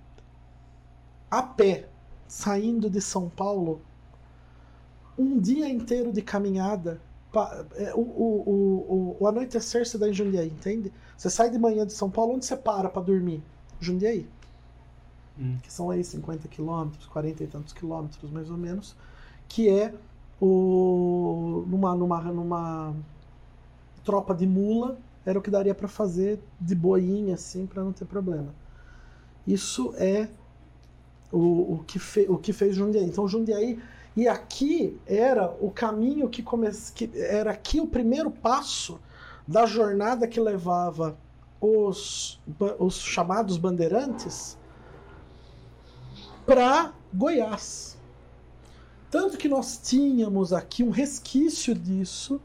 [1.29, 1.87] a pé,
[2.27, 3.81] saindo de São Paulo,
[5.17, 7.01] um dia inteiro de caminhada.
[7.75, 10.91] é, O, o, o, o, o anoitecer se dá em Jundiaí, entende?
[11.17, 13.41] Você sai de manhã de São Paulo, onde você para para dormir?
[13.79, 14.27] Jundiaí
[15.39, 15.57] Hum.
[15.63, 18.95] que são aí 50 quilômetros, 40 e tantos quilômetros mais ou menos,
[19.47, 19.93] que é
[20.39, 22.95] o numa, numa, numa
[24.03, 28.05] tropa de mula, era o que daria para fazer de boinha assim para não ter
[28.05, 28.53] problema.
[29.47, 30.29] Isso é
[31.31, 33.05] o, o, que fe, o que fez Jundiaí.
[33.05, 33.81] Então Jundiaí
[34.15, 38.99] e aqui era o caminho que, come, que era aqui o primeiro passo
[39.47, 41.17] da jornada que levava
[41.59, 42.39] os,
[42.79, 44.57] os chamados bandeirantes
[46.45, 47.97] para Goiás.
[49.09, 52.41] Tanto que nós tínhamos aqui um resquício disso,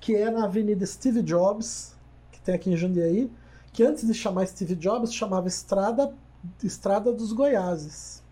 [0.00, 1.94] que é na Avenida Steve Jobs,
[2.32, 3.30] que tem aqui em Jundiaí,
[3.72, 6.12] que antes de chamar Steve Jobs chamava Estrada,
[6.62, 8.22] Estrada dos Goiáses.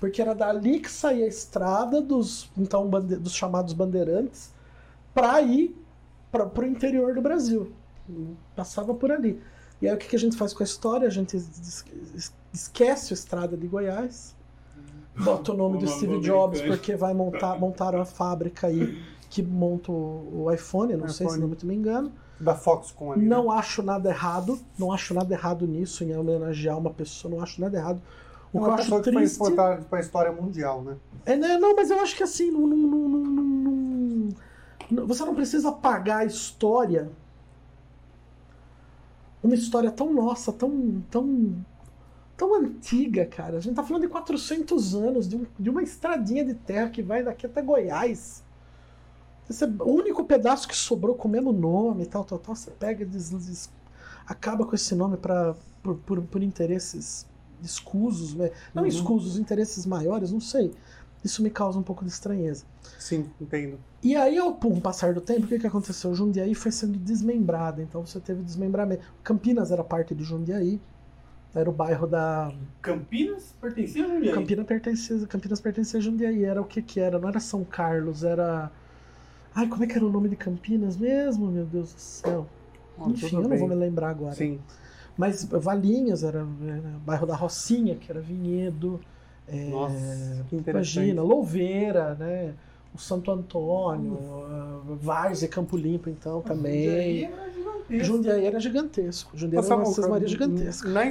[0.00, 4.52] Porque era dali que saía a estrada dos, então, bande- dos chamados bandeirantes
[5.14, 5.74] para ir
[6.48, 7.72] para o interior do Brasil.
[8.56, 9.40] Passava por ali.
[9.80, 11.06] E aí o que, que a gente faz com a história?
[11.06, 14.34] A gente es- es- esquece a estrada de Goiás,
[15.16, 19.90] bota o nome do Steve Jobs porque vai montar montaram a fábrica aí que monta
[19.90, 22.12] o iPhone, não sei se não muito me engano.
[22.38, 23.22] Da Foxconn ali.
[23.22, 23.28] né?
[23.28, 27.60] Não acho nada errado, não acho nada errado nisso em homenagear uma pessoa, não acho
[27.60, 28.00] nada errado.
[28.52, 30.96] O que eu acho triste para a história mundial, né?
[31.26, 33.34] é, né, não, mas eu acho que assim, não- não- não- não-
[34.90, 37.10] você não precisa apagar a história.
[39.42, 41.54] Uma história tão nossa, tão, tão,
[42.36, 43.58] tão antiga, cara.
[43.58, 47.02] A gente tá falando de 400 anos, de, um- de uma estradinha de terra que
[47.02, 48.42] vai daqui até Goiás.
[49.48, 52.54] Esse é o único pedaço que sobrou com o mesmo nome, tal, tal, tal.
[52.56, 53.70] Você pega, des, des,
[54.26, 57.26] acaba com esse nome para por, por, por, interesses
[57.62, 58.50] escusos, né?
[58.74, 58.88] não uhum.
[58.88, 60.72] escusos, interesses maiores, não sei.
[61.24, 62.66] Isso me causa um pouco de estranheza.
[62.98, 63.78] Sim, entendo.
[64.02, 66.14] E aí, ao um passar do tempo, o que, que aconteceu?
[66.14, 69.02] Jundiaí foi sendo desmembrada, então você teve desmembramento.
[69.22, 70.78] Campinas era parte de Jundiaí,
[71.54, 72.52] era o bairro da.
[72.82, 74.34] Campinas pertencia a Jundiaí?
[74.34, 76.44] Campinas pertencia, Campinas pertencia a Jundiaí.
[76.44, 77.18] Era o que que era?
[77.18, 78.70] Não era São Carlos, era.
[79.54, 81.46] Ai, como é que era o nome de Campinas mesmo?
[81.46, 82.46] Meu Deus do céu.
[82.98, 84.34] Oh, Enfim, eu não vou me lembrar agora.
[84.34, 84.60] Sim.
[85.16, 89.00] Mas Valinhos era, era bairro da Rocinha, que era vinhedo.
[89.48, 92.54] É, Nossa, que imagina, Louveira, né?
[92.94, 94.16] O Santo Antônio,
[95.02, 97.28] Várzea, Campo Limpo, então, também.
[97.90, 99.36] Jundiaí era gigantesco.
[99.36, 100.88] Jundiaí era uma Maria gigantesca.
[100.88, 101.04] Na,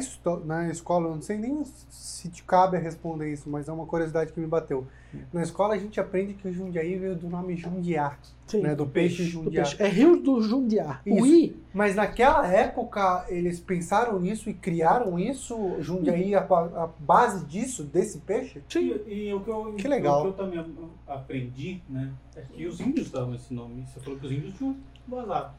[0.46, 3.86] na escola, eu não sei nem se te cabe a responder isso, mas é uma
[3.86, 4.88] curiosidade que me bateu.
[5.32, 8.18] Na escola a gente aprende que o Jundiaí veio do nome Jundiá.
[8.48, 9.64] Sim, né, do, do peixe, peixe Jundiá.
[9.64, 9.82] Peixe.
[9.82, 11.00] É Rio do Jundiá.
[11.06, 11.22] Isso.
[11.22, 11.56] O I.
[11.74, 18.20] Mas naquela época eles pensaram nisso e criaram isso, Jundiaí, a, a base disso, desse
[18.20, 18.62] peixe?
[18.68, 18.96] Sim.
[19.08, 20.20] E, e o que eu, que legal.
[20.20, 20.66] O que eu também
[21.08, 23.86] aprendi, né, é que os índios davam esse nome.
[23.86, 24.76] Você falou que os índios tinham
[25.08, 25.54] vazado.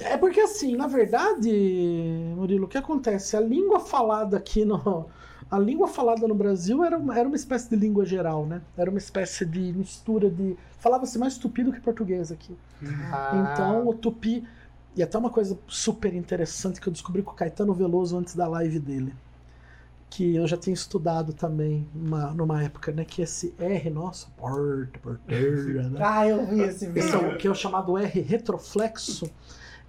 [0.00, 1.50] É porque assim, na verdade,
[2.34, 3.36] Murilo, o que acontece?
[3.36, 5.06] A língua falada aqui no.
[5.48, 8.62] A língua falada no Brasil era uma, era uma espécie de língua geral, né?
[8.76, 10.56] Era uma espécie de mistura de.
[10.78, 12.56] Falava-se mais tupi do que português aqui.
[13.12, 13.52] Ah.
[13.52, 14.44] Então o tupi.
[14.96, 18.48] E até uma coisa super interessante que eu descobri com o Caetano Veloso antes da
[18.48, 19.14] live dele.
[20.10, 23.04] Que eu já tinha estudado também numa, numa época, né?
[23.04, 26.00] Que esse R, nossa, porta, porteira, né?
[26.02, 27.26] ah, eu vi esse vídeo.
[27.26, 29.30] É que é o chamado R retroflexo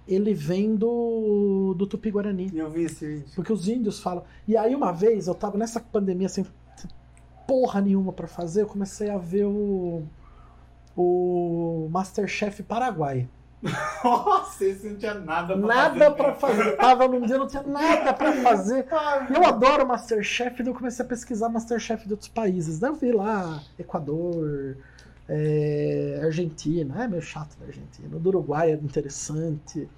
[0.08, 2.50] ele vem do, do Tupi-Guarani.
[2.54, 3.30] Eu vi esse vídeo.
[3.34, 4.24] Porque os índios falam.
[4.46, 6.44] E aí, uma vez, eu tava nessa pandemia sem
[7.46, 10.02] porra nenhuma para fazer, eu comecei a ver o.
[10.96, 13.28] O Masterchef Paraguai.
[14.04, 16.16] Nossa, esse não tinha nada pra nada fazer.
[16.16, 16.76] Pra fazer.
[16.76, 18.86] Tava num dia, não tinha nada pra fazer.
[19.34, 22.80] eu adoro Masterchef, daí eu comecei a pesquisar Masterchef de outros países.
[22.80, 24.76] Daí eu vi lá Equador,
[25.28, 28.16] é, Argentina, é meio chato da Argentina.
[28.16, 29.88] O do Uruguai é interessante.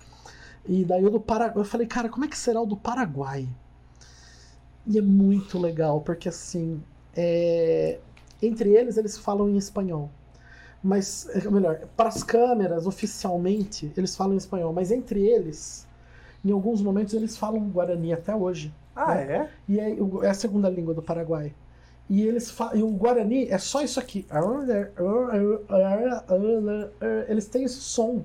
[0.66, 3.49] E daí o do Paraguai, eu falei, cara, como é que será o do Paraguai?
[4.87, 6.83] E é muito legal, porque assim,
[7.14, 7.99] é...
[8.43, 10.11] entre eles eles falam em espanhol.
[10.83, 15.87] Mas, é, melhor, para as câmeras, oficialmente, eles falam em espanhol, mas entre eles,
[16.45, 18.74] em alguns momentos, eles falam guarani até hoje.
[18.97, 19.33] Ah, né?
[19.33, 19.51] é?
[19.68, 21.55] E é, é a segunda língua do Paraguai.
[22.11, 24.27] E eles e o Guarani é só isso aqui.
[27.29, 28.25] Eles têm esse som.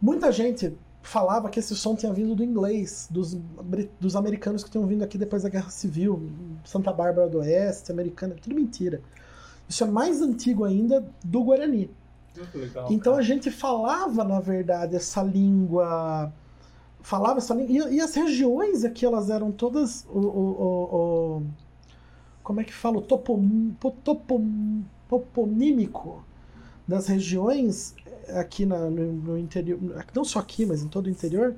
[0.00, 0.72] Muita gente
[1.02, 3.36] falava que esse som tinha vindo do inglês, dos,
[3.98, 6.30] dos americanos que tinham vindo aqui depois da Guerra Civil,
[6.64, 9.00] Santa Bárbara do Oeste, americana, tudo mentira.
[9.68, 11.90] Isso é mais antigo ainda do Guarani.
[12.54, 13.24] Legal, então cara.
[13.24, 16.32] a gente falava, na verdade, essa língua.
[17.00, 17.90] Falava essa língua.
[17.90, 20.06] E, e as regiões aqui, elas eram todas.
[20.08, 20.62] O, o,
[20.94, 21.42] o,
[22.50, 23.02] como é que fala, o
[25.08, 26.24] toponímico
[26.84, 29.78] das regiões eh, aqui na, no, no, interior,
[30.12, 31.54] não só aqui, mas em todo o interior,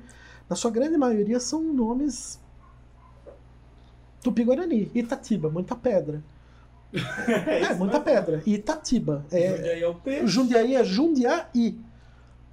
[0.47, 2.39] na sua grande maioria são nomes
[4.21, 6.23] tupi-guarani, Itatiba, muita pedra.
[7.47, 8.43] é, é muita pedra.
[8.45, 9.25] Itatiba.
[9.31, 10.27] É, Jundiaí é o peixe.
[10.27, 11.79] Jundiaí é Jundiaí.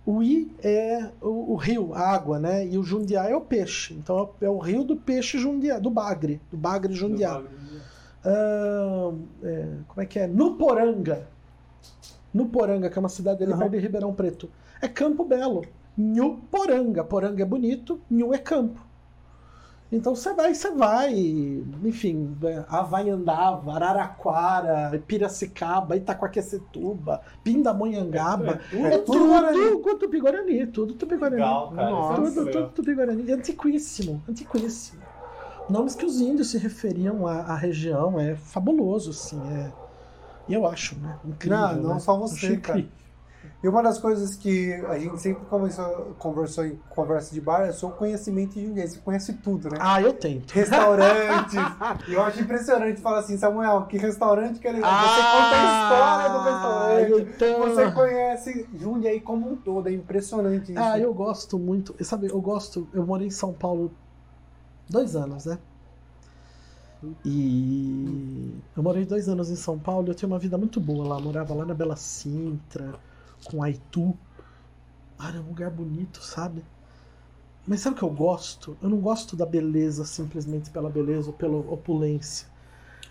[0.06, 2.66] O I é o, o, rio, a água, né?
[2.66, 3.92] E o Jundiá é o peixe.
[3.92, 7.34] Então é o rio do peixe Jundiá, do Bagre, do Bagre Jundiá.
[7.34, 7.60] Do bagre.
[8.24, 10.26] Uh, é, como é que é?
[10.26, 11.26] Nuporanga.
[12.32, 13.58] Nuporanga, que é uma cidade ali uhum.
[13.58, 14.50] perto de Ribeirão Preto.
[14.80, 15.64] É Campo Belo.
[15.96, 17.02] Nuporanga.
[17.04, 18.80] Poranga é bonito, Nhu é campo.
[19.92, 21.12] Então você vai, você vai,
[21.84, 29.18] enfim, é, Havaiandava, Araraquara, Piracicaba, Itacoaquecetuba, Pindamonhangaba, é, é, é, tudo,
[29.52, 31.42] tudo Tupi-Guarani, tudo Tupi-Guarani.
[32.14, 33.32] Tudo, tudo Tupi-Guarani.
[33.32, 35.02] Antiquíssimo, antiquíssimo
[35.68, 38.18] nomes que os índios se referiam à, à região.
[38.18, 39.40] É fabuloso, assim.
[39.52, 39.70] É,
[40.48, 41.18] eu acho, né?
[41.24, 41.58] Incrível.
[41.58, 42.00] Não, não né?
[42.00, 42.84] só você, cara.
[43.62, 47.72] E uma das coisas que a gente sempre conversou, conversou em conversa de bar é
[47.72, 48.88] sobre o conhecimento de Jundiaí.
[48.88, 49.76] Você conhece tudo, né?
[49.78, 50.50] Ah, eu tento.
[50.52, 51.54] Restaurantes.
[52.08, 53.02] e eu acho impressionante.
[53.02, 54.80] Fala assim, Samuel, que restaurante que ele...
[54.82, 57.34] Ah, você conta a história do restaurante.
[57.34, 57.60] Então...
[57.68, 59.90] Você conhece Jundiaí como um todo.
[59.90, 60.80] É impressionante isso.
[60.80, 61.94] Ah, eu gosto muito.
[62.02, 62.88] Sabe, eu gosto...
[62.94, 63.92] Eu morei em São Paulo
[64.90, 65.58] dois anos, né?
[67.24, 71.16] E eu morei dois anos em São Paulo eu tinha uma vida muito boa lá.
[71.16, 72.94] Eu morava lá na Bela Sintra,
[73.44, 74.14] com Aitu.
[75.18, 76.62] Ah, era um lugar bonito, sabe?
[77.66, 78.76] Mas sabe o que eu gosto?
[78.82, 82.48] Eu não gosto da beleza simplesmente pela beleza ou pela opulência.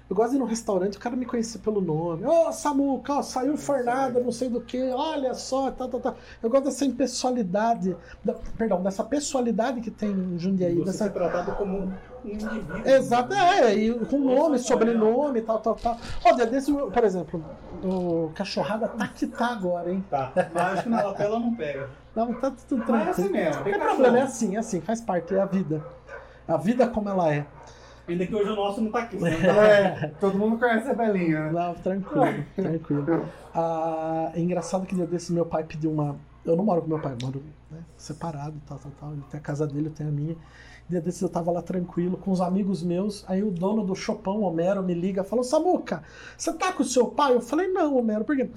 [0.10, 2.26] Eu gosto de ir num restaurante, o cara me conhecer pelo nome.
[2.26, 6.16] Ô, Samuca, ó, saiu fornada, não sei do que, olha só, tá, tá, tá.
[6.42, 10.74] Eu gosto dessa impessoalidade, da- perdão, dessa pessoalidade que tem em Jundiaí.
[10.78, 11.94] Você Dessa, ser tratado como um
[12.26, 12.88] indivíduo.
[12.88, 15.98] Exato, é, e com nome, sobrenome, tal, tal, tal.
[16.26, 17.44] Ó, dia desse, por exemplo,
[17.84, 20.04] o cachorrada tá que tá agora, hein?
[20.10, 21.88] Tá, mas acho que na lapela não pega.
[22.16, 23.46] Não, tá tudo Mas é assim tranquilo.
[23.46, 25.86] mesmo, Não tem problema, é assim, é assim, faz parte, é a vida.
[26.48, 27.46] A vida como ela é.
[28.10, 29.18] Ainda que hoje o nosso não tá aqui.
[29.18, 31.52] tá- É, todo mundo conhece a Belinha, né?
[31.52, 33.26] Não, tranquilo, tranquilo.
[33.54, 36.16] Ah, é engraçado que dia desse meu pai pediu uma.
[36.46, 39.12] Eu não moro com meu pai, eu moro né, separado, tal, tal, tal.
[39.14, 40.36] Ele tem a casa dele, eu tenho a minha.
[40.88, 43.24] Dia desses eu tava lá tranquilo com os amigos meus.
[43.28, 46.02] Aí o dono do Chopão, Homero, me liga e falou: Samuca,
[46.36, 47.36] você tá com o seu pai?
[47.36, 48.50] Eu falei: Não, Homero, por quê?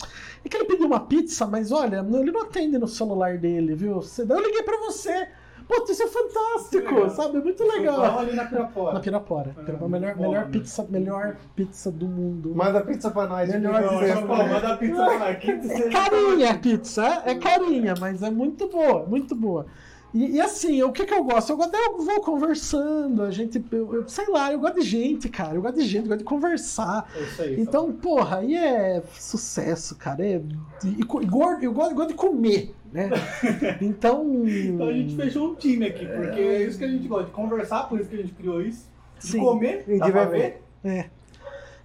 [0.42, 4.00] É que ele pediu uma pizza, mas olha, ele não atende no celular dele, viu?
[4.18, 5.28] Eu liguei pra você.
[5.68, 7.38] Putz, isso é fantástico, sabe?
[7.38, 8.18] Muito Então, legal.
[8.18, 8.92] ali na Pirapora.
[8.94, 9.54] Na Pirapora.
[9.58, 10.50] É, Pirapora, melhor, bom, melhor né?
[10.50, 12.52] pizza, melhor pizza do mundo.
[12.54, 13.48] Manda pizza pra nós.
[13.48, 14.16] Melhor pizza.
[14.26, 15.28] falou, manda a pizza pra.
[15.28, 19.66] Aqui, É carinha a pizza, é carinha, mas é muito boa, muito boa.
[20.14, 21.50] E, e assim, o que que eu gosto?
[21.50, 25.28] Eu gosto, eu vou conversando, a gente, eu, eu- sei lá, eu gosto de gente,
[25.28, 27.10] cara, eu gosto de gente, eu gosto de conversar.
[27.16, 27.60] É isso aí.
[27.60, 30.24] Então, porra, aí é sucesso, cara.
[30.26, 30.42] É,
[30.84, 33.10] e, e e gordo, eu gosto, eu gosto de comer, né?
[33.80, 34.44] Então.
[34.46, 37.30] Então a gente fechou um time aqui, porque é isso que a gente gosta, de
[37.32, 38.90] conversar, por isso que a gente criou isso.
[39.18, 39.38] De Sim.
[39.38, 40.28] comer, E de beber.
[40.30, 41.10] ver, É.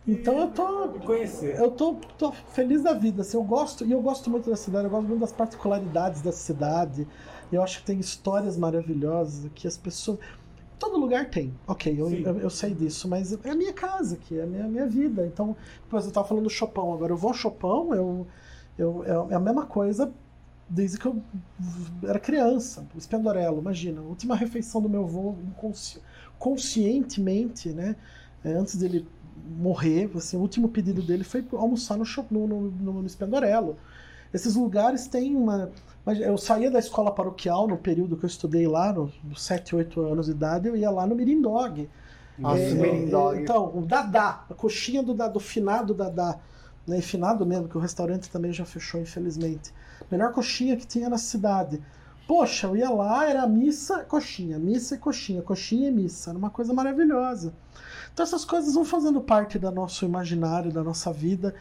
[0.07, 0.87] Então eu tô.
[1.05, 1.59] conhecer.
[1.59, 3.21] Eu tô, tô feliz da vida.
[3.21, 6.31] Assim, eu gosto, e eu gosto muito da cidade, eu gosto muito das particularidades da
[6.31, 7.05] cidade.
[7.51, 10.19] Eu acho que tem histórias maravilhosas que as pessoas.
[10.79, 14.37] Todo lugar tem, ok, eu, eu, eu sei disso, mas é a minha casa aqui,
[14.37, 15.25] é a minha, minha vida.
[15.25, 15.55] Então,
[15.89, 18.27] por exemplo, eu tava falando do Chopão agora, eu vou ao Chopão, eu,
[18.77, 20.11] eu, é a mesma coisa
[20.69, 21.19] desde que eu
[22.03, 22.85] era criança.
[22.93, 25.99] O Espendorello, imagina, a última refeição do meu avô, inconsci-
[26.37, 27.95] conscientemente, né,
[28.43, 29.07] é, antes dele
[29.57, 33.75] morrer, assim, o último pedido dele foi almoçar no, no, no, no.
[34.33, 35.71] Esses lugares têm uma.
[36.07, 39.99] Mas Eu saía da escola paroquial no período que eu estudei lá, nos 7, 8
[39.99, 41.89] anos de idade, eu ia lá no Mirindog.
[42.39, 43.41] Nossa, É, o Merindog.
[43.41, 46.39] Então, o Dadá, a coxinha do, do finado Dadá.
[46.87, 49.73] Né, finado mesmo, que o restaurante também já fechou, infelizmente.
[50.09, 51.83] Melhor coxinha que tinha na cidade.
[52.25, 56.29] Poxa, eu ia lá, era missa, coxinha, missa e coxinha, coxinha e missa.
[56.29, 57.51] Era uma coisa maravilhosa.
[58.17, 61.53] Então essas coisas vão fazendo parte do nosso imaginário, da nossa vida.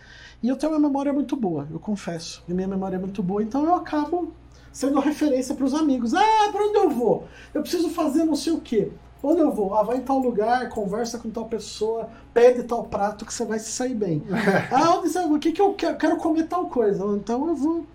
[0.42, 2.42] E eu tenho uma memória muito boa, eu confesso.
[2.48, 4.32] E minha memória é muito boa, então eu acabo
[4.72, 6.14] sendo referência para os amigos.
[6.14, 7.28] Ah, para onde eu vou?
[7.52, 8.90] Eu preciso fazer não sei o quê.
[9.22, 9.74] Onde eu vou?
[9.74, 13.58] Ah, vai em tal lugar, conversa com tal pessoa, pede tal prato que você vai
[13.58, 14.22] se sair bem.
[14.72, 15.30] ah, onde você vai?
[15.30, 15.98] O que, que eu quero?
[15.98, 17.04] Quero comer tal coisa.
[17.18, 17.86] Então eu vou.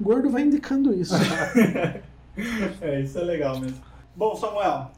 [0.00, 1.12] O gordo vai indicando isso.
[2.80, 3.78] É, isso é legal mesmo.
[4.14, 4.92] Bom, Samuel,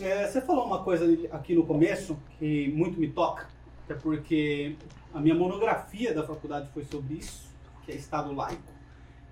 [0.00, 3.48] é, você falou uma coisa aqui no começo que muito me toca,
[3.84, 4.76] até porque
[5.14, 7.48] a minha monografia da faculdade foi sobre isso,
[7.84, 8.62] que é Estado laico,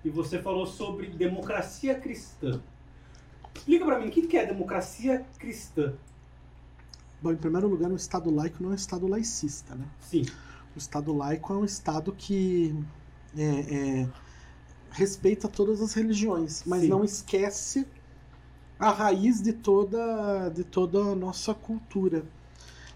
[0.03, 2.61] e você falou sobre democracia cristã.
[3.55, 5.93] Explica pra mim, o que é democracia cristã?
[7.21, 9.85] Bom, em primeiro lugar, um Estado laico não é um Estado laicista, né?
[9.99, 10.25] Sim,
[10.75, 12.75] O Estado laico é um Estado que
[13.37, 14.09] é, é,
[14.91, 16.89] respeita todas as religiões, mas Sim.
[16.89, 17.87] não esquece
[18.79, 22.25] a raiz de toda, de toda a nossa cultura.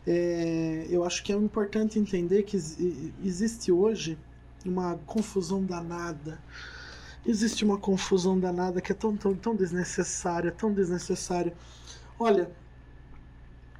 [0.08, 2.78] É, eu acho que é importante entender que ex-
[3.24, 4.18] existe hoje
[4.66, 6.40] uma confusão danada.
[7.26, 11.54] Existe uma confusão danada que é tão, tão, tão desnecessária, tão desnecessária.
[12.20, 12.50] Olha,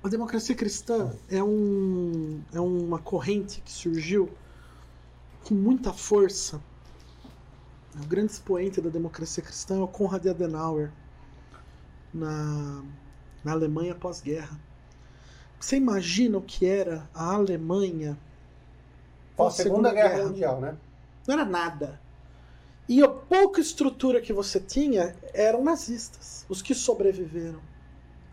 [0.04, 4.30] a democracia cristã é, um, é uma corrente que surgiu
[5.44, 6.62] com muita força.
[8.02, 10.92] O grande expoente da democracia cristã é o Konrad Adenauer,
[12.14, 12.84] na,
[13.44, 14.60] na Alemanha pós-guerra.
[15.60, 18.18] Você imagina o que era a Alemanha
[19.36, 20.76] Pós Segunda Guerra Mundial, né?
[21.28, 22.00] Não era nada.
[22.88, 27.60] E a pouca estrutura que você tinha eram nazistas, os que sobreviveram.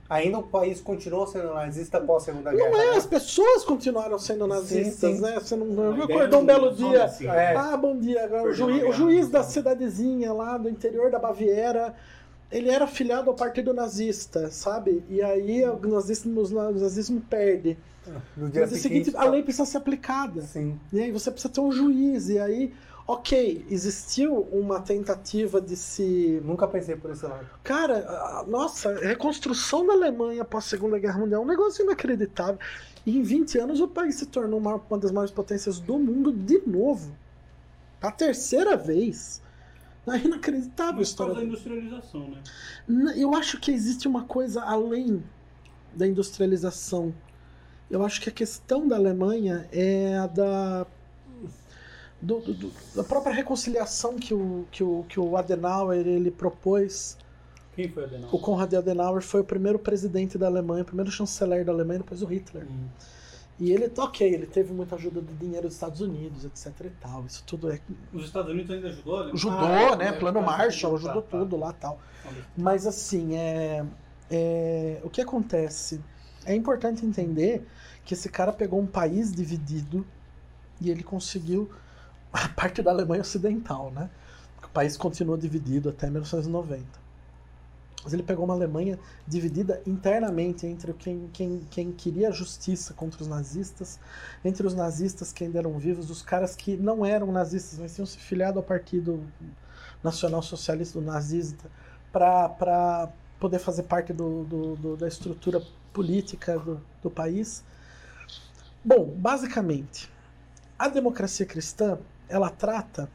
[0.09, 2.71] Ainda o país continuou sendo nazista após a Segunda Guerra.
[2.71, 2.97] Não é, né?
[2.97, 5.21] as pessoas continuaram sendo nazistas, sim.
[5.21, 5.39] né?
[5.39, 7.05] Você não, não acordou um não- belo dia.
[7.05, 7.27] assim.
[7.27, 7.55] É.
[7.57, 8.25] Ah, bom dia.
[8.25, 9.43] Agora, o, juiz, o juiz guerra.
[9.45, 11.95] da cidadezinha lá do interior da Baviera,
[12.51, 15.05] ele era afiliado ao partido nazista, sabe?
[15.09, 17.77] E aí o nazismo, o nazismo perde.
[18.37, 20.43] No No dia seguinte, a lei precisa ser aplicada.
[20.43, 20.79] Sim.
[20.93, 22.29] E aí você precisa ter um juiz.
[22.29, 22.73] E aí,
[23.07, 27.47] ok, existiu uma tentativa de se Nunca pensei por esse lado.
[27.65, 32.59] Cara, nossa, a reconstrução da Alemanha após a Segunda Guerra Mundial é um negócio inacreditável.
[33.05, 36.33] E em 20 anos o país se tornou uma, uma das maiores potências do mundo
[36.33, 37.13] de novo.
[38.01, 39.45] A terceira vez.
[40.09, 41.47] É inacreditável a mas causa da história.
[41.49, 42.31] industrialização,
[42.89, 43.15] né?
[43.17, 45.23] Eu acho que existe uma coisa além
[45.95, 47.13] da industrialização.
[47.91, 50.87] Eu acho que a questão da Alemanha é a da
[52.21, 57.17] do, do, da própria reconciliação que o, que o, que o Adenauer ele propôs.
[57.75, 58.35] Quem foi Adenauer?
[58.35, 62.23] O Konrad Adenauer foi o primeiro presidente da Alemanha, o primeiro chanceler da Alemanha, depois
[62.23, 62.65] o Hitler.
[62.65, 62.89] Hum.
[63.59, 67.25] E ele, ok, ele teve muita ajuda de dinheiro dos Estados Unidos, etc e tal.
[67.25, 67.81] Isso tudo é.
[68.13, 69.25] Os Estados Unidos ainda ajudou?
[69.25, 69.33] Né?
[69.33, 70.09] Ajudou, Ah, né?
[70.09, 71.39] é, Plano tá, Marshall, tá, ajudou tá.
[71.39, 71.99] tudo lá tal.
[72.57, 73.85] Mas assim, é,
[74.31, 76.01] é, o que acontece?
[76.45, 77.67] É importante entender
[78.05, 80.07] que esse cara pegou um país dividido
[80.81, 81.71] e ele conseguiu
[82.33, 84.11] a parte da Alemanha Ocidental, né?
[84.63, 87.06] O país continua dividido até 1990.
[88.07, 93.27] Mas ele pegou uma Alemanha dividida internamente entre quem, quem, quem queria justiça contra os
[93.27, 93.99] nazistas,
[94.45, 98.07] entre os nazistas que ainda eram vivos, os caras que não eram nazistas, mas tinham
[98.07, 99.21] se filiado ao Partido
[100.05, 101.69] Nacional Socialista do Nazista,
[102.13, 105.61] para poder fazer parte do, do- do- da estrutura
[105.93, 107.65] política do, do país.
[108.85, 110.09] Bom, basicamente,
[110.79, 111.99] a democracia cristã
[112.29, 113.11] ela trata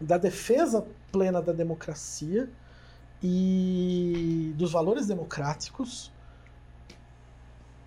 [0.00, 2.48] da defesa plena da democracia
[3.22, 6.12] e dos valores democráticos,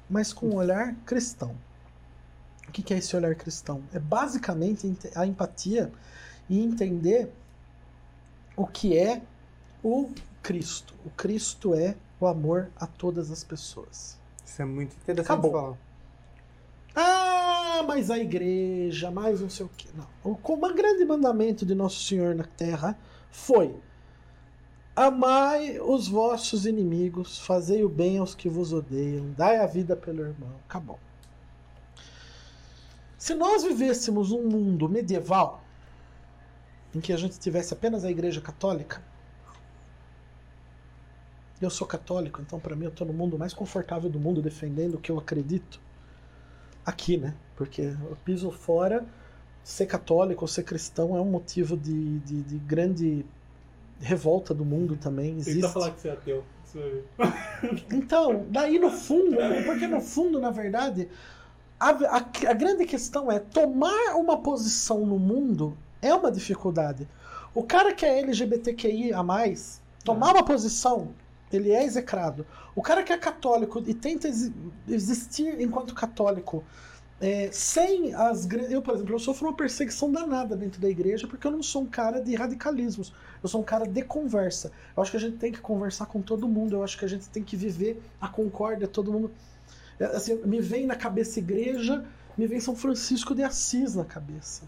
[0.10, 1.56] mas com um olhar cristão.
[2.68, 3.84] O que é esse olhar cristão?
[3.94, 5.92] É basicamente ente- a empatia
[6.50, 7.32] e entender
[8.56, 9.22] o que é
[9.84, 10.10] o
[10.42, 10.94] Cristo.
[11.06, 14.18] O Cristo é o amor a todas as pessoas.
[14.46, 15.52] Isso é muito interessante Acabou.
[15.52, 15.78] falar.
[16.96, 19.88] Ah, mas a igreja, mais não sei o que.
[19.96, 20.08] Não.
[20.24, 22.98] O grande mandamento de Nosso Senhor na terra
[23.32, 23.76] foi:
[24.96, 30.22] Amai os vossos inimigos, fazei o bem aos que vos odeiam, dai a vida pelo
[30.22, 30.52] irmão.
[30.68, 30.98] Acabou.
[33.18, 35.62] Se nós vivêssemos um mundo medieval,
[36.94, 39.04] em que a gente tivesse apenas a igreja católica,
[41.62, 44.96] eu sou católico, então para mim eu estou no mundo mais confortável do mundo defendendo
[44.96, 45.82] o que eu acredito
[46.86, 47.34] aqui, né?
[47.58, 49.06] Porque eu piso fora,
[49.62, 53.26] ser católico ou ser cristão é um motivo de, de, de grande
[54.00, 55.36] revolta do mundo também.
[55.38, 55.74] Tenta Existe.
[55.74, 56.44] falar que você é ateu.
[57.92, 61.08] Então, daí no fundo, porque no fundo, na verdade,
[61.80, 67.08] a, a, a grande questão é tomar uma posição no mundo é uma dificuldade.
[67.54, 71.10] O cara que é LGBTQI a mais, tomar uma posição,
[71.52, 72.46] ele é execrado.
[72.76, 74.54] O cara que é católico e tenta exi-
[74.88, 76.64] existir enquanto católico
[77.20, 78.48] é, sem as.
[78.70, 81.84] Eu, por exemplo, eu sofro uma perseguição danada dentro da igreja porque eu não sou
[81.84, 83.14] um cara de radicalismos.
[83.42, 84.72] Eu sou um cara de conversa.
[84.96, 86.76] Eu acho que a gente tem que conversar com todo mundo.
[86.76, 89.32] Eu acho que a gente tem que viver a concórdia, todo mundo.
[90.00, 92.04] É, Assim, me vem na cabeça igreja,
[92.38, 94.64] me vem São Francisco de Assis na cabeça.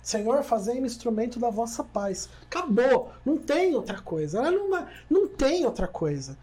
[0.00, 2.28] Senhor, fazei-me instrumento da vossa paz.
[2.44, 3.12] Acabou.
[3.26, 4.38] Não tem outra coisa.
[4.38, 6.38] Ela Não, não tem outra coisa.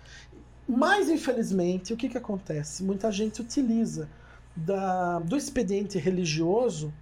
[0.68, 2.84] Mas, infelizmente, o que, que acontece?
[2.84, 4.10] Muita gente utiliza
[4.56, 6.94] da, do expediente religioso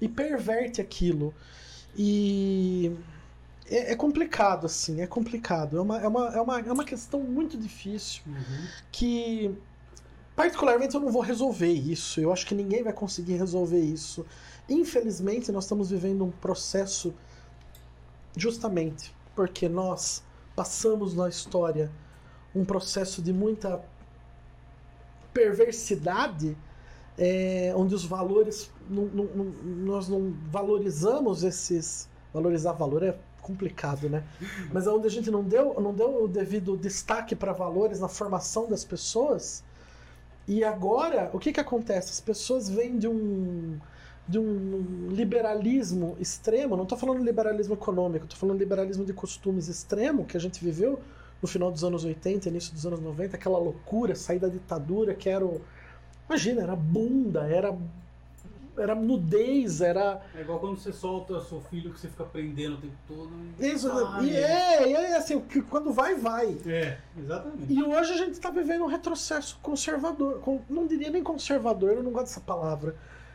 [0.00, 1.34] e perverte aquilo.
[1.96, 2.94] E
[3.68, 5.76] é, é complicado, assim, é complicado.
[5.76, 8.22] É uma, é, uma, é, uma, é uma questão muito difícil
[8.90, 9.54] que,
[10.34, 12.20] particularmente, eu não vou resolver isso.
[12.20, 14.26] Eu acho que ninguém vai conseguir resolver isso.
[14.68, 17.14] Infelizmente, nós estamos vivendo um processo
[18.36, 20.24] justamente porque nós
[20.56, 21.92] passamos na história
[22.54, 23.84] um processo de muita
[25.32, 26.56] perversidade,
[27.18, 28.70] é, onde os valores.
[28.88, 29.52] não- não-
[29.84, 32.08] nós não valorizamos esses.
[32.32, 34.24] Valorizar valor é complicado, né?
[34.72, 38.08] Mas é onde a gente não deu, não deu o devido destaque para valores na
[38.08, 39.64] formação das pessoas.
[40.46, 42.10] E agora, o que, que acontece?
[42.10, 43.78] As pessoas vêm de um,
[44.28, 50.24] de um liberalismo extremo, não estou falando liberalismo econômico, estou falando liberalismo de costumes extremo
[50.24, 51.00] que a gente viveu
[51.42, 55.28] no final dos anos 80, início dos anos 90, aquela loucura, sair da ditadura, que
[55.28, 55.60] era o...
[56.28, 57.76] Imagina, era bunda, era,
[58.76, 60.20] era nudez, era...
[60.34, 63.30] É igual quando você solta seu filho que você fica prendendo o tempo todo.
[63.58, 66.58] Isso, Ah, e é, e é assim, que quando vai, vai.
[66.66, 67.72] É, exatamente.
[67.72, 70.42] E hoje a gente está vivendo um retrocesso conservador.
[70.68, 72.94] não diria nem conservador, eu não gosto dessa palavra.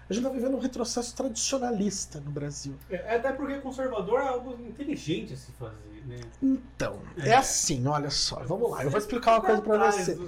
[0.09, 2.75] A gente está vivendo um retrocesso tradicionalista no Brasil.
[2.89, 6.17] É, até porque conservador é algo inteligente a se fazer, né?
[6.43, 7.35] Então, é, É.
[7.35, 10.19] assim, olha só, vamos lá, eu vou explicar uma coisa pra você.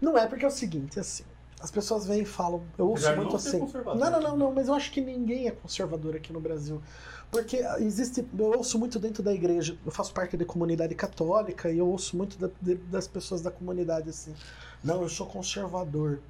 [0.00, 1.22] Não é porque é o seguinte, é assim.
[1.60, 3.58] As pessoas vêm e falam, eu ouço muito assim.
[3.98, 6.80] Não, não, não, não, mas eu acho que ninguém é conservador aqui no Brasil.
[7.32, 11.78] Porque existe, eu ouço muito dentro da igreja, eu faço parte da comunidade católica e
[11.78, 14.34] eu ouço muito da- de- das pessoas da comunidade assim.
[14.84, 16.20] Não, eu sou conservador.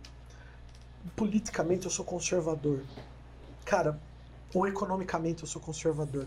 [1.15, 2.81] Politicamente eu sou conservador.
[3.65, 3.99] Cara,
[4.55, 6.27] ou economicamente eu sou conservador.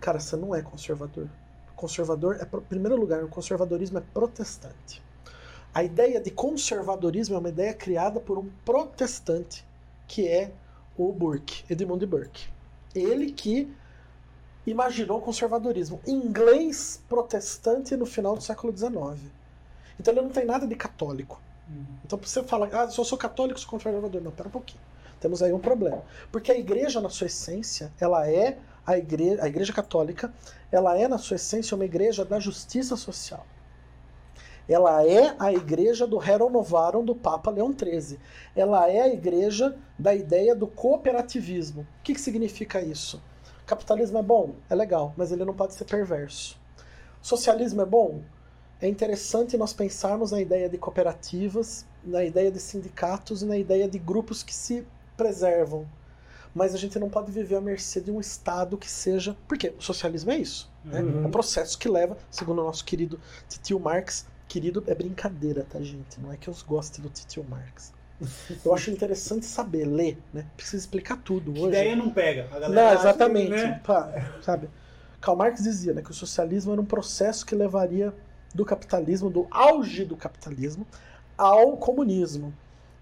[0.00, 1.28] Cara, você não é conservador.
[1.76, 5.00] Conservador é, em primeiro lugar, o conservadorismo é protestante.
[5.74, 9.64] A ideia de conservadorismo é uma ideia criada por um protestante,
[10.06, 10.50] que é
[10.96, 12.48] o Burke, Edmund Burke.
[12.94, 13.70] Ele que
[14.66, 19.30] imaginou o conservadorismo inglês protestante no final do século XIX.
[19.98, 21.40] Então ele não tem nada de católico.
[21.68, 21.84] Uhum.
[22.04, 24.20] Então você fala, ah, se eu sou católico, sou conservador.
[24.20, 24.80] Não, pera um pouquinho.
[25.20, 26.02] Temos aí um problema.
[26.30, 30.32] Porque a igreja, na sua essência, ela é a igreja, a igreja católica,
[30.70, 33.44] ela é, na sua essência, uma igreja da justiça social.
[34.68, 38.18] Ela é a igreja do Rerum Novarum do Papa Leão XIII.
[38.54, 41.82] Ela é a igreja da ideia do cooperativismo.
[41.82, 43.22] O que, que significa isso?
[43.64, 44.56] Capitalismo é bom?
[44.68, 46.60] É legal, mas ele não pode ser perverso.
[47.22, 48.20] Socialismo é bom?
[48.80, 53.88] É interessante nós pensarmos na ideia de cooperativas, na ideia de sindicatos e na ideia
[53.88, 54.86] de grupos que se
[55.16, 55.86] preservam.
[56.54, 59.36] Mas a gente não pode viver à mercê de um Estado que seja.
[59.46, 60.70] Porque o socialismo é isso.
[60.84, 61.00] Né?
[61.00, 61.24] Uhum.
[61.24, 65.78] É um processo que leva, segundo o nosso querido Titio Marx, querido é brincadeira, tá,
[65.80, 66.20] gente?
[66.20, 67.92] Não é que eu goste do Titio Marx.
[68.64, 70.44] Eu acho interessante saber ler, né?
[70.56, 71.68] Precisa explicar tudo hoje.
[71.68, 72.48] Ideia não pega.
[72.50, 73.50] A galera Não, acha que, exatamente.
[73.50, 73.80] né?
[73.84, 74.68] Pá, sabe?
[75.20, 78.12] Karl Marx dizia né, que o socialismo era um processo que levaria
[78.54, 80.86] do capitalismo, do auge do capitalismo,
[81.36, 82.52] ao comunismo.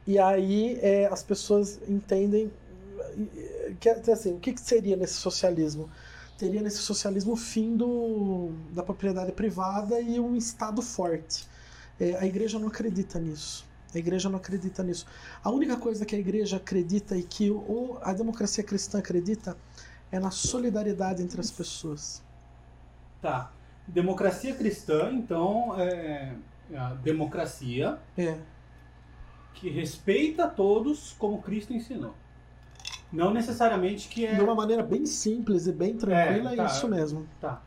[0.06, 2.50] E aí é, as pessoas entendem
[3.80, 5.88] que assim, o que, que seria nesse socialismo?
[6.38, 11.46] Teria nesse socialismo o fim do, da propriedade privada e um Estado forte.
[11.98, 13.66] É, a igreja não acredita nisso.
[13.94, 15.06] A igreja não acredita nisso.
[15.42, 19.56] A única coisa que a igreja acredita e que o, a democracia cristã acredita
[20.12, 22.22] é na solidariedade entre as pessoas.
[23.22, 23.50] Tá.
[23.88, 26.34] Democracia cristã, então, é
[26.74, 28.36] a democracia É.
[29.54, 32.14] que respeita todos como Cristo ensinou.
[33.12, 34.34] Não necessariamente que é.
[34.34, 36.64] De uma maneira bem simples e bem tranquila, é, É, tá.
[36.66, 37.26] isso mesmo.
[37.40, 37.62] Tá.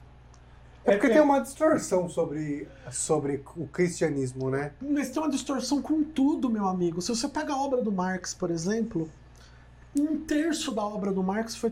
[0.86, 4.72] É porque tem uma distorção sobre, sobre o cristianismo, né?
[4.82, 7.02] Mas tem uma distorção com tudo, meu amigo.
[7.02, 9.10] Se você pega a obra do Marx, por exemplo,
[9.98, 11.72] um terço da obra do Marx foi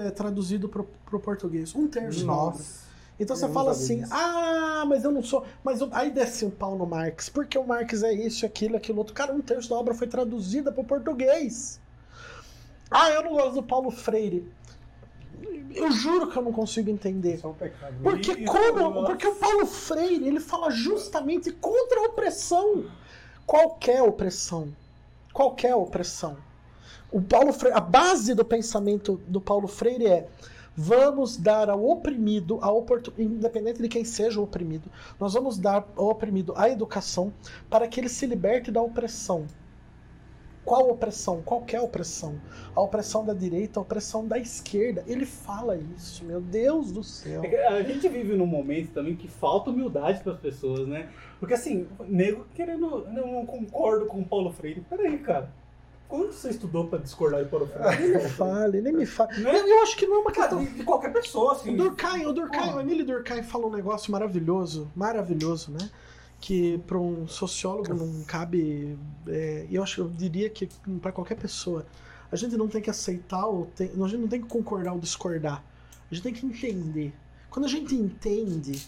[0.00, 1.74] é, traduzido para o português.
[1.74, 2.58] Um terço da obra.
[2.58, 2.84] Nossa.
[3.18, 4.12] Então você fala assim, disso.
[4.12, 5.44] ah, mas eu não sou.
[5.62, 8.98] Mas eu- aí desce um pau no Marx, porque o Marx é isso, aquilo, aquilo
[8.98, 9.14] outro.
[9.14, 11.80] Cara, um terço da obra foi traduzida para o português.
[12.90, 14.48] Ah, eu não gosto do Paulo Freire.
[15.74, 17.34] Eu juro que eu não consigo entender.
[17.34, 17.96] Isso é um pecado.
[18.02, 18.90] Porque como?
[18.90, 19.06] nossa.
[19.06, 22.86] Porque o Paulo Freire ele fala justamente contra a opressão.
[23.46, 24.68] Qualquer opressão.
[25.32, 26.36] Qualquer opressão.
[27.10, 30.28] O Paulo Freire, a base do pensamento do Paulo Freire é
[30.76, 34.90] vamos dar ao oprimido a oportunidade, independente de quem seja o oprimido,
[35.20, 37.32] nós vamos dar ao oprimido a educação
[37.70, 39.46] para que ele se liberte da opressão.
[40.64, 41.42] Qual opressão?
[41.42, 42.40] Qualquer opressão.
[42.74, 45.04] A opressão da direita, a opressão da esquerda.
[45.06, 47.42] Ele fala isso, meu Deus do céu.
[47.44, 51.08] É A gente vive num momento também que falta humildade para as pessoas, né?
[51.38, 53.06] Porque assim, nego querendo.
[53.12, 54.80] Não concordo com o Paulo Freire.
[54.88, 55.50] Peraí, cara.
[56.06, 58.02] Quando você estudou para discordar de Paulo Freire?
[58.02, 59.40] Nem me fale, nem me fale.
[59.42, 59.50] Né?
[59.58, 60.64] Eu, eu acho que não é uma Cara, questão.
[60.64, 61.74] de, de qualquer pessoa, O assim.
[61.76, 62.76] Durkheim, o Durkheim, Porra.
[62.76, 65.90] o Emílio Durkheim falou um negócio maravilhoso, maravilhoso, né?
[66.44, 68.98] Que para um sociólogo não cabe.
[69.26, 70.68] é, eu acho, eu diria que
[71.00, 71.86] para qualquer pessoa,
[72.30, 75.00] a gente não tem que aceitar ou tem, a gente não tem que concordar ou
[75.00, 75.64] discordar.
[76.10, 77.14] A gente tem que entender.
[77.48, 78.86] Quando a gente entende,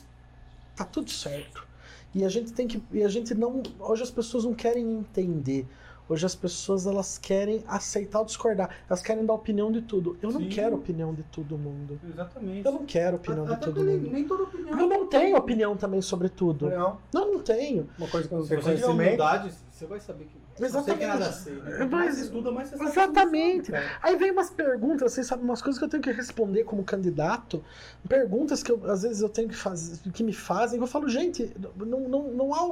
[0.74, 1.66] tá tudo certo.
[2.14, 5.66] E a gente tem que, e a gente não, hoje as pessoas não querem entender.
[6.08, 8.70] Hoje as pessoas elas querem aceitar ou discordar.
[8.88, 10.16] Elas querem dar opinião de tudo.
[10.22, 10.48] Eu não Sim.
[10.48, 11.98] quero opinião de todo mundo.
[12.08, 12.64] Exatamente.
[12.64, 14.10] Eu não quero opinião de Até todo nem, mundo.
[14.12, 14.78] nem toda opinião.
[14.78, 16.70] Eu não tenho opinião também sobre tudo.
[16.70, 17.88] Não, Não, não tenho.
[17.98, 18.92] uma coisa que eu não Se tenho conhecimento.
[18.94, 20.64] humildade, você vai saber que.
[20.64, 20.98] Exatamente.
[21.00, 21.54] que nada sei.
[21.54, 21.88] Né?
[21.90, 22.90] Mas- estuda, mais você sabe.
[22.90, 23.70] Exatamente.
[23.72, 23.84] Cara.
[24.02, 27.62] Aí vem umas perguntas, vocês sabem, umas coisas que eu tenho que responder como candidato,
[28.08, 31.52] perguntas que eu, às vezes eu tenho que fazer, que me fazem, eu falo, gente,
[31.76, 32.64] não, não, não há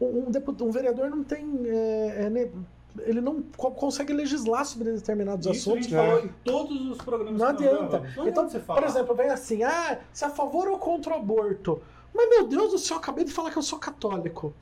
[0.00, 1.44] um, deputado, um vereador não tem.
[1.66, 2.50] é, é, né,
[3.00, 5.88] ele não co- consegue legislar sobre determinados Isso a assuntos.
[5.88, 7.98] gente falou em todos os programas Não adianta.
[7.98, 8.80] Não Então, adianta você falar.
[8.80, 11.82] por exemplo, vem assim, ah, se é a favor ou contra o aborto.
[12.14, 14.54] Mas, meu Deus do céu, eu acabei de falar que eu sou católico.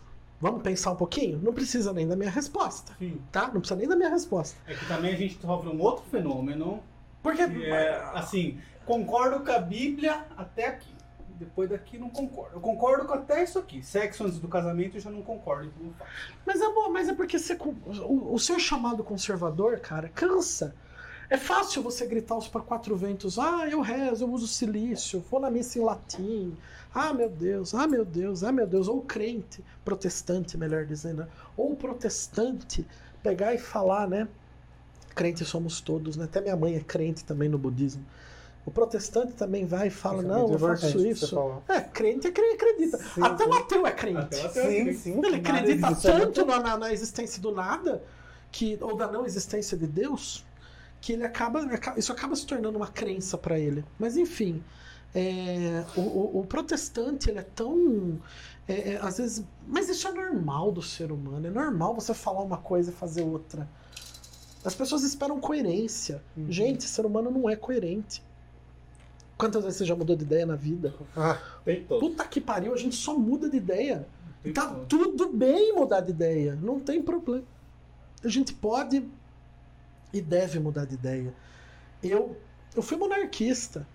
[0.43, 1.39] Vamos pensar um pouquinho?
[1.40, 3.23] Não precisa nem da minha resposta, Sim.
[3.31, 3.43] tá?
[3.43, 4.59] Não precisa nem da minha resposta.
[4.66, 6.82] É que também a gente sofre um outro fenômeno.
[7.23, 10.90] Porque, Que é, assim, concordo com a Bíblia até aqui.
[11.39, 12.56] Depois daqui não concordo.
[12.56, 13.85] Eu concordo com até isso aqui.
[13.85, 15.66] Sexo antes do casamento eu já não concordo.
[15.66, 15.94] Então não
[16.44, 20.74] mas é bom, mas é porque você, o, o ser chamado conservador, cara, cansa.
[21.32, 25.40] É fácil você gritar os para quatro ventos, ah, eu rezo, eu uso silício, vou
[25.40, 26.54] na missa em latim,
[26.94, 28.86] ah, meu Deus, ah, meu Deus, ah, meu Deus.
[28.86, 31.28] Ou o crente, protestante, melhor dizendo, né?
[31.56, 32.86] ou o protestante
[33.22, 34.28] pegar e falar, né?
[35.14, 36.24] Crente somos todos, né?
[36.24, 38.04] Até minha mãe é crente também no budismo.
[38.66, 41.34] O protestante também vai e fala, é não, eu faço isso.
[41.66, 42.98] É, crente é crente, acredita.
[42.98, 44.18] Sim, Até o ateu é crente.
[44.18, 44.94] Ateu é Sim, crente.
[44.98, 45.20] sim.
[45.24, 46.06] Ele acredita existe.
[46.06, 48.02] tanto na, na- na existência do nada,
[48.50, 50.44] que, ou da não existência de Deus,
[51.02, 51.60] que ele acaba,
[51.98, 53.84] isso acaba se tornando uma crença para ele.
[53.98, 54.62] Mas enfim,
[55.14, 58.20] é, o, o- o protestante ele é tão,
[58.68, 61.44] é, é, às vezes, mas isso é normal do ser humano.
[61.46, 63.68] É normal você falar uma coisa e fazer outra.
[64.64, 66.22] As pessoas esperam coerência.
[66.36, 66.46] Uhum.
[66.48, 68.22] Gente, ser humano não é coerente.
[69.36, 70.94] Quantas vezes você já mudou de ideia na vida?
[71.16, 71.98] Ah, Tem todo.
[71.98, 74.06] Puta que pariu, a gente só muda de ideia.
[74.40, 74.86] Tem Tá todo.
[74.86, 77.44] tudo bem mudar de ideia, não tem problema.
[78.24, 79.04] A gente pode
[80.12, 81.32] e deve mudar de ideia.
[82.02, 82.36] Eu,
[82.76, 83.86] eu fui monarquista.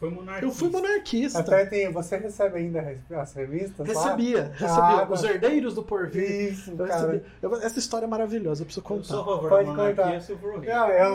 [0.00, 0.46] Foi monarquista.
[0.46, 1.38] Eu fui monarquista.
[1.38, 3.86] até tem, você recebe ainda as revistas?
[3.86, 3.94] lá?
[3.94, 4.82] Recebia, recebia.
[4.82, 5.30] Ah, Os tá.
[5.30, 6.52] herdeiros do porvir.
[6.52, 7.22] Isso, Eu cara.
[7.40, 9.30] Eu- essa história é maravilhosa, eu preciso Eu sou contar.
[9.36, 10.14] favor Pode contar.
[10.14, 10.62] eu.
[10.64, 11.14] Não, eu,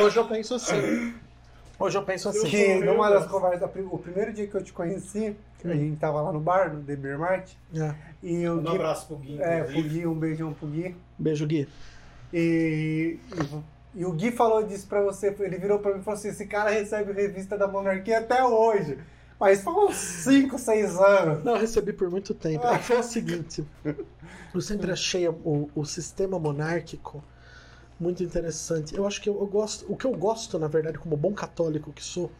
[0.06, 1.14] Hoje eu penso assim.
[1.78, 2.48] Hoje eu penso assim.
[2.48, 6.20] que Eu numa das conversas, o primeiro dia que eu te conheci, a gente tava
[6.22, 7.94] lá no bar, no The Beer Mart, É.
[8.22, 9.40] e o Um Gui, abraço pro Gui.
[9.42, 11.68] é, pro Gui, um beijão pro Gui, Beijo, Gui.
[12.32, 13.18] E,
[13.94, 16.28] e, e o Gui falou disso pra você, ele virou pra mim e falou assim,
[16.28, 18.98] esse cara recebe revista da monarquia até hoje,
[19.38, 21.44] mas foi uns 5, 6 anos.
[21.44, 22.66] Não, eu recebi por muito tempo.
[22.66, 23.64] É que Foi o seguinte:
[24.54, 27.22] eu sempre achei o, o sistema monárquico
[28.00, 28.96] muito interessante.
[28.96, 29.90] Eu acho que eu, eu gosto.
[29.90, 32.30] O que eu gosto, na verdade, como bom católico que sou,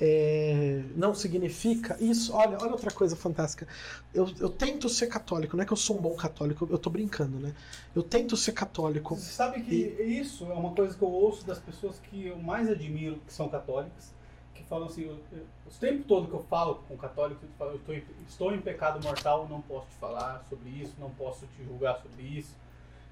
[0.00, 2.34] é, não significa isso.
[2.34, 3.66] Olha, olha outra coisa fantástica.
[4.12, 6.90] Eu, eu tento ser católico, não é que eu sou um bom católico, eu tô
[6.90, 7.54] brincando, né?
[7.94, 9.14] Eu tento ser católico.
[9.14, 12.68] Você sabe que isso é uma coisa que eu ouço das pessoas que eu mais
[12.68, 14.12] admiro, que são católicas,
[14.54, 17.70] que falam assim, eu, eu, o tempo todo que eu falo com católicos, eu falo,
[17.72, 21.46] eu estou, em, estou em pecado mortal, não posso te falar sobre isso, não posso
[21.46, 22.54] te julgar sobre isso,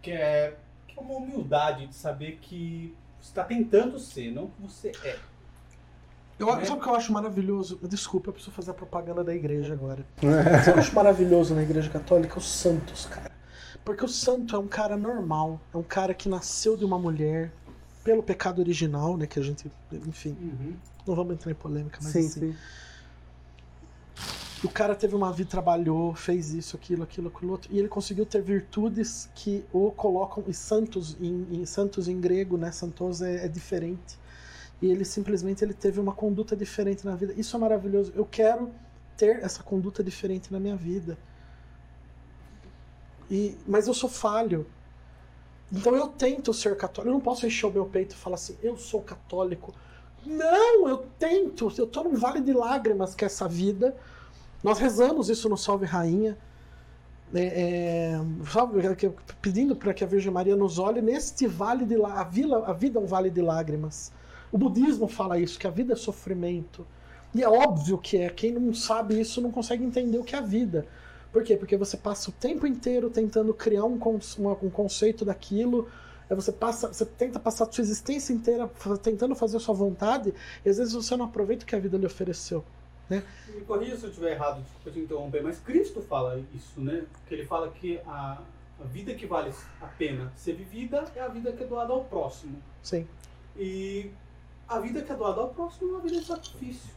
[0.00, 0.56] que é,
[0.88, 5.16] que é uma humildade de saber que você está tentando ser, não que você é.
[6.38, 6.64] Eu, Né?
[6.64, 7.78] Sabe o que eu acho maravilhoso?
[7.82, 10.04] Desculpa, eu preciso fazer a propaganda da igreja agora.
[10.20, 12.38] Sabe o que eu acho maravilhoso na igreja católica?
[12.38, 13.30] Os santos, cara.
[13.84, 17.52] Porque o santo é um cara normal, é um cara que nasceu de uma mulher
[18.04, 19.26] pelo pecado original, né?
[19.26, 19.70] Que a gente,
[20.06, 20.36] enfim,
[21.06, 22.28] não vamos entrar em polêmica, mas Sim, assim.
[22.52, 22.56] sim.
[24.64, 28.24] O cara teve uma vida, trabalhou, fez isso, aquilo, aquilo, aquilo outro, e ele conseguiu
[28.24, 32.70] ter virtudes que o colocam, e santos em, em santos em grego, né?
[32.70, 34.16] Santos é, é diferente.
[34.82, 37.32] E ele simplesmente ele teve uma conduta diferente na vida.
[37.36, 38.12] Isso é maravilhoso.
[38.16, 38.68] Eu quero
[39.16, 41.16] ter essa conduta diferente na minha vida.
[43.30, 44.66] E, mas eu sou falho.
[45.70, 47.08] Então eu tento ser católico.
[47.08, 49.72] Eu não posso encher o meu peito e falar assim, eu sou católico.
[50.26, 51.72] Não, eu tento.
[51.78, 53.96] Eu tô num vale de lágrimas que é essa vida.
[54.64, 56.36] Nós rezamos isso no Salve Rainha.
[57.32, 58.20] É, é,
[59.40, 62.14] pedindo para que a Virgem Maria nos olhe neste vale de lá.
[62.14, 62.20] A,
[62.70, 64.12] a vida é um vale de lágrimas.
[64.52, 66.86] O budismo fala isso, que a vida é sofrimento.
[67.34, 68.28] E é óbvio que é.
[68.28, 70.86] Quem não sabe isso não consegue entender o que é a vida.
[71.32, 71.56] Por quê?
[71.56, 75.88] Porque você passa o tempo inteiro tentando criar um, um conceito daquilo.
[76.28, 78.70] aí Você, passa, você tenta passar a sua existência inteira
[79.02, 81.96] tentando fazer a sua vontade, e às vezes você não aproveita o que a vida
[81.96, 82.62] lhe ofereceu.
[83.08, 87.04] Me corrija se eu estiver errado, desculpa te interromper, mas Cristo fala isso, né?
[87.26, 88.40] Que ele fala que a,
[88.80, 92.04] a vida que vale a pena ser vivida é a vida que é doada ao
[92.04, 92.56] próximo.
[92.82, 93.06] Sim.
[93.56, 94.10] E
[94.72, 96.90] a vida que é doada ao próximo é uma vida de sacrifício.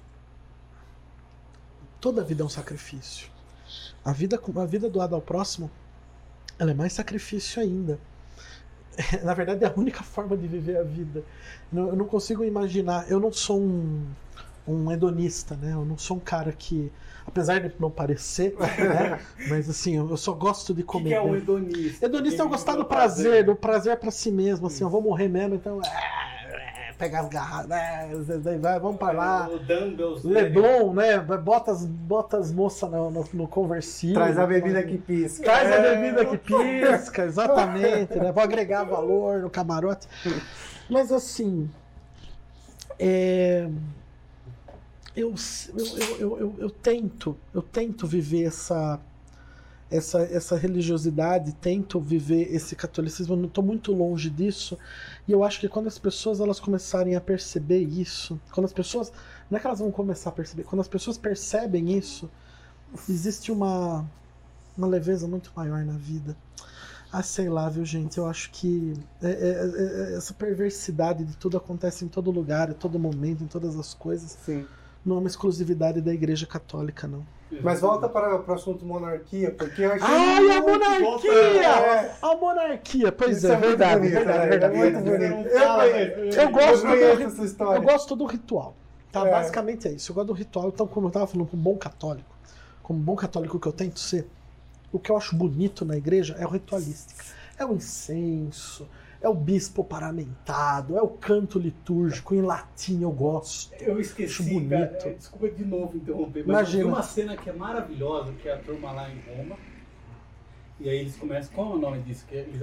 [2.00, 3.30] Toda vida é um sacrifício.
[4.04, 5.70] A vida, a vida doada ao próximo,
[6.58, 8.00] ela é mais sacrifício ainda.
[9.24, 11.24] Na verdade, é a única forma de viver a vida.
[11.74, 13.10] Eu não consigo imaginar.
[13.10, 14.06] Eu não sou um,
[14.68, 15.74] um hedonista, né?
[15.74, 16.92] Eu não sou um cara que,
[17.26, 19.20] apesar de não parecer, né?
[19.50, 21.10] mas assim, eu só gosto de O que, comer.
[21.10, 21.40] que é um né?
[21.40, 22.06] hedonista?
[22.06, 25.02] Hedonista é Quem gostar do pelo prazer, do prazer pra si mesmo, assim, eu vou
[25.02, 25.82] morrer mesmo, então.
[26.98, 29.50] Pegar as garrafas, né, vai, vamos pra lá.
[29.50, 30.28] O.
[30.28, 31.20] Leblon, né?
[31.20, 34.16] Bota as, bota as moças no, no, no conversível.
[34.16, 35.44] Traz a bebida que pisca.
[35.44, 35.96] Traz a É.
[35.96, 38.32] bebida que pisca, exatamente, né?
[38.32, 40.08] Vou agregar valor no camarote.
[40.90, 41.70] Mas assim.
[42.98, 43.68] é,
[45.16, 45.34] eu,
[45.78, 49.00] eu, eu, eu, eu, eu tento, eu tento viver essa,
[49.90, 54.78] essa, essa religiosidade, tento viver esse catolicismo, eu não estou muito longe disso.
[55.28, 59.12] E eu acho que quando as pessoas elas começarem a perceber isso, quando as pessoas.
[59.50, 62.30] Não é que elas vão começar a perceber, quando as pessoas percebem isso,
[63.10, 64.06] existe uma,
[64.78, 66.36] uma leveza muito maior na vida.
[67.12, 68.18] Ah, sei lá, viu, gente?
[68.18, 72.74] Eu acho que é- é- é- essa perversidade de tudo acontece em todo lugar, em
[72.74, 74.38] todo momento, em todas as coisas.
[74.46, 74.66] Sim.
[75.06, 77.24] não é uma exclusividade da Igreja Católica, não.
[77.62, 80.08] Mas volta para, para o assunto monarquia, porque eu achei.
[80.08, 81.32] Ai, a monarquia!
[81.32, 82.16] É.
[82.22, 85.34] A monarquia, pois Isso é, é verdade, bonito, verdade, é, verdade, é muito verdade.
[85.34, 85.56] bonito.
[85.56, 86.44] Eu né?
[86.44, 87.74] Eu gosto do.
[87.74, 88.76] Eu gosto do ritual.
[89.12, 89.28] Tá?
[89.28, 89.32] É.
[89.32, 90.12] Basicamente é isso.
[90.12, 90.70] Eu gosto do ritual.
[90.70, 92.36] Então, como eu tava falando, como bom católico,
[92.82, 94.28] como bom católico que eu tento ser,
[94.92, 97.24] o que eu acho bonito na igreja é o ritualística.
[97.58, 98.88] É o incenso,
[99.26, 103.74] é o bispo paramentado, é o canto litúrgico em latim, eu gosto.
[103.82, 104.70] Eu esqueci, Acho bonito.
[104.70, 105.00] cara.
[105.10, 106.84] É, Desculpa de novo interromper, mas Imagina.
[106.84, 109.56] tem uma cena que é maravilhosa, que é a turma lá em Roma.
[110.80, 112.26] E aí eles começam, qual é o nome disso?
[112.28, 112.62] Que eles,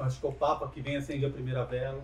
[0.00, 2.00] acho que é o Papa que vem acende a primeira vela.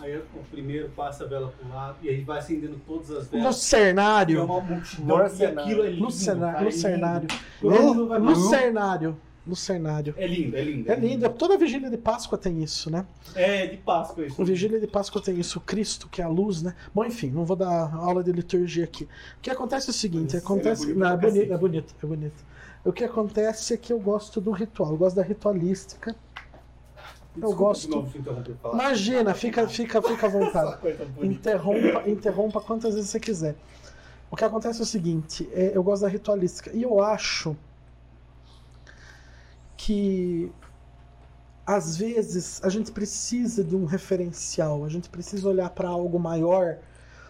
[0.00, 3.38] Aí o primeiro passa a vela pro lado, e aí vai acendendo todas as No
[3.38, 3.54] velas.
[3.54, 4.44] E é cenário.
[4.44, 6.08] uma multidão, e aquilo é lindo.
[6.40, 7.28] Cara, é Lucernário.
[7.62, 7.82] lindo.
[7.82, 9.16] Mundo vai É, pra- Lucernário.
[9.46, 10.14] Lucernário.
[10.16, 10.90] É lindo, é lindo.
[10.90, 11.28] É lindo.
[11.30, 13.06] Toda vigília de Páscoa tem isso, né?
[13.34, 14.44] É de Páscoa isso.
[14.44, 16.74] Vigília de Páscoa tem isso, o Cristo, que é a luz, né?
[16.92, 19.04] Bom, enfim, não vou dar aula de liturgia aqui.
[19.04, 20.90] O que acontece é o seguinte, Mas acontece...
[20.90, 22.44] ele é bonito não, é, bonito, é bonito, é bonito.
[22.84, 26.14] O que acontece é que eu gosto do ritual, eu gosto da ritualística.
[27.34, 28.08] Desculpa gosto.
[28.16, 28.74] interromper falar.
[28.74, 30.78] Imagina, fica, fica, fica à vontade.
[31.22, 33.54] Interrompa, interrompa quantas vezes você quiser.
[34.30, 36.70] O que acontece é o seguinte, é, eu gosto da ritualística.
[36.74, 37.56] E eu acho
[39.76, 40.50] que
[41.66, 46.78] às vezes a gente precisa de um referencial, a gente precisa olhar para algo maior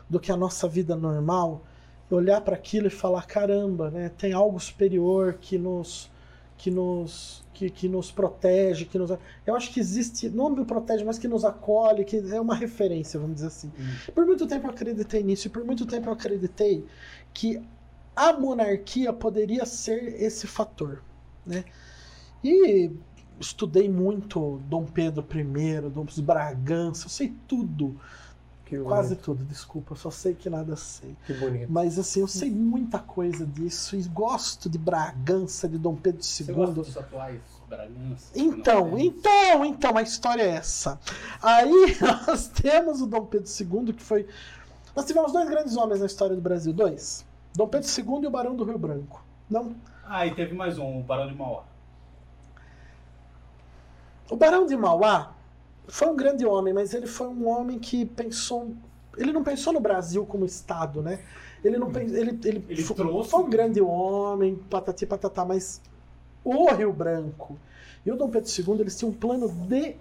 [0.08, 1.64] do que a nossa vida normal,
[2.10, 4.10] olhar para aquilo e falar caramba, né?
[4.10, 6.10] Tem algo superior que nos
[6.58, 9.10] que nos que, que nos protege, que nos
[9.46, 13.18] eu acho que existe, não me protege, mas que nos acolhe, que é uma referência,
[13.18, 13.72] vamos dizer assim.
[13.78, 14.12] Hum.
[14.14, 16.84] Por muito tempo eu acreditei nisso e por muito tempo eu acreditei
[17.32, 17.62] que
[18.14, 21.02] a monarquia poderia ser esse fator,
[21.44, 21.64] né?
[22.46, 22.92] E
[23.40, 27.96] estudei muito Dom Pedro I, Dom Bragança, eu sei tudo,
[28.64, 31.16] Que quase tudo, desculpa, eu só sei que nada sei.
[31.26, 31.66] Que bonito.
[31.68, 36.44] Mas assim, eu sei muita coisa disso e gosto de Bragança, de Dom Pedro Você
[36.44, 36.84] gosta II.
[36.84, 38.30] dos atuais Bragança?
[38.36, 41.00] Então, então, então, a história é essa.
[41.42, 41.96] Aí
[42.28, 44.24] nós temos o Dom Pedro II, que foi.
[44.94, 47.26] Nós tivemos dois grandes homens na história do Brasil, dois.
[47.56, 49.24] Dom Pedro II e o Barão do Rio Branco.
[49.50, 49.74] Não.
[50.04, 51.64] Ah, e teve mais um, o Barão de Mauá.
[54.30, 55.34] O Barão de Mauá
[55.88, 58.72] foi um grande homem, mas ele foi um homem que pensou.
[59.16, 61.20] Ele não pensou no Brasil como Estado, né?
[61.64, 62.16] Ele não pensou.
[62.16, 65.80] Ele, ele, Ele foi, trouxe- foi um grande homem, patati patatá, mas
[66.44, 67.56] o Rio Branco
[68.04, 69.96] e o Dom Pedro II, eles tinham um plano de.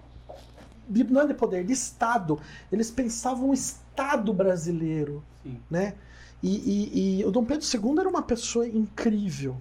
[0.88, 2.38] de não é de poder, de Estado.
[2.70, 5.58] Eles pensavam o Estado brasileiro, Sim.
[5.70, 5.94] né?
[6.42, 9.56] E, e- e o Dom Pedro II era uma pessoa incrível.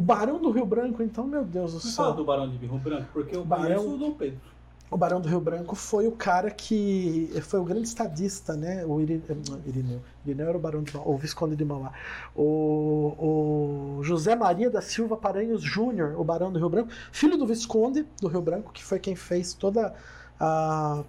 [0.00, 1.92] O Barão do Rio Branco, então, meu Deus do Não céu.
[2.04, 4.40] fala do Barão de Rio Branco, porque eu Barão- o Dom Pedro.
[4.90, 8.82] O Barão do Rio Branco foi o cara que foi o grande estadista, né?
[8.86, 9.00] O não,
[9.66, 10.00] Irineu.
[10.24, 11.92] Irineu era o Barão de Mauá, o Visconde de Mauá.
[12.34, 17.46] O, o José Maria da Silva Paranhos Júnior, o Barão do Rio Branco, filho do
[17.46, 19.94] Visconde do Rio Branco, que foi quem fez toda
[20.40, 21.04] a,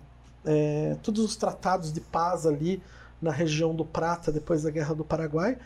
[0.45, 2.83] é, todos os tratados de paz ali
[3.21, 5.57] na região do Prata depois da Guerra do Paraguai.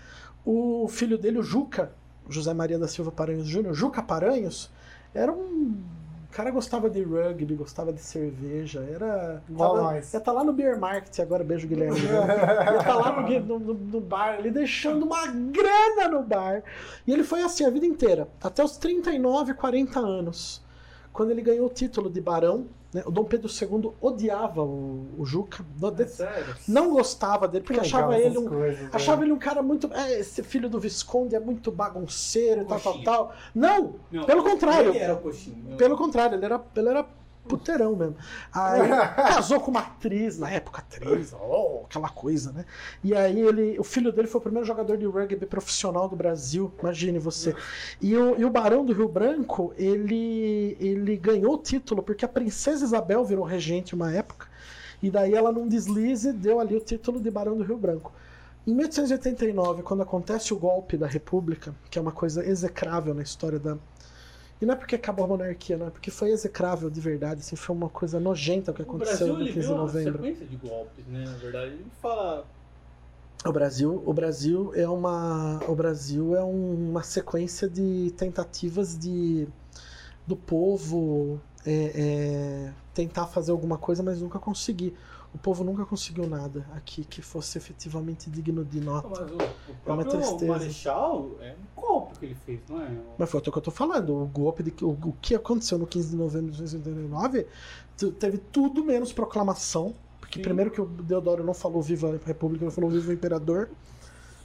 [0.45, 1.91] O filho dele, o Juca,
[2.29, 4.69] José Maria da Silva Paranhos Júnior, Juca Paranhos,
[5.13, 5.75] era um
[6.31, 9.41] o cara gostava de rugby, gostava de cerveja, era.
[9.49, 10.13] Igual tava- nós.
[10.13, 11.97] Ia estar lá no Beer Market agora, beijo Guilherme.
[11.97, 16.61] ia estar lá no, no- no- bar, ali deixando uma grana no bar.
[17.07, 20.61] E ele foi assim a vida inteira, até os 39, 40 anos.
[21.15, 25.25] Quando ele ganhou o título de barão, né, o Dom Pedro II odiava o, o
[25.25, 26.55] Juca, não, É sério?
[26.67, 28.89] não gostava dele, porque achava ele um, coisas, né?
[28.91, 29.89] Achava ele um cara muito.
[29.93, 33.33] É, esse filho do Visconde é muito bagunceiro e tal, tal, tal.
[33.55, 33.95] Não!
[34.11, 34.89] Não, Pelo contrário.
[34.89, 35.77] Ele era o coxinho.
[35.77, 37.05] Pelo contrário, ele era, ele era
[37.47, 38.15] puteirão mesmo.
[38.53, 38.81] Aí
[39.15, 42.65] casou com uma atriz, na época atriz, oh, aquela coisa, né?
[43.03, 46.71] E aí ele, o filho dele foi o primeiro jogador de rugby profissional do Brasil,
[46.79, 47.55] imagine você.
[48.01, 52.29] E o, e o Barão do Rio Branco, ele, ele ganhou o título porque a
[52.29, 54.47] princesa Isabel virou regente uma época,
[55.01, 58.11] e daí ela num deslize deu ali o título de Barão do Rio Branco.
[58.67, 63.59] Em 1889, quando acontece o golpe da República, que é uma coisa execrável na história
[63.59, 63.77] da,
[64.61, 67.55] e não é porque acabou a monarquia, não, é porque foi execrável de verdade, assim,
[67.55, 69.81] foi uma coisa nojenta o que O aconteceu Brasil no ele 15 de viu uma
[69.83, 70.13] novembro.
[70.23, 71.25] sequência de golpes, né?
[71.25, 72.45] Na verdade, ele fala.
[73.45, 79.47] O Brasil, o Brasil é uma, o Brasil é um- uma sequência de tentativas de
[80.25, 84.95] do povo é, é, tentar fazer alguma coisa, mas nunca conseguir.
[85.35, 89.09] O povo nunca conseguiu nada aqui que fosse efetivamente digno de nota.
[89.09, 89.41] Mas o, o
[89.85, 90.45] É uma tristeza.
[90.47, 92.89] Marechal é um golpe que ele fez, não é?
[93.17, 94.15] Mas foi o que eu tô falando.
[94.15, 97.47] O golpe de o, o que aconteceu no 15 de novembro de 1989
[97.97, 99.93] tu- teve tudo menos proclamação.
[100.21, 100.43] Porque Sim.
[100.43, 103.69] primeiro que o Deodoro não falou viva a República, ele falou viva o Imperador.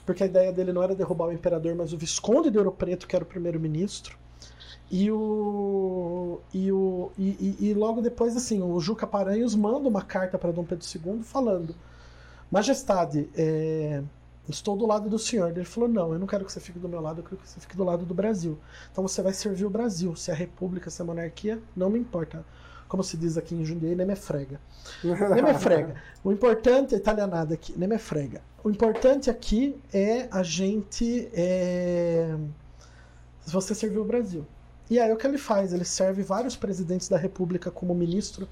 [0.05, 3.07] porque a ideia dele não era derrubar o imperador, mas o Visconde de Ouro Preto,
[3.07, 4.17] que era o primeiro-ministro.
[4.91, 6.41] E o.
[6.53, 10.51] E, o e, e, e, logo depois, assim, o Juca Paranhos manda uma carta para
[10.51, 11.73] Dom Pedro II falando:
[12.51, 14.03] Majestade, é,
[14.49, 15.49] estou do lado do senhor.
[15.49, 17.47] Ele falou: Não, eu não quero que você fique do meu lado, eu quero que
[17.47, 18.59] você fique do lado do Brasil.
[18.91, 20.13] Então você vai servir o Brasil.
[20.17, 22.45] Se é a república, se é a monarquia, não me importa.
[22.89, 24.59] Como se diz aqui em Jundiaí, nem me frega.
[25.01, 25.95] nem me frega.
[26.21, 28.41] O importante, italianada aqui, nem me frega.
[28.61, 31.29] O importante aqui é a gente.
[31.33, 32.35] É,
[33.45, 34.45] você servir o Brasil.
[34.91, 35.71] E aí o que ele faz?
[35.71, 38.45] Ele serve vários presidentes da República como ministro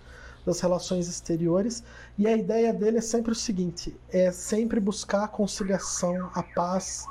[0.46, 1.84] das relações exteriores
[2.18, 7.06] e a ideia dele é sempre o seguinte: é sempre buscar a conciliação, a paz.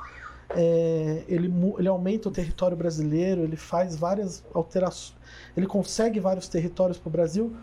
[0.57, 5.15] É, ele, ele aumenta o território brasileiro, ele faz várias alterações,
[5.55, 7.55] ele consegue vários territórios para o Brasil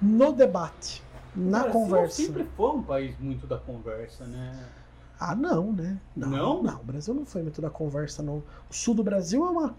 [0.00, 1.02] no debate,
[1.34, 2.22] na Cara, conversa.
[2.22, 4.64] sempre foi um país muito da conversa, né?
[5.18, 5.98] Ah, não, né?
[6.14, 6.30] Não?
[6.30, 8.44] Não, não o Brasil não foi muito da conversa, não.
[8.70, 9.74] O sul do Brasil é uma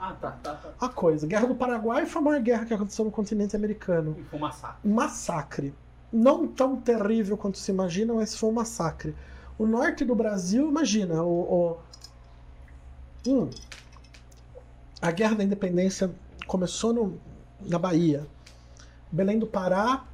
[0.00, 0.72] ah, tá, tá, tá.
[0.80, 1.26] A coisa.
[1.26, 4.16] Guerra do Paraguai foi a maior guerra que aconteceu no continente americano.
[4.18, 4.80] E foi um massacre.
[4.82, 5.74] Um massacre.
[6.10, 9.14] Não tão terrível quanto se imagina, mas foi um massacre.
[9.58, 11.76] O norte do Brasil, imagina, o.
[13.26, 13.28] o...
[13.28, 13.50] Hum.
[15.02, 16.10] A Guerra da Independência
[16.46, 17.20] começou no,
[17.60, 18.26] na Bahia.
[19.12, 20.06] Belém do Pará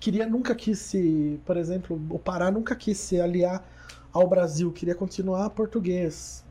[0.00, 3.64] queria nunca quis se, por exemplo, o Pará nunca quis se aliar
[4.12, 6.44] ao Brasil, queria continuar português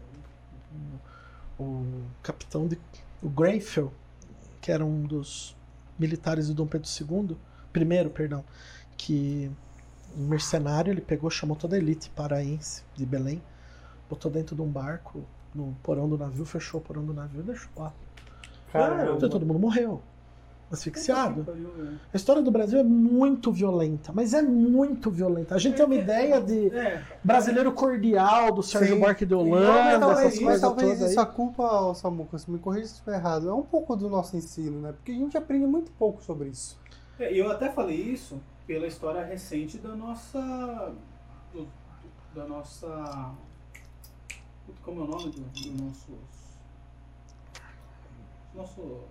[1.59, 2.77] o capitão de
[3.21, 3.91] o Grenfell,
[4.61, 5.55] que era um dos
[5.97, 7.37] militares do Dom Pedro II,
[7.73, 8.43] primeiro, perdão,
[8.95, 9.51] que
[10.15, 13.41] um mercenário, ele pegou, chamou toda a elite paraense de Belém,
[14.09, 15.23] botou dentro de um barco
[15.53, 17.93] no porão do navio, fechou o porão do navio e deixou lá.
[18.71, 19.17] Caramba.
[19.29, 20.01] Todo mundo morreu
[20.71, 21.45] asfixiado.
[22.13, 25.55] A história do Brasil é muito violenta, mas é muito violenta.
[25.55, 27.03] A gente é, tem uma é, ideia de é.
[27.23, 31.93] brasileiro cordial, do Sérgio Buarque de Holanda, talvez, essas coisas talvez todas isso a culpa,
[31.95, 34.91] Samuca, se me corrija se estiver errado, é um pouco do nosso ensino, né?
[34.91, 36.77] Porque a gente aprende muito pouco sobre isso.
[37.17, 40.93] É, eu até falei isso pela história recente da nossa...
[41.53, 41.67] Do,
[42.35, 43.31] da nossa...
[44.83, 46.37] Como é o nome do, do nossos...
[48.53, 49.01] Nosso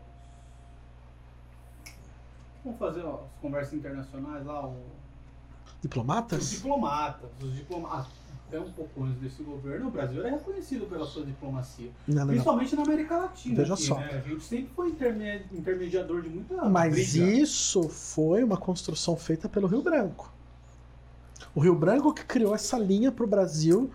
[2.66, 4.74] Vamos fazer ó, as conversas internacionais lá, o...
[5.80, 6.42] Diplomatas?
[6.42, 8.08] Os diplomatas, os diplomatas.
[8.48, 11.90] Até um pouco antes desse governo, o Brasil era reconhecido pela sua diplomacia.
[12.08, 12.84] Não, não, principalmente não.
[12.84, 13.56] na América Latina.
[13.56, 13.98] Veja aqui, só.
[13.98, 14.22] Né?
[14.24, 16.68] A gente sempre foi intermediador de muita.
[16.68, 17.32] Mas briga.
[17.32, 20.32] isso foi uma construção feita pelo Rio Branco.
[21.54, 23.90] O Rio Branco que criou essa linha para o Brasil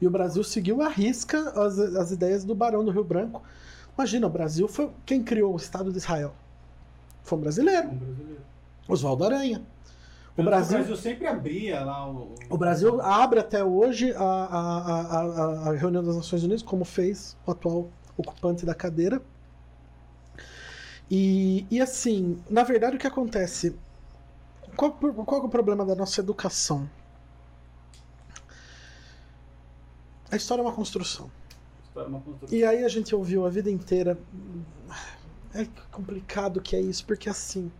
[0.00, 3.42] e o Brasil seguiu à risca as, as ideias do Barão do Rio Branco.
[3.96, 6.34] Imagina, o Brasil foi quem criou o Estado de Israel.
[7.26, 7.88] Foi um brasileiro.
[7.88, 8.42] Um brasileiro.
[8.88, 9.62] Oswaldo Aranha.
[10.36, 12.34] O Brasil, o Brasil, sempre abria lá o.
[12.48, 17.36] O Brasil abre até hoje a, a, a, a, reunião das Nações Unidas, como fez
[17.44, 19.20] o atual ocupante da cadeira.
[21.10, 23.74] E, e assim, na verdade, o que acontece?
[24.76, 26.88] Qual, qual é o problema da nossa educação?
[30.30, 31.30] A história é uma construção.
[31.88, 32.56] História é uma construção.
[32.56, 34.18] E aí a gente ouviu a vida inteira
[35.62, 37.70] é complicado que é isso, porque assim.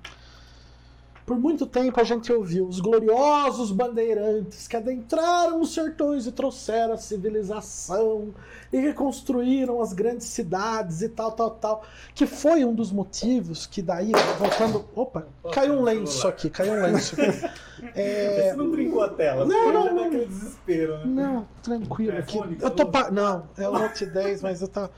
[1.26, 6.94] Por muito tempo a gente ouviu os gloriosos bandeirantes que adentraram os sertões e trouxeram
[6.94, 8.32] a civilização
[8.72, 11.82] e reconstruíram as grandes cidades e tal, tal, tal.
[12.14, 14.84] Que foi um dos motivos que daí, voltando.
[14.94, 17.50] Opa, caiu um lenço aqui, caiu um lenço aqui.
[17.94, 18.52] É...
[18.52, 21.04] Você não brincou a tela, não, não, não, aquele desespero, né?
[21.04, 22.16] Não, tranquilo.
[22.16, 22.38] Aqui.
[22.58, 23.10] Eu tô pa...
[23.10, 24.88] Não, é o Note 10, mas eu tô.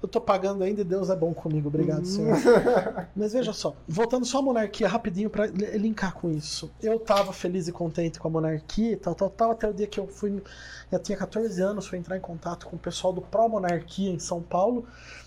[0.00, 2.36] Eu tô pagando ainda e Deus é bom comigo, obrigado, Senhor.
[3.16, 6.70] Mas veja só, voltando só à monarquia rapidinho para linkar com isso.
[6.80, 9.98] Eu tava feliz e contente com a monarquia, tal, tal, tal, até o dia que
[9.98, 10.40] eu fui,
[10.92, 14.40] eu tinha 14 anos, fui entrar em contato com o pessoal do Pró-Monarquia em São
[14.40, 14.86] Paulo,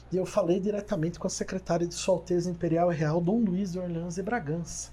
[0.09, 3.73] e eu falei diretamente com a secretária de Sua Alteza Imperial e Real, Dom Luiz
[3.73, 4.91] de Orleans e Bragança.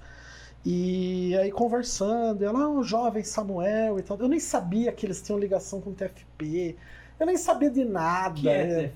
[0.65, 4.19] E aí conversando, ela, ah, o jovem Samuel e tal.
[4.19, 6.77] Eu nem sabia que eles tinham ligação com o TFP.
[7.19, 8.35] Eu nem sabia de nada.
[8.35, 8.93] Que é, é,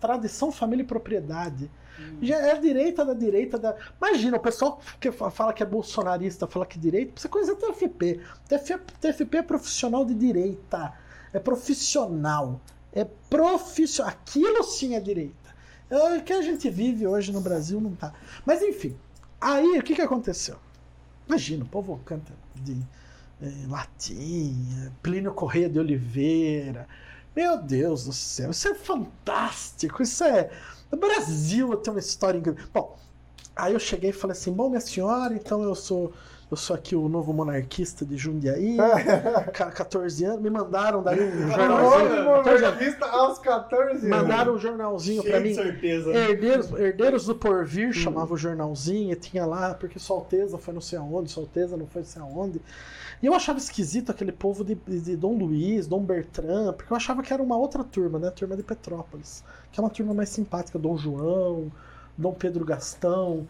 [0.00, 1.70] tradição, família e propriedade.
[1.98, 2.18] Hum.
[2.22, 3.74] Já é a direita da direita da.
[4.00, 8.20] Imagina, o pessoal que fala que é bolsonarista, fala que é direita, precisa conhecer TFP.
[8.48, 8.92] TFP.
[9.00, 10.92] TFP é profissional de direita.
[11.32, 12.60] É profissional.
[12.92, 14.12] É profissional.
[14.12, 15.48] Aquilo sim é direita.
[15.90, 18.12] É o que a gente vive hoje no Brasil não tá.
[18.44, 18.96] Mas enfim.
[19.40, 20.56] Aí o que, que aconteceu?
[21.26, 22.76] Imagina, o povo canta de
[23.40, 26.88] é, latim, Plínio Correia de Oliveira.
[27.38, 30.50] Meu Deus do céu, isso é fantástico, isso é.
[30.90, 32.64] O Brasil tem uma história incrível.
[32.74, 32.96] Bom,
[33.54, 36.12] aí eu cheguei e falei assim: bom, minha senhora, então eu sou
[36.50, 38.76] Eu sou aqui o novo monarquista de Jundiaí,
[39.52, 40.40] ca- 14 anos.
[40.40, 42.24] Me mandaram daí um jornalzinho.
[42.24, 42.60] Novo 14 anos.
[42.62, 44.02] monarquista aos 14 anos.
[44.04, 45.54] Mandaram um jornalzinho pra mim.
[45.54, 46.10] certeza.
[46.10, 50.80] Herdeiros, Herdeiros do Porvir chamava o jornalzinho e tinha lá, porque Sua Alteza foi não
[50.80, 52.60] sei aonde, Sua Alteza não foi não sei aonde.
[53.22, 57.22] E eu achava esquisito aquele povo de, de Dom Luiz, Dom Bertrand, porque eu achava
[57.22, 58.28] que era uma outra turma, né?
[58.28, 59.42] A turma de Petrópolis,
[59.72, 61.70] que é uma turma mais simpática, Dom João,
[62.16, 63.46] Dom Pedro Gastão.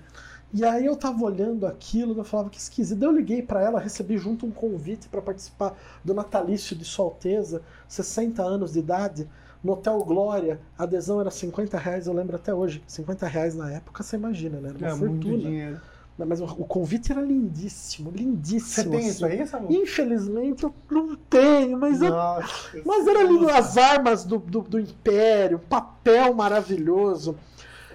[0.53, 2.99] E aí eu tava olhando aquilo, eu falava que esquisito.
[2.99, 7.05] Daí eu liguei pra ela, recebi junto um convite para participar do natalício de Sua
[7.05, 9.29] Alteza, 60 anos de idade,
[9.63, 10.61] no Hotel Glória.
[10.79, 12.83] A adesão era 50 reais, eu lembro até hoje.
[12.87, 14.71] 50 reais na época, você imagina, né?
[14.71, 15.83] Era uma É muito fortuna.
[16.27, 18.85] Mas o o convite era lindíssimo, lindíssimo.
[18.85, 19.09] Você tem assim.
[19.09, 19.73] isso aí, Samu?
[19.73, 22.83] Infelizmente eu não tenho, mas eu Nossa.
[22.85, 27.37] mas era lindo, as armas do, do, do Império, papel maravilhoso.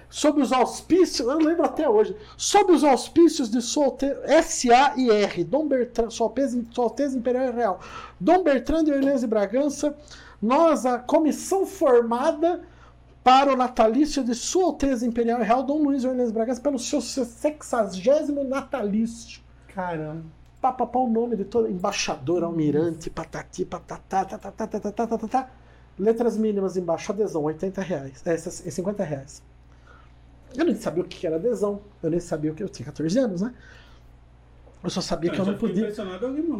[0.08, 3.92] Sob os auspícios, eu lembro até hoje, sob os auspícios de Sua
[4.22, 4.94] S.A.
[4.96, 7.80] e R, Dom Bertrand, Sua Alteza, Imperial e Real,
[8.20, 9.96] Dom Bertrand de Orleans e Bragança,
[10.40, 12.62] nós, a comissão formada
[13.24, 18.44] para o natalício de Sua Alteza Imperial Real Dom Luiz Orleans Bragança pelo seu sexagésimo
[18.44, 19.40] natalício.
[19.68, 20.26] Caramba.
[20.60, 25.50] Papapá o nome de todo embaixador, almirante, patati, patatá, tatatá.
[25.98, 28.22] Letras mínimas embaixo, adesão, 80 reais.
[28.26, 29.42] É, 50 reais.
[30.54, 32.62] Eu nem sabia o que era adesão, eu nem sabia o que.
[32.62, 33.54] Eu tinha 14 anos, né?
[34.84, 35.90] Eu só sabia que eu não podia.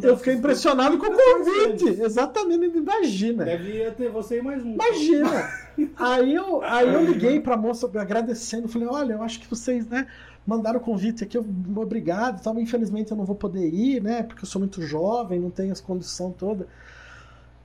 [0.01, 3.45] Eu fiquei impressionado com o convite, exatamente, imagina.
[3.45, 4.73] Devia ter você e mais um.
[4.73, 5.29] Imagina!
[5.97, 10.07] Aí eu, aí eu liguei pra moça agradecendo, falei, olha, eu acho que vocês, né,
[10.47, 11.45] mandaram o convite aqui, eu,
[11.75, 15.49] obrigado, tal, infelizmente eu não vou poder ir, né, porque eu sou muito jovem, não
[15.49, 16.65] tenho as condições todas.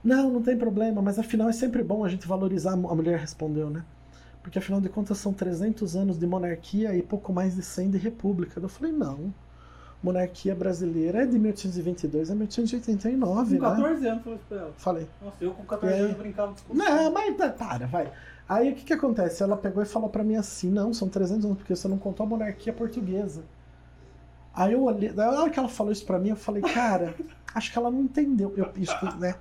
[0.02, 3.70] Não, não tem problema, mas afinal é sempre bom a gente valorizar, a mulher respondeu,
[3.70, 3.84] né?
[4.42, 7.98] Porque afinal de contas são 300 anos de monarquia e pouco mais de 100 de
[7.98, 8.58] república.
[8.58, 9.32] Eu falei, não,
[10.02, 13.70] monarquia brasileira é de 1822 a 1889, Com né?
[13.70, 14.72] 14 anos, isso pra ela.
[14.76, 15.06] Falei.
[15.22, 15.98] Nossa, eu com 14 É.
[16.00, 18.10] anos brincava com Não, mas tá, para, vai.
[18.48, 19.42] Aí o que que acontece?
[19.42, 22.24] Ela pegou e falou pra mim assim: não, são 300 anos, porque você não contou
[22.24, 23.44] a monarquia portuguesa.
[24.52, 27.14] Aí eu olhei, na hora que ela falou isso pra mim, eu falei, cara,
[27.54, 28.52] acho que ela não entendeu.
[28.56, 29.36] Eu, isso, né?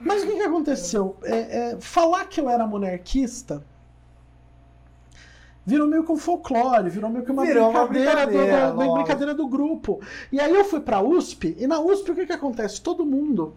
[0.00, 1.16] Mas o que que aconteceu?
[1.22, 3.62] É, é, falar que eu era monarquista
[5.66, 8.80] virou meio que um folclore, virou meio que uma Virou uma brincadeira, do- brincadeira, do-
[8.80, 10.00] uma brincadeira do grupo.
[10.30, 12.80] E aí eu fui pra USP, e na USP o que que acontece?
[12.80, 13.54] Todo mundo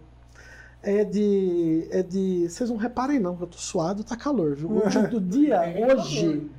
[0.84, 1.88] é de.
[1.92, 2.48] É de.
[2.50, 4.72] Vocês não reparem não, que eu tô suado, tá calor, viu?
[4.84, 6.50] Hoje do dia, hoje,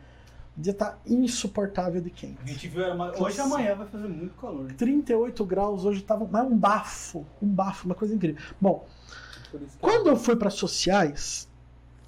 [0.56, 2.36] o dia tá insuportável de quente.
[2.42, 2.82] A gente viu,
[3.18, 4.72] hoje e amanhã vai fazer muito calor.
[4.74, 8.42] 38 graus, hoje tava mas um bafo, um bafo, uma coisa incrível.
[8.60, 8.84] Bom,
[9.80, 11.47] quando eu fui para sociais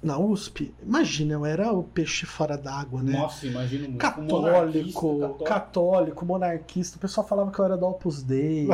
[0.01, 3.13] na USP, imagina, eu era o peixe fora d'água, né?
[3.13, 3.97] Nossa, imagino muito.
[3.99, 6.97] Católico, católico, monarquista.
[6.97, 8.67] O pessoal falava que eu era do Opus Dei.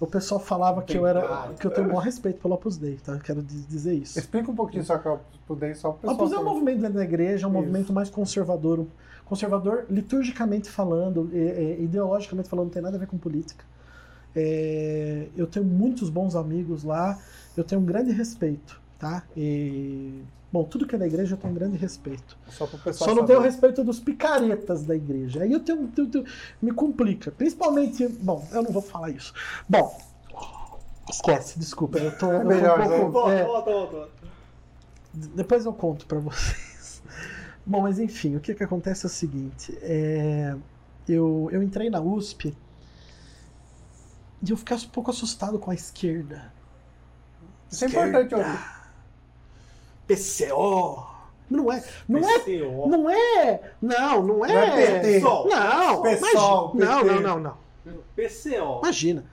[0.00, 2.96] O pessoal falava que eu era que eu tenho o maior respeito pelo Opus Dei,
[2.96, 3.12] tá?
[3.12, 4.18] Eu Quero diz- dizer isso.
[4.18, 6.80] Explica um pouquinho só que eu pudei só pro O Opus Dei é um movimento
[6.80, 7.60] dentro da igreja, é um Isso.
[7.60, 8.86] movimento mais conservador.
[9.26, 11.30] Conservador, liturgicamente falando,
[11.78, 13.64] ideologicamente falando, não tem nada a ver com política.
[14.34, 17.18] É, eu tenho muitos bons amigos lá,
[17.56, 19.22] eu tenho um grande respeito, tá?
[19.36, 20.22] E,
[20.52, 22.36] bom, tudo que é da igreja eu tenho um grande respeito.
[22.48, 23.26] Só Só não saber.
[23.26, 25.42] tenho respeito dos picaretas da igreja.
[25.42, 26.24] Aí eu tenho, tenho- tenho-
[26.60, 27.30] me complica.
[27.30, 29.32] Principalmente, bom, eu não vou falar isso.
[29.68, 29.98] Bom,
[31.10, 31.98] esquece, desculpa.
[31.98, 34.08] Eu tô, eu tô melhor, um pouco, Volta, é, volta, volta.
[35.12, 37.02] depois eu conto pra vocês.
[37.64, 40.54] Bom, mas enfim, o que que acontece é o seguinte: é,
[41.08, 42.56] eu, eu entrei na USP
[44.44, 46.52] e eu fiquei um pouco assustado com a esquerda.
[47.70, 48.58] Isso é importante ouvir.
[50.06, 51.06] PCO.
[51.50, 52.88] Não é, não é PCO.
[52.88, 53.60] não é.
[53.80, 54.48] Não, não é.
[54.48, 55.12] Não é PT.
[55.14, 57.56] Pessoal, Não, imagina- não, não, não,
[57.86, 57.98] não.
[58.16, 58.78] PCO.
[58.82, 59.24] Imagina.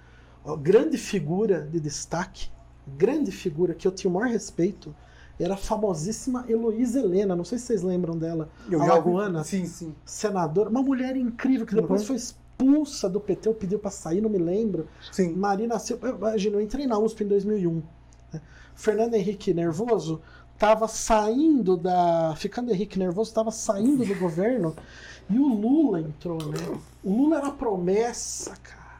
[0.43, 2.49] Ó, grande figura de destaque,
[2.87, 4.93] grande figura que eu tinha o maior respeito,
[5.39, 7.35] era a famosíssima Heloísa Helena.
[7.35, 8.49] Não sei se vocês lembram dela.
[8.69, 9.95] Eu a já- Lagoana, Sim, sim.
[10.03, 12.07] senadora, uma mulher incrível que depois Uhum.
[12.07, 14.87] foi expulsa do PT, ou pediu pra sair, não me lembro.
[15.11, 15.33] Sim.
[15.35, 17.81] Marina Silva, imagina, eu entrei na USP em 2001.
[18.33, 18.41] né?
[18.75, 20.21] Fernando Henrique Nervoso
[20.59, 22.35] estava saindo da.
[22.35, 24.75] Ficando Henrique Nervoso, estava saindo do governo
[25.29, 26.79] e o Lula entrou, né?
[27.01, 28.99] O Lula era promessa, cara.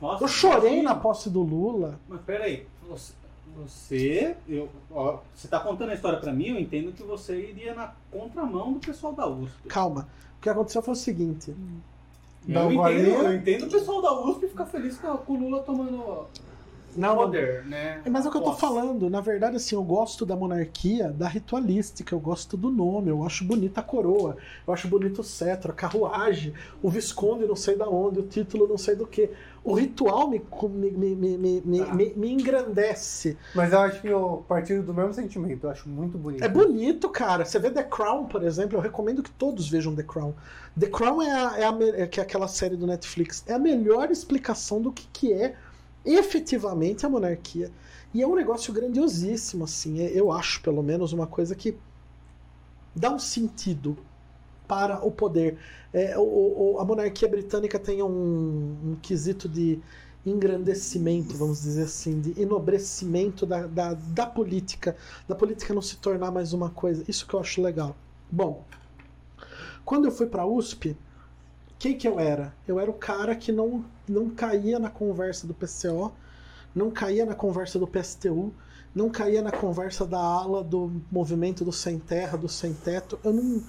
[0.00, 0.94] Nossa, Eu chorei imagina.
[0.94, 1.98] na posse do Lula.
[2.06, 3.12] Mas peraí, você,
[3.56, 7.74] você, eu, ó, você tá contando a história pra mim, eu entendo que você iria
[7.74, 9.66] na contramão do pessoal da USP.
[9.68, 10.08] Calma.
[10.38, 11.54] O que aconteceu foi o seguinte.
[12.46, 16.26] Dá eu, entendo, eu entendo o pessoal da USP ficar feliz com o Lula tomando.
[16.96, 18.00] Não, poder, né?
[18.10, 19.08] Mas é o que eu tô falando.
[19.08, 23.44] Na verdade, assim, eu gosto da monarquia, da ritualística, eu gosto do nome, eu acho
[23.44, 24.36] bonita a coroa,
[24.66, 26.52] eu acho bonito o cetro, a carruagem,
[26.82, 29.30] o visconde não sei da onde, o título não sei do que.
[29.62, 31.94] O ritual me, me, me, me, Tá.
[31.94, 33.36] me- me engrandece.
[33.54, 36.42] Mas eu acho que eu partilho do mesmo sentimento, eu acho muito bonito.
[36.42, 37.44] É bonito, cara.
[37.44, 40.32] Você vê The Crown, por exemplo, eu recomendo que todos vejam The Crown.
[40.78, 43.44] The Crown é, a, é, a é é aquela série do Netflix.
[43.46, 45.54] É a melhor explicação do que, que é
[46.04, 47.70] efetivamente a monarquia.
[48.14, 50.00] E é um negócio grandiosíssimo, assim.
[50.00, 51.76] É- Eu acho, pelo menos, uma coisa que
[52.94, 53.96] dá um sentido
[54.68, 55.58] para o poder.
[55.92, 58.08] É, o- o- a monarquia britânica tem um,
[58.92, 59.80] um quesito de
[60.26, 64.96] engrandecimento, vamos dizer assim, de enobrecimento da, da, da política,
[65.28, 67.04] da política não se tornar mais uma coisa.
[67.08, 67.96] Isso que eu acho legal.
[68.30, 68.64] Bom,
[69.84, 70.96] quando eu fui para a USP,
[71.80, 72.54] quem que eu era?
[72.68, 76.12] Eu era o cara que não, não caía na conversa do PCO,
[76.74, 78.52] não caía na conversa do PSTU,
[78.94, 83.18] não caía na conversa da ala do movimento do sem terra, do sem teto.
[83.24, 83.62] Eu não,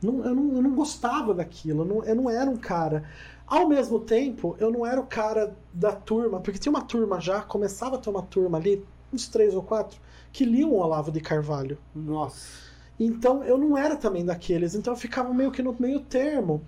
[0.00, 3.02] não, eu não, eu não gostava daquilo, eu não, eu não era um cara.
[3.44, 7.42] Ao mesmo tempo, eu não era o cara da turma, porque tinha uma turma já,
[7.42, 9.98] começava a ter uma turma ali, uns três ou quatro,
[10.32, 11.76] que liam o Olavo de Carvalho.
[11.92, 12.68] Nossa.
[13.00, 16.62] Então eu não era também daqueles, então eu ficava meio que no meio termo.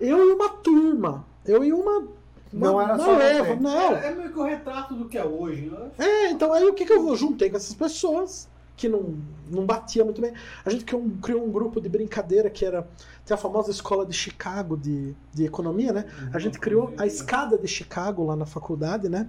[0.00, 1.98] Eu e uma turma, eu e uma.
[2.00, 2.10] uma
[2.52, 3.96] Não era uma só leva, não.
[3.96, 5.90] É, é meio que o retrato do que é hoje, né?
[5.98, 7.16] É, então aí o que, que eu vou?
[7.16, 9.16] Juntei com essas pessoas que não,
[9.50, 10.32] não batia muito bem.
[10.64, 12.86] A gente criou um, criou um grupo de brincadeira que era.
[13.24, 16.04] Tem a famosa escola de Chicago de, de economia, né?
[16.32, 19.28] A gente criou a escada de Chicago lá na faculdade, né?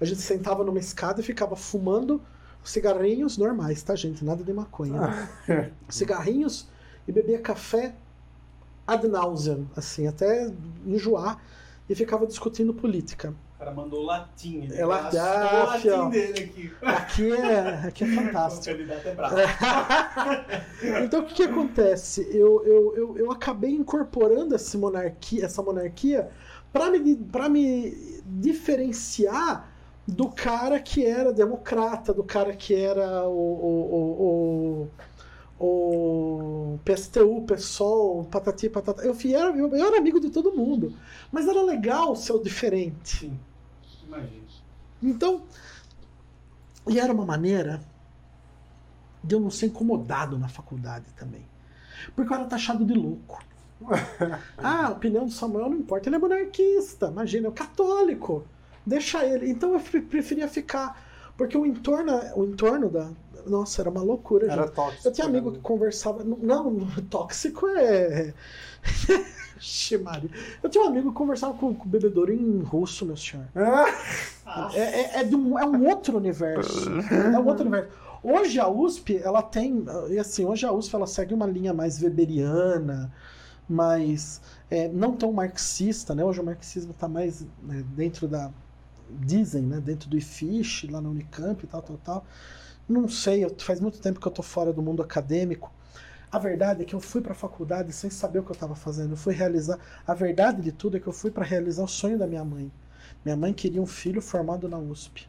[0.00, 2.20] A gente sentava numa escada e ficava fumando
[2.62, 4.24] cigarrinhos normais, tá, gente?
[4.24, 5.00] Nada de maconha.
[5.48, 5.70] né?
[5.88, 6.68] Cigarrinhos
[7.06, 7.94] e bebia café
[8.86, 10.50] ad nauseam, assim, até
[10.86, 11.40] enjoar,
[11.88, 13.34] e ficava discutindo política.
[13.54, 14.62] O cara mandou latim.
[14.62, 16.72] Ele É latim, ah, latim dele aqui.
[16.82, 18.74] Aqui é, aqui é fantástico.
[18.74, 19.36] O candidato é bravo.
[21.04, 22.26] Então o que, que acontece?
[22.30, 26.30] Eu, eu, eu, eu acabei incorporando essa monarquia, essa monarquia
[26.72, 29.72] para me, pra me diferenciar
[30.06, 34.22] do cara que era democrata, do cara que era o, o, o,
[34.82, 34.90] o,
[35.58, 39.02] o PSTU, PSOL, patati patata.
[39.02, 40.92] Eu, fui- era, eu, eu era amigo de todo mundo,
[41.32, 43.18] mas era legal ser o diferente.
[43.20, 43.38] Sim.
[44.06, 44.44] Imagina.
[45.02, 45.42] Então,
[46.88, 47.80] e era uma maneira
[49.22, 51.46] de eu não ser incomodado na faculdade também.
[52.14, 53.42] Porque eu era taxado de louco.
[54.58, 58.44] ah, a opinião do Samuel não importa, ele é monarquista, imagina, é católico.
[58.84, 59.50] Deixa ele.
[59.50, 61.02] Então eu pre- preferia ficar.
[61.36, 63.10] Porque o entorno, o entorno da.
[63.46, 64.74] Nossa, era uma loucura, Era gente.
[64.74, 65.08] tóxico.
[65.08, 66.24] Eu tinha amigo que conversava.
[66.24, 68.34] Não, tóxico é.
[69.58, 70.28] Ixi, Maria.
[70.62, 73.46] Eu tinha um amigo que conversava com, com o bebedouro em russo, meu senhor.
[73.54, 76.90] Ah, É, é, é um, é um outro universo.
[77.10, 77.90] É um outro universo.
[78.22, 79.84] Hoje a USP, ela tem.
[80.10, 83.12] E assim, hoje a USP ela segue uma linha mais weberiana,
[83.68, 84.40] mais.
[84.70, 86.24] é, não tão marxista, né?
[86.24, 88.50] Hoje o marxismo está mais né, dentro da.
[89.10, 89.80] Dizem, né?
[89.80, 92.26] Dentro do IFISH, lá na Unicamp e tal, tal, tal.
[92.88, 95.72] Não sei, eu- faz muito tempo que eu tô fora do mundo acadêmico.
[96.30, 98.74] A verdade é que eu fui para a faculdade sem saber o que eu estava
[98.74, 99.12] fazendo.
[99.12, 99.78] Eu fui realizar.
[100.06, 102.70] A verdade de tudo é que eu fui para realizar o sonho da minha mãe.
[103.24, 105.28] Minha mãe queria um filho formado na USP.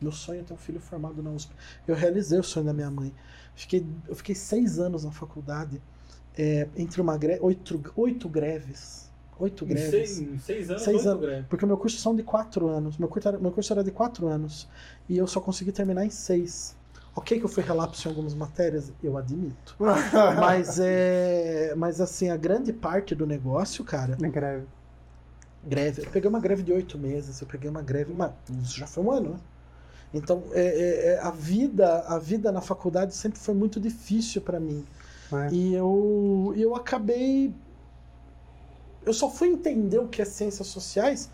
[0.00, 1.52] Meu sonho é ter um filho formado na USP.
[1.86, 3.14] Eu realizei o sonho da minha mãe.
[3.54, 5.80] Fiquei, eu fiquei seis anos na faculdade,
[6.36, 9.10] é, entre uma greve, oito, oito greves.
[9.38, 9.90] Oito greves.
[9.90, 11.20] seis, seis anos, Seis anos.
[11.22, 11.46] greves.
[11.48, 12.96] Porque o meu curso são de quatro anos.
[12.96, 14.66] Meu curso, era, meu curso era de quatro anos.
[15.08, 16.75] E eu só consegui terminar em seis.
[17.16, 19.76] Ok que eu fui relapso em algumas matérias, eu admito.
[20.38, 21.74] Mas é.
[21.76, 24.66] Mas assim, a grande parte do negócio, cara, Na greve.
[25.64, 26.02] greve.
[26.04, 28.12] Eu peguei uma greve de oito meses, eu peguei uma greve.
[28.14, 28.32] Mas
[28.62, 29.40] isso já foi um ano, né?
[30.14, 34.60] Então, é, é, é, a vida a vida na faculdade sempre foi muito difícil para
[34.60, 34.86] mim.
[35.30, 35.52] né?
[35.52, 37.54] E eu, eu acabei.
[39.04, 41.30] Eu só fui entender o que é ciências sociais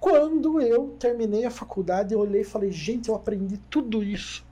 [0.00, 2.14] quando eu terminei a faculdade.
[2.14, 4.44] Eu olhei e falei: gente, eu aprendi tudo isso.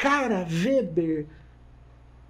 [0.00, 1.26] Cara, Weber,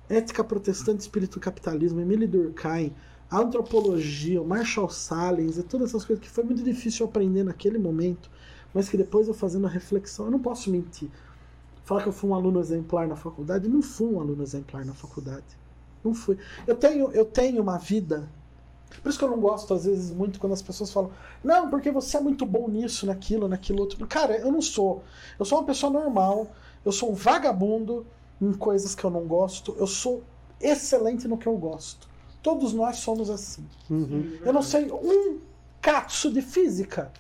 [0.09, 2.93] Ética Protestante, Espírito Capitalismo, Emile Durkheim,
[3.31, 8.29] Antropologia, Marshall Salins e todas essas coisas que foi muito difícil eu aprender naquele momento,
[8.75, 11.09] mas que depois eu fazendo a reflexão, eu não posso mentir.
[11.85, 14.93] Falar que eu fui um aluno exemplar na faculdade, não fui um aluno exemplar na
[14.93, 15.47] faculdade.
[16.03, 16.39] Não fui.
[16.67, 18.29] Eu tenho, eu tenho uma vida.
[19.01, 21.13] Por isso que eu não gosto, às vezes, muito quando as pessoas falam,
[21.45, 24.05] não, porque você é muito bom nisso, naquilo, naquilo outro.
[24.09, 25.05] Cara, eu não sou.
[25.39, 26.51] Eu sou uma pessoa normal,
[26.85, 28.07] eu sou um vagabundo
[28.41, 30.23] em coisas que eu não gosto, eu sou
[30.61, 32.09] excelente no que eu gosto.
[32.43, 33.67] Todos nós somos assim.
[33.91, 34.39] Uhum.
[34.45, 35.39] Eu não sei um
[35.81, 37.13] catso de física.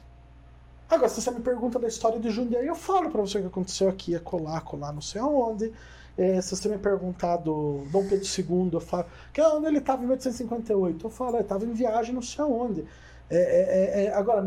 [0.88, 3.46] Agora, se você me pergunta da história de Jundiaí, eu falo pra você o que
[3.46, 5.72] aconteceu aqui, a colar, colar não sei aonde.
[6.18, 9.06] É, se você me perguntar do Dom Pedro II, eu falo.
[9.32, 11.06] Que é onde ele estava em 1858?
[11.06, 12.84] Eu falo, ele estava em viagem não sei aonde.
[13.30, 14.46] É, é, é, agora,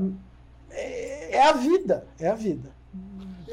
[0.69, 2.05] é, é, a vida.
[2.19, 2.69] É a vida.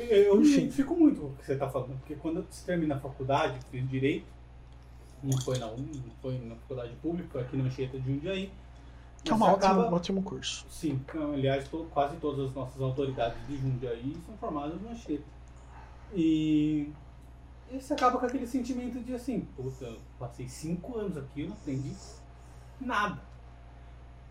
[0.08, 0.60] Eu me Enfim.
[0.62, 3.88] identifico muito com o que você está falando, porque quando você termina a faculdade, fiz
[3.88, 4.26] direito,
[5.22, 8.50] não foi na UM, não foi na faculdade pública, foi aqui na Anchieta de Jundiaí.
[9.22, 10.64] Que é um ótimo, acaba- um ótimo curso.
[10.70, 15.24] Sim, então, aliás, quase todas as nossas autoridades de Jundiaí são formadas no Anchieta.
[16.14, 16.88] E,
[17.70, 21.48] e você acaba com aquele sentimento de assim, puta, eu passei cinco anos aqui, eu
[21.48, 21.94] não aprendi
[22.80, 23.20] nada.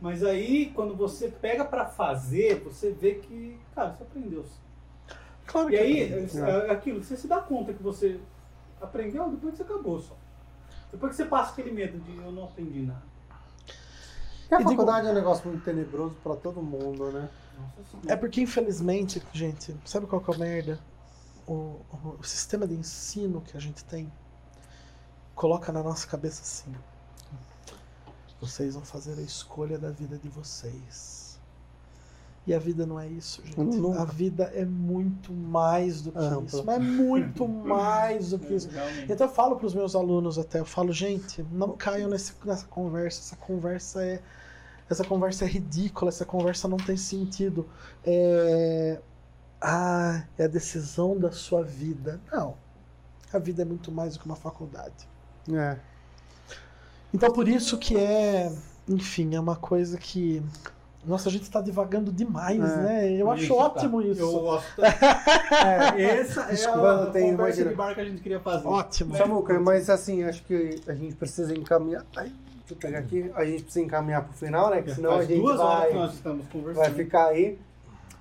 [0.01, 4.45] Mas aí, quando você pega pra fazer, você vê que, cara, você aprendeu.
[5.51, 6.19] Claro E que aí, é.
[6.19, 8.19] é é aquilo, você se dá conta que você
[8.79, 10.15] aprendeu depois que você acabou só.
[10.91, 13.01] Depois que você passa aquele medo de eu não aprendi nada.
[14.49, 17.29] E a E digo- faculdade é um negócio muito tenebroso pra todo mundo, né?
[17.57, 18.13] Nossa senhora.
[18.13, 20.79] É porque, infelizmente, gente, sabe qual que é a merda?
[21.47, 24.11] O, o- o sistema de ensino que a gente tem
[25.35, 26.75] coloca na nossa cabeça assim:
[28.39, 31.28] vocês vão fazer a escolha da vida de vocês.
[32.49, 33.59] E a vida não é isso, gente.
[33.59, 34.01] Nunca.
[34.01, 36.45] A vida é muito mais do que Ampla.
[36.47, 36.63] isso.
[36.65, 38.67] Mas é muito mais do que isso.
[38.71, 39.11] Realmente.
[39.11, 42.65] Então eu falo para os meus alunos até, eu falo, gente, não caiam nesse, nessa
[42.65, 43.21] conversa.
[43.21, 44.19] Essa conversa é
[44.89, 47.69] essa conversa é ridícula, essa conversa não tem sentido.
[48.03, 48.99] É,
[49.61, 52.19] ah, é a decisão da sua vida.
[52.31, 52.57] Não.
[53.31, 55.07] A vida é muito mais do que uma faculdade.
[55.53, 55.77] É.
[57.13, 58.51] Então por isso que é,
[58.87, 60.41] enfim, é uma coisa que
[61.05, 62.77] nossa, a gente está divagando demais, É.
[62.77, 63.11] né?
[63.13, 63.53] Eu acho tá.
[63.63, 64.21] ótimo isso.
[64.21, 64.81] Eu gosto.
[65.97, 67.69] É, essa é Desculpa, a não tem- conversa imagina.
[67.69, 68.67] de bar que a gente queria fazer.
[68.67, 69.15] Ótimo.
[69.17, 72.05] Samuca, mas assim, acho que a gente precisa encaminhar.
[72.15, 72.25] Ai,
[72.59, 73.31] deixa eu pegar aqui.
[73.35, 74.81] A gente precisa encaminhar pro final, né?
[74.81, 76.83] Que senão Faz a gente duas horas vai, que nós estamos conversando.
[76.83, 77.57] vai ficar aí.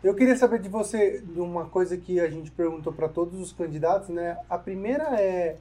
[0.02, 3.52] Eu queria saber de você de uma coisa que a gente perguntou para todos os
[3.52, 4.38] candidatos, né?
[4.48, 5.56] A primeira é,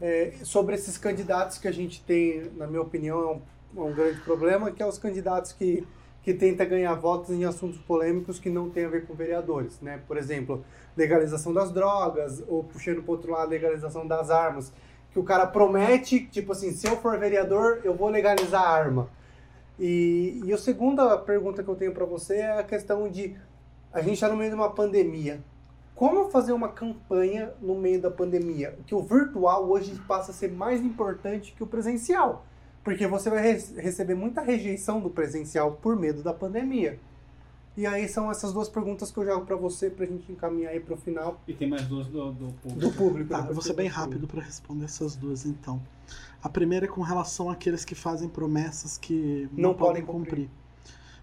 [0.00, 3.94] é sobre esses candidatos que a gente tem, na minha opinião, é um, é um
[3.94, 5.86] grande problema, que é os candidatos que,
[6.22, 10.00] que tentam ganhar votos em assuntos polêmicos que não têm a ver com vereadores, né?
[10.06, 10.64] Por exemplo,
[10.96, 14.72] legalização das drogas, ou puxando para outro lado, legalização das armas.
[15.10, 19.08] Que o cara promete, tipo assim, se eu for vereador, eu vou legalizar a arma.
[19.78, 23.36] E, e a segunda pergunta que eu tenho para você é a questão de
[23.92, 25.40] a gente está no meio de uma pandemia.
[25.94, 28.78] Como fazer uma campanha no meio da pandemia?
[28.86, 32.46] Que o virtual hoje passa a ser mais importante que o presencial.
[32.84, 36.98] Porque você vai re- receber muita rejeição do presencial por medo da pandemia.
[37.76, 40.80] E aí são essas duas perguntas que eu jogo para você pra gente encaminhar aí
[40.80, 42.80] pro final E tem mais duas do, do público.
[42.80, 43.30] do público.
[43.30, 45.80] Tá, eu vou ser bem rápido para responder essas duas, então.
[46.42, 50.50] A primeira é com relação àqueles que fazem promessas que não, Não podem podem cumprir.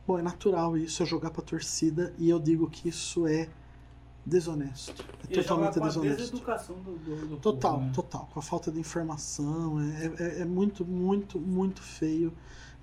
[0.08, 3.48] Bom, é natural isso, é jogar pra torcida, e eu digo que isso é
[4.30, 5.06] desonesto.
[5.28, 6.18] É E totalmente com a desonesto.
[6.18, 7.92] deseducação do, do, do Total, povo, né?
[7.92, 8.28] total.
[8.34, 9.80] Com a falta de informação.
[9.82, 12.34] É, é, é muito, muito, muito feio.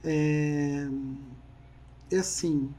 [0.04, 0.88] É,
[2.10, 2.74] é assim.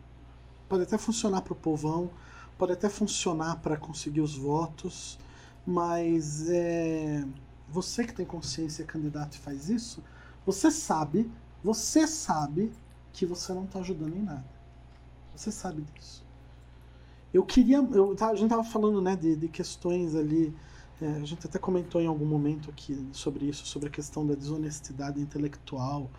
[0.69, 2.11] Pode até funcionar para o povão,
[2.57, 5.19] pode até funcionar para conseguir os votos,
[5.65, 7.25] mas é,
[7.69, 10.03] você que tem consciência, é candidato e faz isso,
[10.45, 11.31] você sabe,
[11.63, 12.73] você sabe
[13.13, 14.45] que você não está ajudando em nada.
[15.35, 16.26] Você sabe disso.
[17.37, 17.77] Eu queria.
[17.77, 20.51] Eu, a gente tava falando né, de, de questões ali.
[20.99, 24.33] é, a gente até comentou em algum momento aqui sobre isso, sobre a questão da
[24.33, 26.09] desonestidade intelectual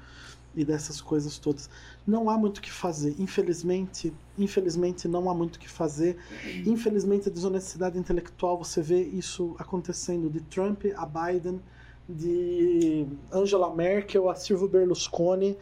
[0.54, 1.68] e dessas coisas todas.
[2.06, 3.16] Não há muito o que fazer.
[3.18, 6.16] Infelizmente, infelizmente não há muito o que fazer.
[6.64, 11.60] Infelizmente a desonestidade intelectual, você vê isso acontecendo de Trump a Biden,
[12.08, 15.56] de Angela Merkel a Silvio Berlusconi.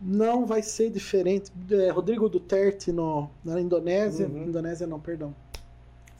[0.00, 1.50] Não vai ser diferente.
[1.70, 4.26] É, Rodrigo Duterte no, na Indonésia.
[4.26, 4.44] Uhum.
[4.44, 5.34] Indonésia não, perdão.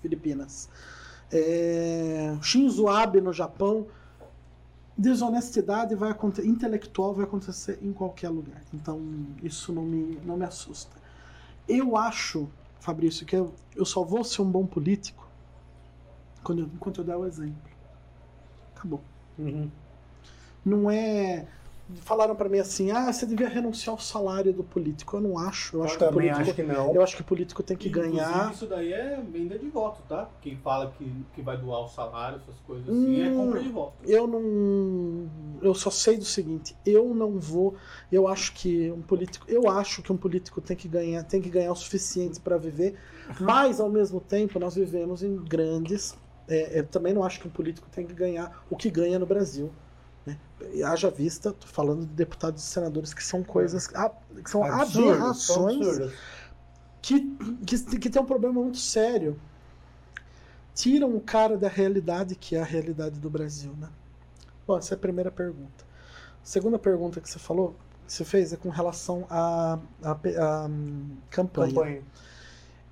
[0.01, 0.69] Filipinas.
[1.33, 3.87] É, Shinzo Abe no Japão.
[4.97, 8.63] Desonestidade vai acontecer, intelectual vai acontecer em qualquer lugar.
[8.73, 9.01] Então
[9.43, 10.97] isso não me, não me assusta.
[11.69, 12.49] Eu acho,
[12.79, 15.29] Fabrício, que eu, eu só vou ser um bom político
[16.45, 17.57] quando eu, enquanto eu der o exemplo.
[18.77, 19.01] Acabou.
[19.39, 19.69] Uhum.
[20.65, 21.47] Não é.
[22.01, 25.17] Falaram pra mim assim, ah, você devia renunciar ao salário do político.
[25.17, 25.77] Eu não acho.
[25.77, 26.95] Eu, Eu acho que político, acho que não.
[26.95, 28.53] eu acho que o político tem que Inclusive, ganhar.
[28.53, 30.29] Isso daí é venda de voto, tá?
[30.41, 33.37] Quem fala que, que vai doar o salário, essas coisas assim, é Hum.
[33.37, 33.93] compra de voto.
[34.03, 35.29] Eu não.
[35.63, 37.75] Eu só sei do seguinte, eu não vou.
[38.11, 39.45] Eu acho que um político.
[39.49, 42.99] Eu acho que um político tem que ganhar, tem que ganhar o suficiente para viver,
[43.41, 46.17] mas ao mesmo tempo nós vivemos em grandes.
[46.49, 49.27] é, eu também não acho que um político tem que ganhar o que ganha no
[49.27, 49.71] Brasil.
[50.27, 50.39] Né?
[50.85, 53.89] Haja vista, falando de deputados e senadores que são coisas.
[53.95, 54.11] ah,
[54.43, 56.13] que são Absurdo, aberrações absurdos.
[57.03, 57.21] que,
[57.67, 59.39] que, que tem um problema muito sério.
[60.75, 63.89] Tiram o cara da realidade que é a realidade do Brasil, né?
[64.67, 65.85] Bom, essa é a primeira pergunta.
[66.43, 67.77] Segunda pergunta que você falou,
[68.07, 71.73] que você fez, é com relação à a, a, a, hum, campanha.
[71.73, 72.03] Campanha.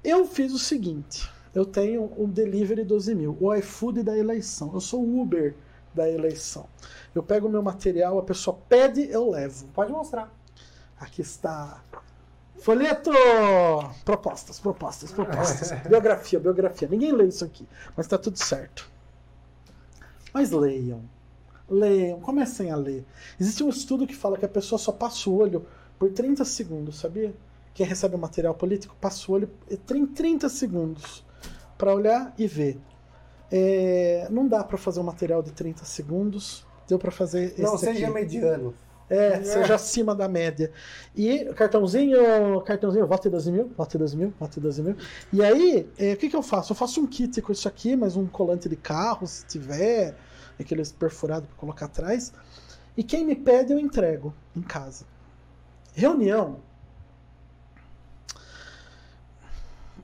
[0.04, 4.70] Eu fiz o seguinte: eu tenho o Delivery 12 mil, o iFood da eleição.
[4.72, 5.54] Eu sou o Uber
[5.94, 6.66] da eleição.
[7.14, 9.66] Eu pego o meu material, a pessoa pede, eu levo.
[9.68, 10.32] Pode mostrar.
[10.98, 11.82] Aqui está.
[12.58, 13.10] Folheto!
[14.04, 15.72] Propostas, propostas, propostas.
[15.88, 16.88] biografia, biografia.
[16.88, 17.66] Ninguém lê isso aqui,
[17.96, 18.88] mas tá tudo certo.
[20.32, 21.02] Mas leiam.
[21.68, 23.04] Leiam, comecem a ler.
[23.40, 25.66] Existe um estudo que fala que a pessoa só passa o olho
[25.98, 27.34] por 30 segundos, sabia?
[27.74, 31.24] Quem recebe o material político passa o olho em 30 segundos
[31.78, 32.78] para olhar e ver.
[33.54, 36.66] É, não dá para fazer um material de 30 segundos.
[36.88, 38.14] Deu para fazer Não, seja aqui.
[38.14, 38.74] mediano.
[39.10, 40.72] É, seja acima da média.
[41.14, 44.96] E cartãozinho, cartãozinho, vote 12 mil, vote 12 mil, vote 12 mil.
[45.30, 46.72] E aí, é, o que, que eu faço?
[46.72, 50.16] Eu faço um kit com isso aqui, mais um colante de carro, se tiver,
[50.58, 52.32] aqueles perfurados para colocar atrás.
[52.96, 55.04] E quem me pede, eu entrego em casa.
[55.94, 56.60] Reunião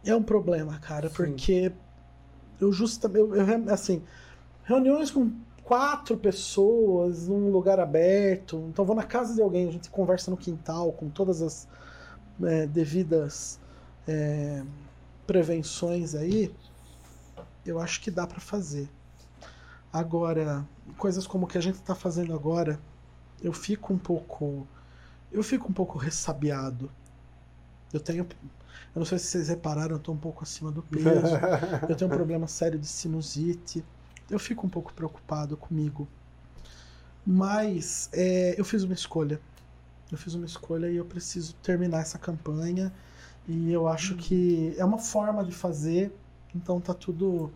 [0.05, 1.15] é um problema, cara, Sim.
[1.15, 1.73] porque
[2.61, 4.03] eu justamente, eu, assim,
[4.65, 5.31] reuniões com
[5.63, 10.37] quatro pessoas num lugar aberto, então vou na casa de alguém, a gente conversa no
[10.37, 11.69] quintal com todas as
[12.43, 13.61] é, devidas
[14.07, 14.63] é,
[15.27, 16.55] prevenções aí,
[17.67, 18.89] eu acho que dá para fazer.
[19.93, 20.67] Agora,
[20.97, 22.81] coisas como o que a gente está fazendo agora,
[23.43, 24.67] eu fico um pouco,
[25.31, 26.91] eu fico um pouco ressabiado.
[27.93, 28.27] Eu tenho,
[28.95, 31.37] eu não sei se vocês repararam, eu tô um pouco acima do peso.
[31.89, 33.85] Eu tenho um problema sério de sinusite.
[34.31, 36.07] Eu fico um pouco preocupado comigo.
[37.27, 39.41] Mas é, eu fiz uma escolha.
[40.11, 42.93] Eu fiz uma escolha e eu preciso terminar essa campanha.
[43.47, 46.13] E eu acho que é uma forma de fazer.
[46.55, 47.51] Então tá tudo.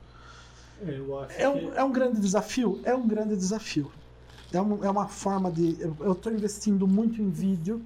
[0.80, 2.80] Eu acho É um, é um grande desafio?
[2.84, 3.90] É um grande desafio.
[4.52, 5.78] É, um- é uma forma de.
[6.00, 7.82] Eu estou investindo muito em vídeo,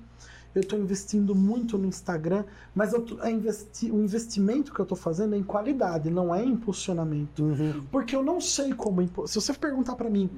[0.59, 5.35] eu estou investindo muito no Instagram, mas tô- investi- o investimento que eu estou fazendo
[5.35, 7.43] é em qualidade, não é em impulsionamento.
[7.45, 7.85] Uhum.
[7.91, 9.03] Porque eu não sei como.
[9.27, 10.31] Se você perguntar para mim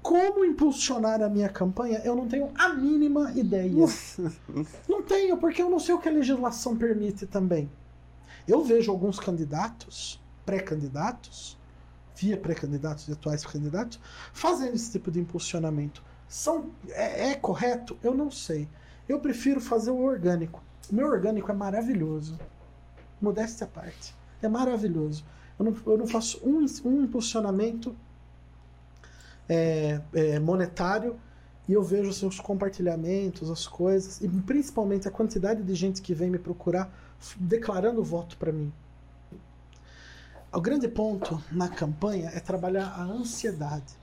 [0.00, 3.70] como impulsionar a minha campanha, eu não tenho a mínima ideia.
[4.88, 7.68] não tenho, porque eu não sei o que a legislação permite também.
[8.46, 11.58] Eu vejo alguns candidatos, pré-candidatos,
[12.16, 14.00] via pré-candidatos e atuais candidatos,
[14.32, 16.02] fazendo esse tipo de impulsionamento.
[16.26, 17.96] São, é, é correto?
[18.02, 18.68] Eu não sei.
[19.08, 20.62] Eu prefiro fazer o orgânico.
[20.90, 22.38] O meu orgânico é maravilhoso.
[23.20, 24.14] Modéstia à parte.
[24.42, 25.24] É maravilhoso.
[25.58, 27.96] Eu não, eu não faço um, um impulsionamento
[29.48, 31.18] é, é, monetário
[31.66, 36.14] e eu vejo assim, os compartilhamentos, as coisas, e principalmente a quantidade de gente que
[36.14, 36.90] vem me procurar
[37.36, 38.72] declarando voto para mim.
[40.50, 43.94] O grande ponto na campanha é trabalhar a ansiedade.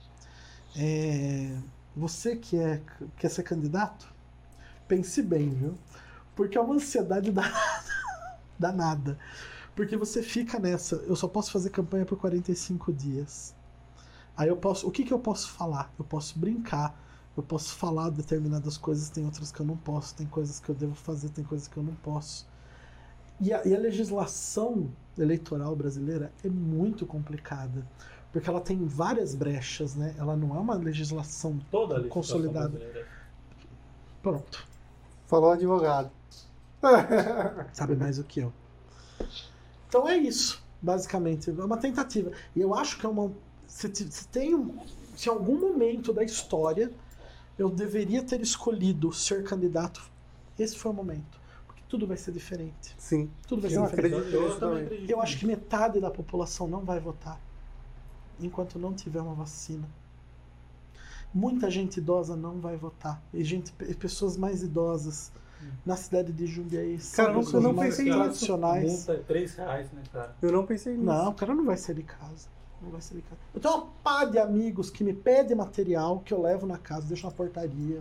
[0.76, 1.56] É,
[1.96, 2.80] você que é,
[3.16, 4.14] quer ser candidato,
[4.86, 5.78] pense bem, viu?
[6.34, 7.84] Porque é uma ansiedade danada.
[8.58, 9.18] danada.
[9.74, 13.54] Porque você fica nessa, eu só posso fazer campanha por 45 dias.
[14.36, 15.92] Aí eu posso, o que, que eu posso falar?
[15.98, 16.98] Eu posso brincar,
[17.36, 20.74] eu posso falar determinadas coisas, tem outras que eu não posso, tem coisas que eu
[20.74, 22.46] devo fazer, tem coisas que eu não posso.
[23.40, 27.86] E a, e a legislação eleitoral brasileira é muito complicada,
[28.32, 30.14] porque ela tem várias brechas, né?
[30.18, 32.70] Ela não é uma legislação toda consolidada.
[32.70, 33.08] brasileira.
[34.22, 34.66] Pronto,
[35.26, 36.10] Falou advogado.
[37.72, 38.52] sabe mais do que eu.
[39.88, 41.50] Então é isso, basicamente.
[41.50, 42.30] É uma tentativa.
[42.54, 43.32] E eu acho que é uma.
[43.66, 44.78] Se, se tem um.
[45.16, 46.92] Se em algum momento da história
[47.58, 50.02] eu deveria ter escolhido ser candidato,
[50.58, 51.40] esse foi o momento.
[51.66, 52.94] Porque tudo vai ser diferente.
[52.98, 53.30] Sim.
[53.48, 54.14] Tudo vai ser Eu diferente.
[54.14, 54.84] acredito Eu, eu também também.
[54.84, 55.10] acredito.
[55.10, 57.40] Eu acho que metade da população não vai votar
[58.38, 59.88] enquanto não tiver uma vacina.
[61.36, 63.22] Muita gente idosa não vai votar.
[63.34, 65.30] E gente, pessoas mais idosas
[65.84, 68.16] na cidade de Jundiaí são Cara, não- pessoas eu não mais pensei nisso.
[68.18, 68.92] A tradicionais.
[68.92, 70.34] multa é 3 reais, né, cara?
[70.40, 71.04] Eu não pensei nisso.
[71.04, 72.48] Não, o cara não vai sair de casa.
[72.82, 73.40] Não vai sair de casa.
[73.54, 77.06] Eu tenho uma pá de amigos que me pedem material que eu levo na casa,
[77.06, 78.00] deixo na portaria.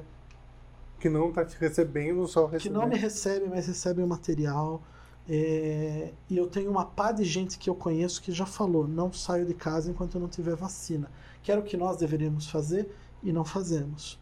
[0.98, 2.80] Que não tá te recebendo, só que recebendo.
[2.80, 4.82] não me recebem, mas recebem o material.
[5.28, 9.12] É, e eu tenho uma pá de gente que eu conheço que já falou: não
[9.12, 11.10] saio de casa enquanto eu não tiver vacina.
[11.44, 12.90] Que era o que nós deveríamos fazer
[13.26, 14.20] e não fazemos.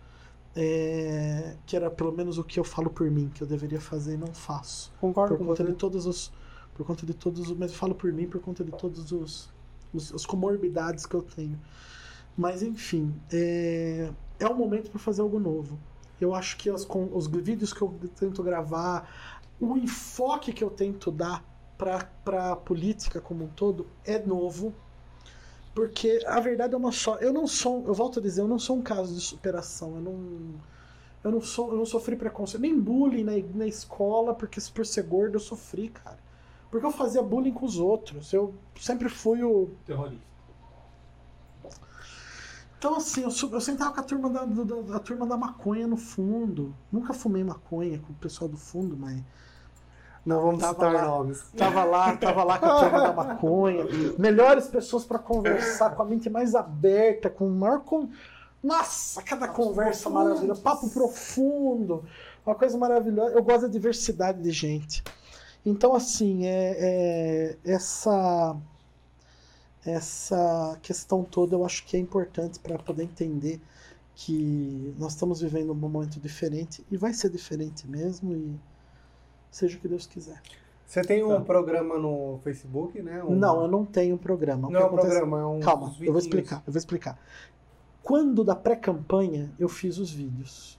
[0.55, 4.13] É, que era pelo menos o que eu falo por mim, que eu deveria fazer
[4.13, 4.91] e não faço.
[5.01, 5.71] Concordo Por com conta você.
[5.71, 6.31] de todos os.
[6.73, 7.57] Por conta de todos os.
[7.57, 9.49] Mas eu falo por mim por conta de todos os.
[9.93, 11.59] os as comorbidades que eu tenho.
[12.37, 15.77] Mas enfim, é, é um momento para fazer algo novo.
[16.21, 19.09] Eu acho que as, com, os vídeos que eu tento gravar,
[19.59, 21.43] o enfoque que eu tento dar
[21.77, 24.73] para a política como um todo é novo.
[25.73, 27.15] Porque a verdade é uma só.
[27.15, 29.95] Eu não sou, eu volto a dizer, eu não sou um caso de superação.
[29.95, 30.53] Eu não,
[31.23, 35.03] eu não, sou, eu não sofri preconceito, nem bullying na, na escola, porque por ser
[35.03, 36.19] gordo eu sofri, cara.
[36.69, 38.31] Porque eu fazia bullying com os outros.
[38.33, 39.69] Eu sempre fui o.
[39.85, 40.33] Terrorista.
[42.77, 45.95] Então, assim, eu, eu sentava com a turma da, da, a turma da maconha no
[45.95, 46.75] fundo.
[46.91, 49.23] Nunca fumei maconha com o pessoal do fundo, mas.
[50.25, 51.05] Não vamos Tava citar lá.
[51.05, 51.41] nomes.
[51.57, 53.85] Tava lá, tava lá com a turma da maconha.
[54.17, 57.81] Melhores pessoas para conversar, com a mente mais aberta, com o maior.
[57.81, 58.07] Con...
[58.63, 60.61] Nossa, cada conversa maravilhosa.
[60.61, 62.05] Papo profundo.
[62.45, 63.33] Uma coisa maravilhosa.
[63.35, 65.03] Eu gosto da diversidade de gente.
[65.65, 68.55] Então, assim, é, é- essa,
[69.85, 73.61] essa questão toda eu acho que é importante para poder entender
[74.15, 78.59] que nós estamos vivendo um momento diferente e vai ser diferente mesmo e
[79.55, 80.41] seja o que Deus quiser.
[80.85, 81.41] Você tem um Tá.
[81.41, 83.23] programa no Facebook, né?
[83.23, 84.65] Um- Não, eu não tenho programa.
[84.65, 85.59] O que Não é um acontece- programa, é um.
[85.59, 87.17] Calma, eu vou explicar, eu vou explicar.
[88.03, 90.77] Quando da pré-campanha eu fiz os vídeos.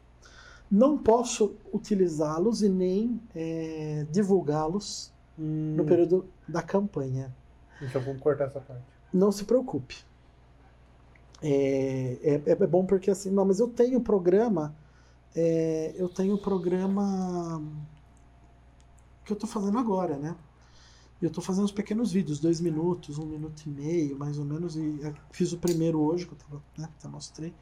[0.70, 7.34] Não posso utilizá-los e nem eh, divulgá-los Hum, no período da campanha.
[7.82, 8.82] Então vamos cortar essa parte.
[9.12, 9.96] Não se preocupe.
[11.42, 14.74] É, é, é bom porque assim, não, mas eu tenho programa,
[15.34, 17.60] é, eu tenho programa
[19.24, 20.36] que eu tô fazendo agora, né?
[21.20, 24.76] Eu tô fazendo uns pequenos vídeos, dois minutos, um minuto e meio, mais ou menos,
[24.76, 27.54] e fiz o primeiro hoje, que eu tava, né, até mostrei.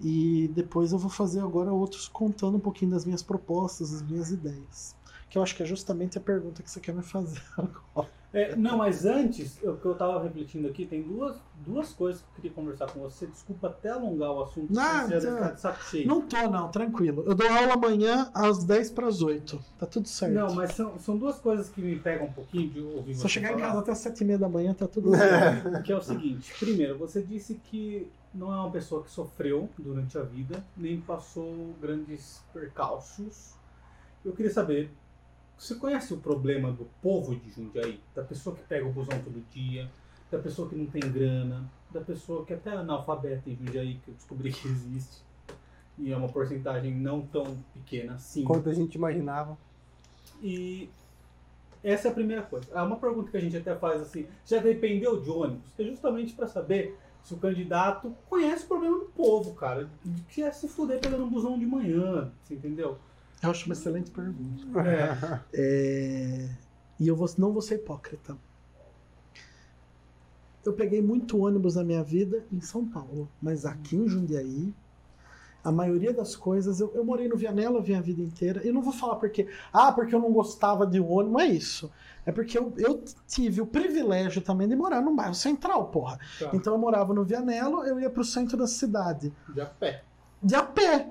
[0.00, 4.30] E depois eu vou fazer agora outros contando um pouquinho das minhas propostas, das minhas
[4.30, 4.94] ideias.
[5.28, 8.21] Que eu acho que é justamente a pergunta que você quer me fazer agora.
[8.34, 11.36] É, não, mas antes, o que eu tava refletindo aqui, tem duas,
[11.66, 13.26] duas coisas que eu queria conversar com você.
[13.26, 15.36] Desculpa até alongar o assunto, Não, você não.
[15.36, 16.08] ficar de saco cheio.
[16.08, 17.24] Não tô, não, tranquilo.
[17.26, 19.62] Eu dou aula amanhã às 10 para as 8.
[19.78, 20.32] Tá tudo certo.
[20.32, 23.28] Não, mas são, são duas coisas que me pegam um pouquinho de ouvir Se eu
[23.28, 23.66] chegar em falar.
[23.66, 25.82] casa até as 7 e meia da manhã, tá tudo certo.
[25.82, 30.16] Que é o seguinte, primeiro, você disse que não é uma pessoa que sofreu durante
[30.16, 33.52] a vida, nem passou grandes percalços.
[34.24, 34.90] Eu queria saber,
[35.62, 38.00] você conhece o problema do povo de Jundiaí?
[38.12, 39.88] Da pessoa que pega o busão todo dia,
[40.28, 44.10] da pessoa que não tem grana, da pessoa que até é analfabeta em Jundiaí, que
[44.10, 45.22] eu descobri que existe.
[45.96, 48.42] E é uma porcentagem não tão pequena assim.
[48.42, 49.56] Quanto a gente imaginava.
[50.42, 50.90] E
[51.84, 52.66] essa é a primeira coisa.
[52.74, 55.70] É uma pergunta que a gente até faz assim, já dependeu de ônibus?
[55.78, 59.88] É justamente para saber se o candidato conhece o problema do povo, cara.
[60.04, 62.98] De que é se fuder pegando um busão de manhã, você entendeu?
[63.42, 64.64] Eu acho uma excelente pergunta.
[64.88, 65.40] É.
[65.52, 66.48] É,
[67.00, 68.36] E eu vou- não vou ser hipócrita.
[70.64, 74.72] Eu peguei muito ônibus na minha vida em São Paulo, mas aqui em Jundiaí,
[75.64, 76.78] a maioria das coisas.
[76.80, 78.60] Eu, eu morei no Vianela a minha vida inteira.
[78.64, 79.48] Eu não vou falar porque.
[79.72, 81.32] Ah, porque eu não gostava de ônibus.
[81.32, 81.90] Não é isso.
[82.24, 86.18] É porque eu, eu tive o privilégio também de morar num bairro central, porra.
[86.38, 86.50] Tá.
[86.52, 89.32] Então eu morava no Vianello, eu ia pro centro da cidade.
[89.52, 90.04] De a pé.
[90.40, 91.08] De a pé.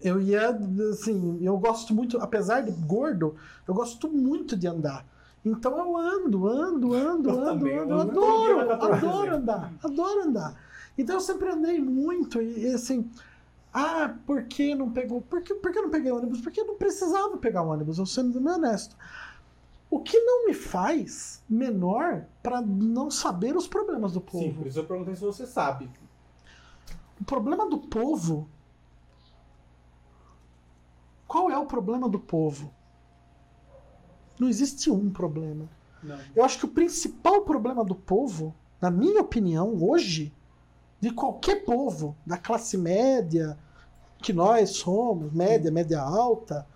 [0.00, 0.50] Eu ia,
[0.90, 3.34] assim, eu gosto muito, apesar de gordo,
[3.66, 5.04] eu gosto muito de andar.
[5.44, 9.06] Então eu ando, ando, ando, Eu ando, eu ando, dia adoro, na 14.
[9.06, 10.54] adoro andar, adoro andar.
[10.96, 13.10] Então eu sempre andei muito e, e, assim,
[13.72, 15.20] ah, por que não pegou?
[15.20, 16.40] Por que, por que eu não peguei ônibus?
[16.40, 18.96] Porque eu não precisava pegar ônibus, eu sendo bem honesto.
[19.90, 24.44] O que não me faz menor para não saber os problemas do povo.
[24.44, 25.88] Sim, por isso eu perguntei se você sabe.
[27.20, 28.48] O problema do povo.
[31.28, 32.72] Qual é o problema do povo?
[34.40, 35.68] Não existe um problema.
[36.02, 36.18] Não.
[36.34, 40.32] Eu acho que o principal problema do povo, na minha opinião, hoje,
[40.98, 43.58] de qualquer povo, da classe média,
[44.22, 46.66] que nós somos, média, média alta,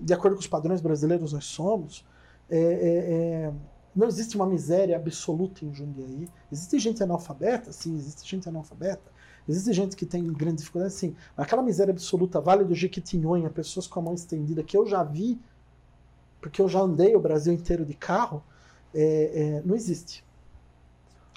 [0.00, 2.04] de acordo com os padrões brasileiros nós somos,
[2.48, 3.12] é, é,
[3.46, 3.52] é,
[3.94, 6.28] não existe uma miséria absoluta em Jundiaí.
[6.50, 7.72] Existe gente analfabeta?
[7.72, 9.12] Sim, existe gente analfabeta.
[9.50, 11.14] Existe gente que tem grande dificuldade, sim.
[11.36, 15.38] Aquela miséria absoluta, Vale do Jequitinhonha, pessoas com a mão estendida, que eu já vi,
[16.40, 18.42] porque eu já andei o Brasil inteiro de carro,
[18.94, 20.24] é, é, não existe.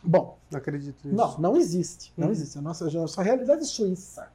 [0.03, 1.15] Bom, Não acredito nisso.
[1.15, 2.14] não, não existe.
[2.18, 2.34] Não Uhum.
[2.34, 2.57] existe.
[2.57, 4.27] A nossa, a nossa realidade é suíça.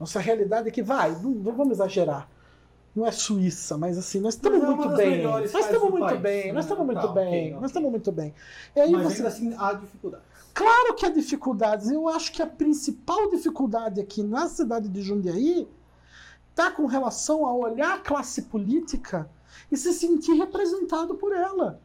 [0.00, 2.28] Nossa realidade é que vai, não, não vamos exagerar.
[2.94, 5.22] Não é Suíça, mas assim, nós estamos é muito bem.
[5.24, 7.66] Nós estamos muito país, bem, nós estamos muito Tá, bem, ok, nós ok.
[7.66, 8.34] estamos muito bem.
[8.76, 10.22] E aí Mas você ainda assim há dificuldade.
[10.54, 11.90] Claro que há dificuldades.
[11.90, 15.68] Eu acho que a principal dificuldade aqui na cidade de Jundiaí
[16.50, 19.28] está com relação a olhar a classe política
[19.70, 21.80] e se sentir representado por ela.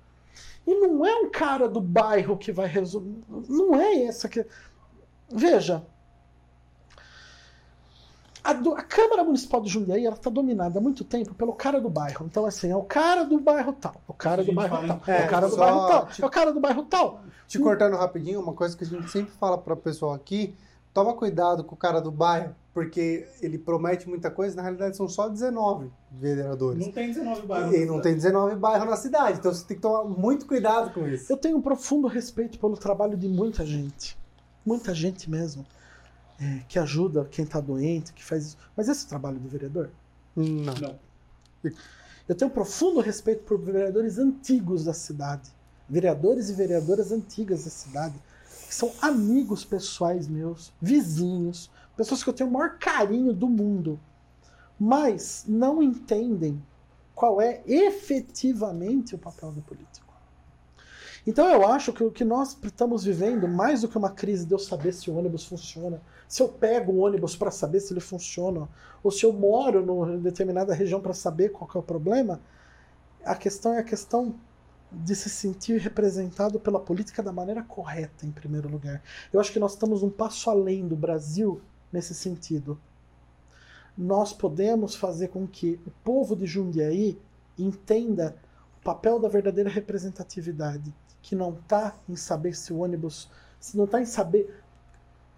[0.68, 3.24] E não é um cara do bairro que vai resolver.
[3.48, 4.46] Não é essa que.
[5.28, 5.84] Veja.
[8.50, 11.80] A, do- a Câmara Municipal de Jundiaí ela está dominada há muito tempo pelo cara
[11.80, 12.26] do bairro.
[12.26, 15.30] Então, assim, é o cara do bairro tal, o cara do bairro tal, é, o
[15.30, 17.22] cara do só, bairro tal, é o cara do bairro tal.
[17.48, 20.56] Te cortando rapidinho, uma coisa que a gente sempre fala para o pessoal aqui,
[20.94, 25.08] toma cuidado com o cara do bairro, porque ele promete muita coisa, na realidade são
[25.10, 26.86] só 19 vereadores.
[26.86, 27.74] Não tem 19 bairros.
[27.76, 31.08] E não tem 19 bairros na cidade, então você tem que tomar muito cuidado com
[31.08, 31.32] isso.
[31.32, 34.18] Eu tenho um profundo respeito pelo trabalho de muita gente.
[34.66, 35.66] Muita gente mesmo.
[36.42, 38.58] É, que ajuda quem está doente, que faz isso.
[38.76, 39.90] Mas esse é o trabalho do vereador?
[40.36, 40.74] Não.
[40.74, 41.00] Não.
[42.28, 45.50] Eu tenho um profundo respeito por vereadores antigos da cidade.
[45.90, 48.16] Vereadores e vereadoras antigas da cidade.
[48.68, 54.00] Que são amigos pessoais meus, vizinhos, pessoas que eu tenho o maior carinho do mundo.
[54.80, 56.62] Mas não entendem
[57.14, 60.09] qual é efetivamente o papel do político.
[61.30, 64.52] Então eu acho que o que nós estamos vivendo, mais do que uma crise de
[64.52, 68.00] eu saber se o ônibus funciona, se eu pego o ônibus para saber se ele
[68.00, 68.68] funciona,
[69.04, 72.42] ou se eu moro numa determinada região para saber qual é o problema,
[73.24, 74.34] a questão é a questão
[74.92, 79.00] de se sentir representado pela política da maneira correta, em primeiro lugar.
[79.32, 81.62] Eu acho que nós estamos um passo além do Brasil
[81.94, 82.76] nesse sentido.
[83.96, 87.20] Nós podemos fazer com que o povo de Jundiaí
[87.56, 88.36] entenda
[88.82, 90.92] o papel da verdadeira representatividade,
[91.22, 93.30] que não está em saber se o ônibus,
[93.60, 94.62] se não está em saber,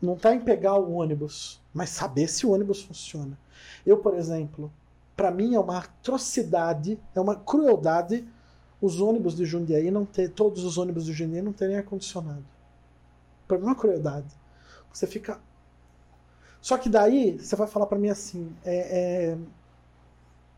[0.02, 3.38] não está em pegar o ônibus, mas saber se o ônibus funciona.
[3.86, 4.72] Eu, por exemplo,
[5.16, 8.28] para mim é uma atrocidade, é uma crueldade
[8.82, 12.44] os ônibus de Jundiaí não ter, todos os ônibus de Jundiaí não terem ar condicionado.
[13.48, 14.34] Para mim é uma crueldade.
[14.92, 15.40] Você fica
[16.62, 19.38] só que daí você vai falar para mim assim, é, é,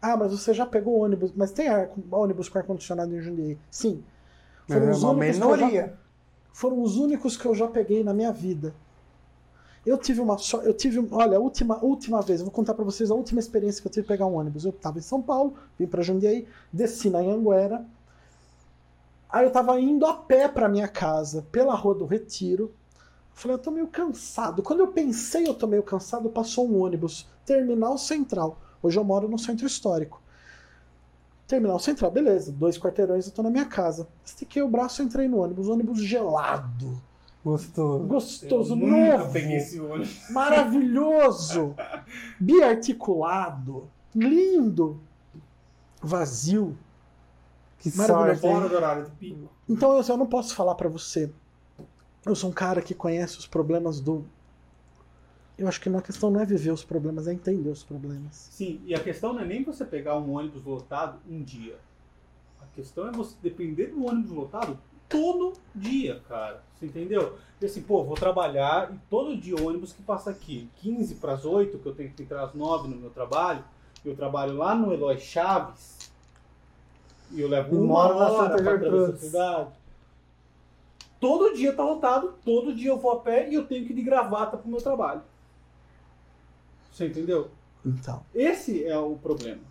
[0.02, 3.58] ah, mas você já pegou ônibus, mas tem ar, ônibus com ar condicionado em Jundiaí?
[3.72, 4.04] Sim.
[4.69, 5.99] É uma únicos que eu já- minoria.
[6.53, 8.73] foram os únicos que eu já peguei na minha vida.
[9.85, 12.85] Eu tive uma só, eu tive, olha, a última, última vez, eu vou contar para
[12.85, 14.64] vocês a última experiência que eu tive de pegar um ônibus.
[14.64, 17.85] Eu estava em São Paulo, vim para Jundiaí, desci na Anguera.
[19.30, 22.72] Aí eu estava indo a pé para minha casa, pela Rua do Retiro.
[23.34, 24.61] Falei, eu tô meio cansado.
[24.64, 28.60] Quando eu pensei eu tô meio cansado, passou um ônibus, Terminal Central.
[28.81, 30.22] Hoje eu moro no centro histórico.
[31.54, 34.08] Terminal Central, beleza, dois quarteirões eu tô na minha casa.
[34.26, 37.00] Estiquei o braço e entrei no ônibus, ônibus gelado,
[37.46, 38.04] Gostoso.
[38.06, 40.18] gostoso, Eu nunca novo, peguei esse ônibus.
[40.32, 41.76] maravilhoso,
[42.42, 45.00] biarticulado, lindo,
[46.02, 46.76] vazio.
[47.78, 48.42] Que Maravilhoso.
[48.42, 48.54] sorte, hein?
[48.54, 49.50] Fora do horário de pico.
[49.70, 51.30] Então eu, eu não posso falar pra você.
[52.26, 54.26] Eu sou um cara que conhece os problemas do.
[55.64, 58.49] Eu acho que a questão não é viver os problemas, é entender os problemas.
[58.52, 61.77] Sim, e a questão não é nem você pegar um ônibus lotado um dia.
[62.61, 64.77] A questão é você depender do ônibus lotado
[65.07, 66.61] todo dia, cara.
[66.76, 67.38] Você entendeu?
[67.61, 71.31] E assim, pô, vou trabalhar e todo dia o ônibus que passa aqui, 15 para
[71.31, 73.64] as 8, que eu tenho que entrar às 9 no meu trabalho,
[74.03, 76.11] eu trabalho lá no Eloy Chaves,
[77.31, 79.69] e eu levo uma moro hora Santa pra atravessar a cidade.
[81.22, 83.95] Todo dia tá lotado, todo dia eu vou a pé e eu tenho que ir
[83.95, 85.22] de gravata pro meu trabalho.
[86.94, 87.49] Você entendeu?
[87.84, 88.24] Então.
[88.34, 89.61] Esse é o problema.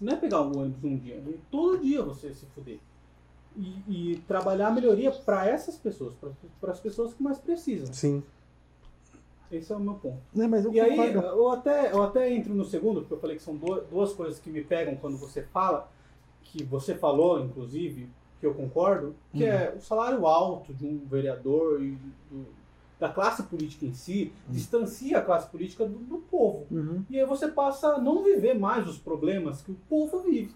[0.00, 2.78] Não é pegar o ônibus um dia, é todo dia você se fuder.
[3.56, 6.12] E, e trabalhar a melhoria para essas pessoas,
[6.60, 7.94] para as pessoas que mais precisam.
[7.94, 8.20] Sim.
[9.50, 10.18] Esse é o meu ponto.
[10.34, 13.42] Mas eu E aí, eu até, eu até entro no segundo, porque eu falei que
[13.42, 15.88] são duas, duas coisas que me pegam quando você fala,
[16.42, 18.08] que você falou, inclusive,
[18.40, 21.92] que eu concordo, que é o salário alto de um vereador e
[22.28, 22.63] do-
[22.98, 26.66] da classe política em si, distancia a classe política do, do povo.
[26.70, 27.04] Uhum.
[27.10, 30.54] E aí você passa a não viver mais os problemas que o povo vive.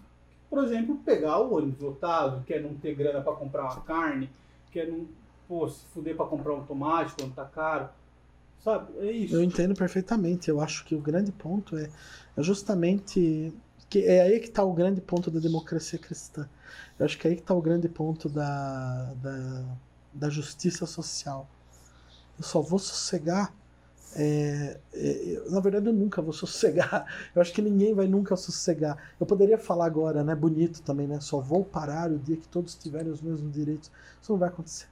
[0.49, 4.29] Por exemplo, pegar o ônibus lotado, quer não ter grana para comprar uma carne,
[4.71, 5.07] quer não
[5.47, 7.89] pô, se fuder para comprar um tomate quando tá caro.
[8.63, 8.91] Sabe?
[8.99, 9.35] É isso.
[9.35, 10.49] Eu entendo perfeitamente.
[10.49, 11.89] Eu acho que o grande ponto é,
[12.37, 13.53] é justamente
[13.89, 16.47] que é aí que está o grande ponto da democracia cristã.
[16.97, 19.65] Eu acho que é aí que está o grande ponto da, da,
[20.13, 21.49] da justiça social.
[22.39, 23.53] Eu só vou sossegar.
[24.15, 27.05] é, é, na verdade, eu nunca vou sossegar.
[27.35, 28.97] Eu acho que ninguém vai nunca sossegar.
[29.19, 30.33] Eu poderia falar agora, né?
[30.33, 31.19] Bonito também, né?
[31.19, 33.91] Só vou parar o dia que todos tiverem os mesmos direitos.
[34.21, 34.87] Isso não vai acontecer.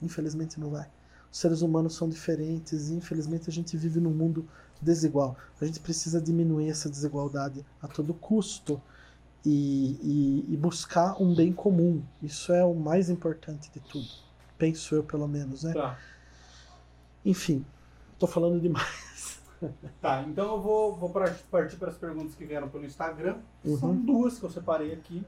[0.00, 0.88] Infelizmente, não vai.
[1.30, 4.48] Os seres humanos são diferentes e infelizmente a gente vive num mundo
[4.80, 5.36] desigual.
[5.60, 8.80] A gente precisa diminuir essa desigualdade a todo custo
[9.44, 9.98] e,
[10.48, 12.02] e- e buscar um bem comum.
[12.22, 14.08] Isso é o mais importante de tudo.
[14.56, 15.72] Penso eu, pelo menos, né?
[15.74, 15.98] Tá.
[17.28, 17.64] Enfim,
[18.18, 19.06] tô falando demais.
[20.00, 23.38] Tá, então eu vou, vou partir para as perguntas que vieram pelo Instagram.
[23.80, 24.04] São Uhum.
[24.06, 25.24] duas que eu separei aqui.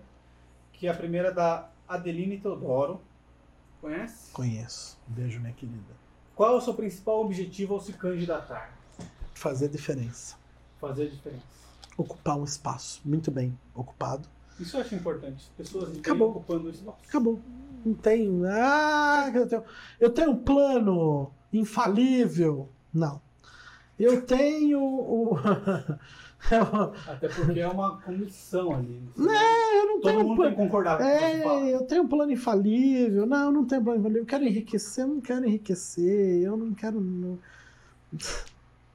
[0.72, 3.00] Que a primeira é da Adeline Teodoro.
[3.80, 4.30] Conhece?
[4.32, 4.96] Conheço.
[5.08, 5.82] Beijo, minha querida.
[6.36, 8.72] Qual é o seu principal objetivo ao se candidatar?
[9.34, 10.36] Fazer diferença.
[10.80, 11.42] fazer a diferença.
[11.96, 14.28] Ocupar um espaço muito bem ocupado.
[14.60, 15.50] Isso eu acho importante.
[15.56, 16.30] Pessoas Acabou.
[16.30, 16.98] ocupando o espaço.
[17.08, 17.40] Acabou.
[17.84, 18.30] Não tem.
[18.46, 19.64] Ah, eu tenho,
[19.98, 22.68] eu tenho um plano infalível.
[22.92, 23.20] Não.
[23.98, 25.36] Eu tenho o.
[27.06, 29.02] Até porque é uma comissão ali.
[29.14, 30.50] Não, eu não Todo tenho um mundo plano.
[30.50, 31.04] tem que concordar com.
[31.04, 33.26] É, eu tenho um plano infalível.
[33.26, 34.22] Não, eu não tenho plano infalível.
[34.22, 36.42] Eu quero enriquecer, eu não quero enriquecer.
[36.42, 37.00] Eu não quero.
[37.00, 37.38] Não...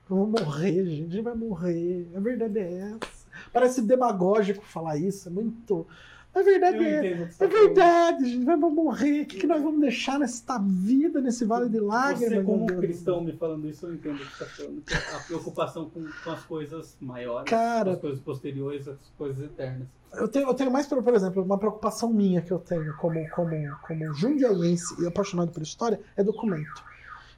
[0.08, 1.10] Eu vou morrer, gente.
[1.10, 2.08] A gente vai morrer.
[2.16, 3.26] A verdade é essa.
[3.52, 5.30] Parece demagógico falar isso.
[5.30, 5.88] É muito.
[6.36, 7.22] A verdade é.
[7.22, 8.44] É tá verdade, gente.
[8.44, 9.22] Vamos morrer.
[9.22, 12.34] O que, que nós vamos deixar nesta vida, nesse vale de lágrimas?
[12.34, 14.84] Você, como cristão, me falando isso, eu entendo o que está falando.
[15.16, 17.94] A preocupação com, com as coisas maiores, Cara.
[17.94, 19.88] as coisas posteriores, as coisas eternas.
[20.14, 23.30] Eu tenho, eu tenho mais, por, por exemplo, uma preocupação minha que eu tenho como,
[23.30, 26.84] como, como jundiaiense e apaixonado por história é documento.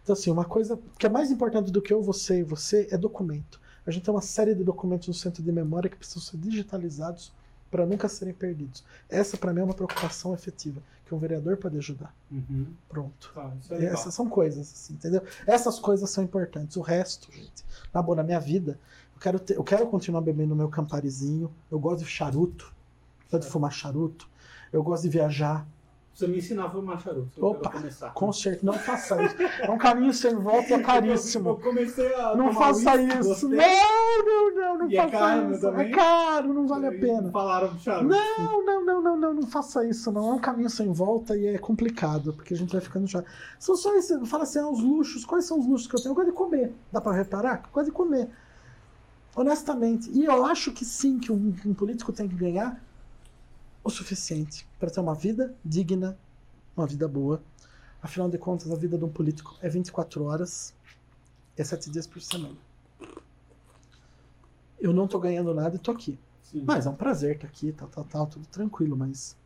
[0.02, 2.98] Então, assim, uma coisa que é mais importante do que eu, você e você é
[2.98, 3.62] documento.
[3.86, 7.32] A gente tem uma série de documentos no centro de memória que precisam ser digitalizados
[7.70, 8.84] para nunca serem perdidos.
[9.10, 12.14] Essa, para mim, é uma preocupação efetiva, que um vereador pode ajudar.
[12.88, 13.32] Pronto.
[13.34, 13.94] Tá, legal.
[13.94, 15.22] Essas são coisas, assim, entendeu?
[15.46, 16.78] Essas coisas são importantes.
[16.78, 18.80] O resto, gente, na boa, na minha vida,
[19.16, 21.52] eu quero, ter, eu quero continuar bebendo meu camparizinho.
[21.72, 22.74] Eu gosto de charuto,
[23.32, 24.30] gosto de fumar charuto.
[24.72, 25.68] Eu gosto de viajar.
[26.18, 27.30] Você me ensinar a fumar charuto.
[27.40, 28.12] Eu Opa, começar.
[28.12, 29.36] Com certeza, não faça isso.
[29.62, 31.58] É um caminho sem volta e é Eu caríssimo.
[31.58, 32.36] comecei a.
[32.36, 33.30] Não faça isso.
[33.30, 33.50] gostei.
[33.50, 35.62] Não, não, não, não E é faça caro isso.
[35.62, 35.88] também?
[35.88, 37.30] É caro, não vale a pena.
[37.30, 38.06] Falaram do charuto.
[38.08, 40.32] Não, não, não, não, não, não faça isso, não.
[40.32, 43.28] É um caminho sem volta e é complicado, porque a gente vai ficando chato.
[43.60, 46.14] São só isso, fala assim, ah, os luxos, quais são os luxos que eu tenho?
[46.14, 46.74] Eu gosto de comer.
[46.92, 47.58] Dá pra reparar?
[47.66, 48.28] Eu gosto de comer.
[49.36, 50.10] Honestamente.
[50.12, 52.82] E eu acho que sim, que um, um político tem que ganhar
[53.88, 56.18] o suficiente para ter uma vida digna,
[56.76, 57.42] uma vida boa.
[58.02, 60.76] Afinal de contas, a vida de um político é 24 horas,
[61.56, 62.58] é 7 dias por semana.
[64.78, 66.20] Eu não tô ganhando nada e tô aqui.
[66.44, 66.64] Sim.
[66.66, 69.38] Mas é um prazer estar aqui, tal, tal, tal, tudo tranquilo, mas.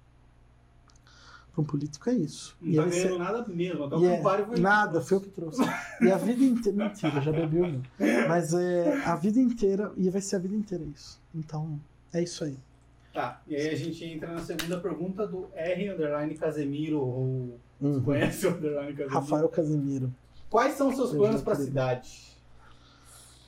[1.54, 2.58] Para um político é isso.
[2.60, 3.84] Não tá ele ganhando nada mesmo.
[3.84, 4.60] Até e o Campari foi.
[4.60, 5.62] nada, foi eu que trouxe.
[6.02, 6.78] E a vida inteira.
[6.86, 7.82] Mentira, já bebi um.
[8.28, 11.22] Mas é a vida inteira, e vai ser a vida inteira isso.
[11.34, 11.80] Então,
[12.12, 12.58] é isso aí.
[13.14, 18.02] Tá, e aí a gente entra na segunda pergunta do R underline Casemiro, ou Uhum.
[18.04, 19.14] conhece o underline Casemiro?
[19.14, 20.14] Rafael Casemiro.
[20.50, 22.32] Quais são os seus Eu planos para a cidade?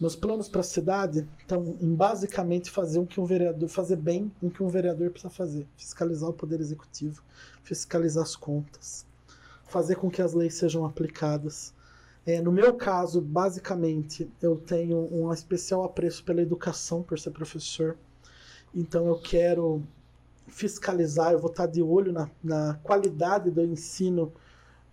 [0.01, 4.29] Meus planos para a cidade estão em basicamente fazer o que um vereador, fazer bem
[4.41, 7.23] o que um vereador precisa fazer, fiscalizar o poder executivo,
[7.61, 9.05] fiscalizar as contas,
[9.65, 11.73] fazer com que as leis sejam aplicadas.
[12.25, 17.95] É, no meu caso, basicamente, eu tenho um especial apreço pela educação, por ser professor.
[18.73, 19.83] Então, eu quero
[20.47, 24.31] fiscalizar, eu vou estar de olho na, na qualidade do ensino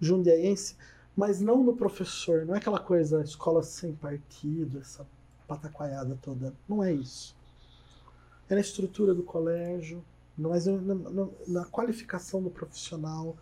[0.00, 0.76] jundiaense,
[1.16, 2.46] mas não no professor.
[2.46, 5.06] Não é aquela coisa, escola sem partido, essa
[5.48, 6.54] pataquaiada toda.
[6.68, 7.36] Não é isso.
[8.48, 10.04] É na estrutura do colégio,
[10.36, 13.36] mas na, na- na qualificação do profissional,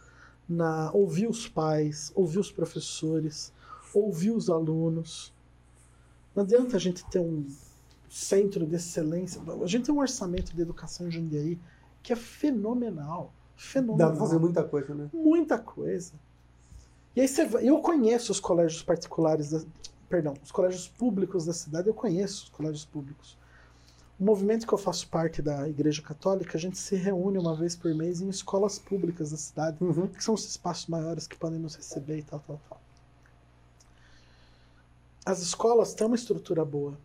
[0.49, 3.53] na ouvir os pais, ouvir os professores,
[3.95, 5.33] ouvir os alunos.
[6.35, 7.47] Não adianta a gente ter um
[8.09, 9.41] centro de excelência.
[9.63, 11.59] A gente tem um orçamento de educação em Jundiaí
[12.03, 13.33] que é fenomenal.
[13.57, 15.11] Dá Fenomenal pra fazer muita coisa, né?
[15.13, 16.13] muita coisa.
[17.17, 19.61] E aí você vai, eu conheço os colégios particulares, da,
[20.09, 23.37] perdão, os colégios públicos da cidade, eu conheço os colégios públicos.
[24.19, 27.75] O movimento que eu faço parte da Igreja Católica, a gente se reúne uma vez
[27.77, 30.07] por mês em escolas públicas da cidade, Uhum.
[30.07, 32.81] que são os espaços maiores que podem nos receber e tal, tal, tal.
[35.27, 36.97] As escolas têm uma estrutura boa,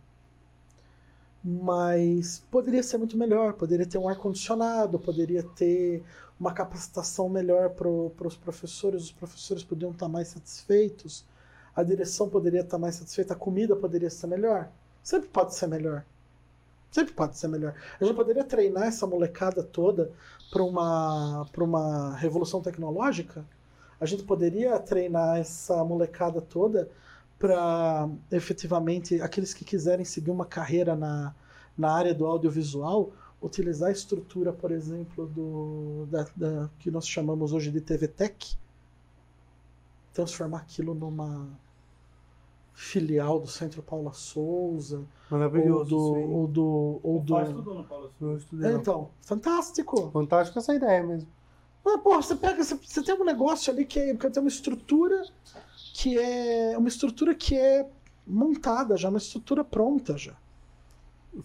[1.44, 3.52] mas poderia ser muito melhor.
[3.52, 6.02] Poderia ter um ar-condicionado, poderia ter
[6.40, 7.88] uma capacitação melhor para
[8.26, 11.24] os professores, os professores poderiam estar mais satisfeitos,
[11.76, 14.70] a direção poderia estar mais satisfeita, a comida poderia ser melhor.
[15.02, 16.04] Sempre pode ser melhor.
[16.90, 17.74] Sempre pode ser melhor.
[18.00, 20.10] A gente poderia treinar essa molecada toda
[20.50, 23.44] para uma, uma revolução tecnológica.
[24.00, 26.88] A gente poderia treinar essa molecada toda
[27.44, 31.34] para efetivamente aqueles que quiserem seguir uma carreira na,
[31.76, 33.12] na área do audiovisual
[33.42, 38.56] utilizar a estrutura, por exemplo, do da, da- que nós chamamos hoje de TV Tech,
[40.14, 41.46] transformar aquilo numa
[42.72, 45.00] filial do Centro Paula Souza,
[45.30, 45.90] ou Maravilhoso.
[45.90, 47.34] do, ou do, ou do...
[47.34, 48.32] Faz tudo no Paulo Souza.
[48.32, 48.78] Eu estudei lá.
[48.78, 50.10] Então, fantástico.
[50.12, 51.28] Fantástico essa ideia mesmo.
[51.84, 54.48] Mas, porra, você pega, você, você tem um negócio ali que, é, que tem uma
[54.48, 55.22] estrutura
[55.94, 57.88] que é uma estrutura que é
[58.26, 60.34] montada já, uma estrutura pronta já.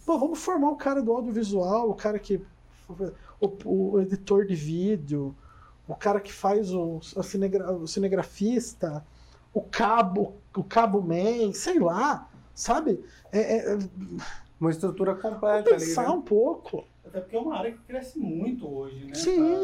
[0.03, 2.41] Pô, vamos formar o cara do audiovisual, o cara que
[3.39, 5.35] o, o editor de vídeo,
[5.87, 9.05] o cara que faz o, cinegra- o cinegrafista,
[9.53, 13.03] o cabo, o cabo man, sei lá, sabe?
[13.31, 13.77] É, é-
[14.59, 16.09] Uma estrutura completa Vamos ali, pensar né?
[16.09, 16.85] um pouco.
[17.09, 19.13] Até porque é uma área que cresce muito hoje, né?
[19.15, 19.57] Sim, cara?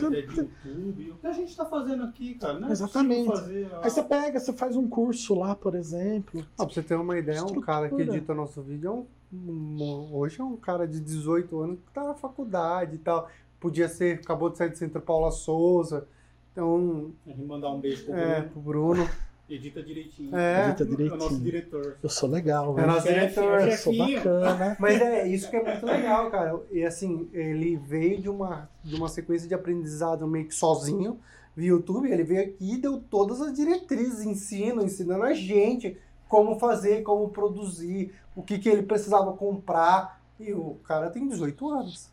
[0.00, 1.10] Com a ideia de você- YouTube.
[1.10, 2.60] O que a gente tá fazendo aqui, cara?
[2.60, 3.26] Não é Exatamente.
[3.28, 6.40] Fazer, Aí você pega, você faz um curso lá, por exemplo.
[6.58, 8.16] Ah, pra você ter uma ideia, um cara que Estrutura.
[8.18, 12.04] edita nosso vídeo é um, um- hoje é um cara de 18 anos que tá
[12.04, 13.28] na faculdade e tal.
[13.58, 16.06] Podia ser, acabou de sair do Centro Paula Souza.
[16.52, 18.50] Então, A gente mandar um beijo pro é, Bruno.
[18.50, 19.08] pro Bruno.
[19.54, 20.34] Edita direitinho.
[20.36, 20.68] É.
[20.70, 21.40] Edita É o nosso direitinho.
[21.42, 21.96] diretor.
[22.02, 22.86] Eu sou legal, É velho.
[22.86, 23.60] nosso diretor.
[23.60, 24.76] é Eu sou bacana.
[24.80, 26.60] Mas é isso que é muito legal, cara.
[26.70, 31.18] E assim, ele veio de uma, de uma sequência de aprendizado meio que sozinho
[31.54, 32.10] via YouTube.
[32.10, 35.98] Ele veio aqui e deu todas as diretrizes, ensino, ensinando a gente
[36.28, 40.20] como fazer, como produzir, o que, que ele precisava comprar.
[40.40, 42.10] E o cara tem 18 anos.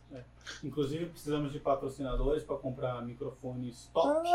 [0.64, 4.28] Inclusive, precisamos de patrocinadores para comprar microfones top.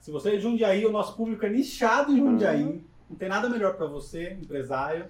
[0.00, 2.84] Se você é de Jundiaí, o nosso público é nichado em Jundiaí.
[3.08, 5.06] Não tem nada melhor para você, empresário.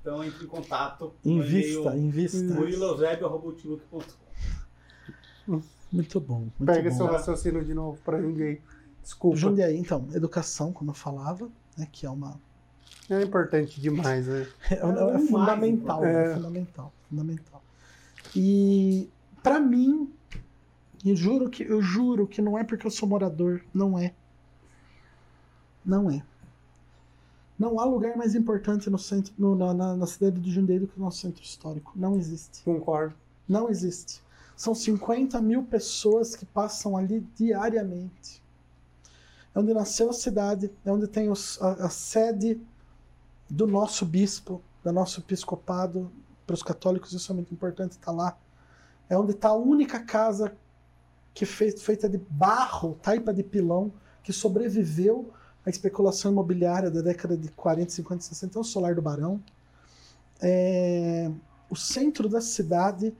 [0.00, 1.12] Então, entre em contato.
[1.24, 2.38] Invista, invista.
[2.54, 4.00] muriloeusebio.com.
[5.92, 6.38] Muito bom.
[6.40, 6.96] Muito Pega bom.
[6.96, 8.60] seu raciocínio de novo pra ninguém.
[9.02, 9.36] Desculpa.
[9.36, 12.40] Jundiaí, então, educação, como eu falava, né, que é uma
[13.08, 14.46] É importante demais, né?
[14.70, 16.30] é, é É mais fundamental, importante.
[16.30, 17.62] é fundamental, fundamental.
[18.34, 19.08] E
[19.46, 20.12] pra mim,
[21.04, 24.12] eu juro que eu juro que não é porque eu sou morador, não é.
[25.84, 26.20] Não é.
[27.56, 30.98] Não há lugar mais importante no centro, no- na, na- cidade de Jundiaí do que
[30.98, 31.92] o nosso centro histórico.
[31.94, 32.60] Não existe.
[32.64, 33.14] Concordo.
[33.48, 34.20] Não existe.
[34.56, 38.42] São 50 mil pessoas que passam ali diariamente.
[39.54, 42.60] É onde nasceu a cidade, é onde tem os- a, a sede
[43.48, 46.10] do nosso bispo, do nosso episcopado.
[46.44, 48.36] Para os católicos isso é muito importante estar lá.
[49.08, 50.56] É onde está a única casa
[51.32, 53.92] que fez, feita de barro, taipa de pilão,
[54.22, 55.32] que sobreviveu
[55.64, 59.42] à especulação imobiliária da década de 40, 50, 60, é o Solar do Barão.
[60.40, 61.30] É,
[61.68, 63.14] o centro da cidade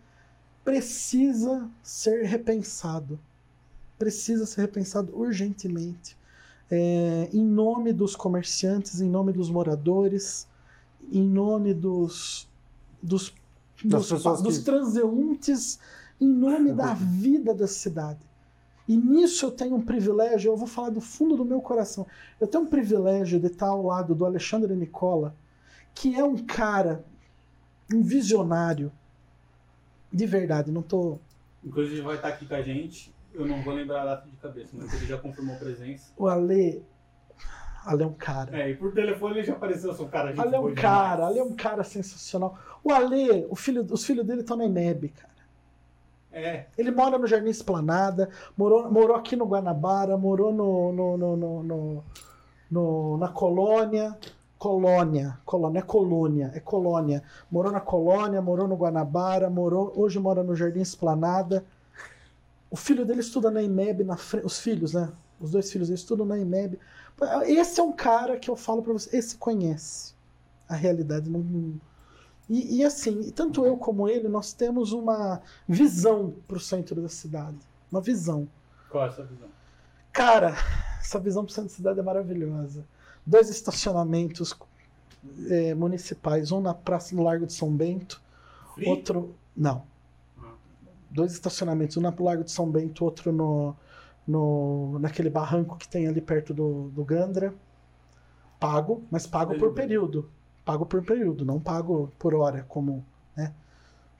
[0.64, 3.20] precisa ser repensado.
[3.98, 6.16] Precisa ser repensado urgentemente.
[6.70, 10.48] É, em nome dos comerciantes, em nome dos moradores,
[11.12, 12.48] em nome dos,
[13.00, 13.32] dos,
[13.84, 15.78] dos, pessoas dos que- transeuntes,
[16.20, 18.20] em nome da vida da cidade.
[18.88, 22.06] E nisso eu tenho um privilégio, eu vou falar do fundo do meu coração.
[22.40, 25.34] Eu tenho um privilégio de estar ao lado do Alexandre Nicola,
[25.94, 27.04] que é um cara,
[27.92, 28.92] um visionário,
[30.12, 31.18] de verdade, não tô.
[31.64, 33.12] Inclusive, vai estar aqui com a gente.
[33.34, 36.12] Eu não vou lembrar a data de cabeça, mas ele já confirmou presença.
[36.16, 36.82] O Ale.
[37.86, 38.58] Ale é um cara.
[38.60, 40.80] É, e por telefone ele já apareceu, sou um cara Ale é um demais.
[40.80, 42.58] cara, Ale é um cara sensacional.
[42.82, 45.36] O Ale, o filho, os filhos dele estão na IMEB, cara.
[46.32, 51.36] É, Ele mora no Jardim Esplanada, morou, morou aqui no Guanabara, morou no, no, no,
[51.36, 52.04] no- no-
[52.70, 54.16] no- na Colônia.
[54.58, 57.22] Colônia, colônia, é colônia, é colônia.
[57.50, 61.62] Morou na Colônia, morou no Guanabara, morou, hoje mora no Jardim Esplanada.
[62.70, 65.10] O filho dele estuda na IMEB, na os filhos, né?
[65.40, 66.78] Os dois filhos estudam na IMEB.
[67.46, 70.14] Esse é um cara que eu falo pra você, esse conhece
[70.68, 71.30] a realidade.
[71.30, 71.40] Não,
[72.48, 77.58] e, e assim, tanto eu como ele, nós temos uma visão pro centro da cidade.
[77.90, 78.48] Uma visão.
[78.90, 79.48] qual é a sua visão?
[80.12, 80.54] Cara,
[81.00, 82.84] essa visão pro centro da cidade é maravilhosa.
[83.24, 84.54] Dois estacionamentos
[85.50, 88.22] eh, municipais, um na praça no Largo de São Bento,
[88.74, 88.88] Free?
[88.88, 89.34] outro.
[89.56, 89.84] Não.
[90.38, 90.52] Ah.
[91.10, 93.74] Dois estacionamentos, um no Largo de São Bento, outro no,
[94.26, 97.54] no naquele barranco que tem ali perto do, do Gandra.
[98.58, 99.74] Pago, mas pago por Beleza.
[99.74, 100.30] período.
[100.64, 103.04] Pago por período, não pago por hora, como,
[103.36, 103.52] né?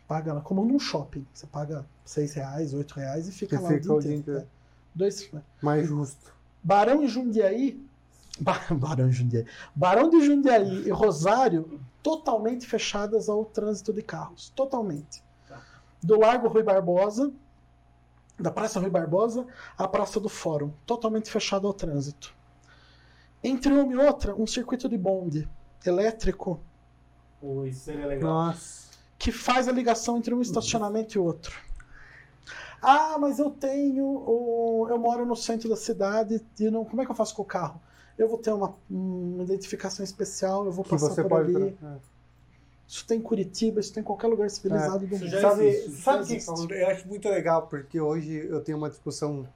[0.06, 1.26] Paga como num shopping.
[1.32, 4.40] Você paga seis reais, oito reais e fica E lá fica o dia inteiro.
[4.40, 4.46] inteiro.
[4.94, 5.42] Dois, né?
[5.62, 6.32] Mais justo.
[6.62, 7.82] Barão e Jundiaí.
[8.38, 9.46] Ba- Barão e Jundiaí.
[9.74, 14.50] Barão de Jundiaí e Rosário totalmente fechadas ao trânsito de carros.
[14.54, 15.22] Totalmente.
[15.48, 15.60] Tá.
[16.02, 17.32] Do Largo Rui Barbosa,
[18.38, 19.46] da Praça Rui Barbosa
[19.78, 20.70] à Praça do Fórum.
[20.84, 22.34] Totalmente fechado ao trânsito.
[23.42, 25.48] Entre uma e outra, um circuito de bonde
[25.84, 26.60] elétrico
[27.66, 28.28] isso seria legal.
[28.30, 28.86] Nossa.
[29.18, 31.58] que faz a ligação entre um estacionamento e outro.
[32.82, 34.04] Ah, mas eu tenho.
[34.04, 36.84] o- Eu moro no centro da cidade e não.
[36.84, 37.80] Como é que eu faço com o carro?
[38.18, 41.54] Eu vou ter uma, uma identificação especial, eu vou Que passar você por pode.
[41.56, 41.78] ali.
[41.82, 42.15] É.
[42.88, 45.30] Isso tem em Curitiba, isso tem em qualquer lugar civilizado do Isso mundo.
[45.32, 46.72] já Sabe, existe, sabe o que existe.
[46.72, 49.46] eu acho muito legal, porque hoje eu tenho uma discussão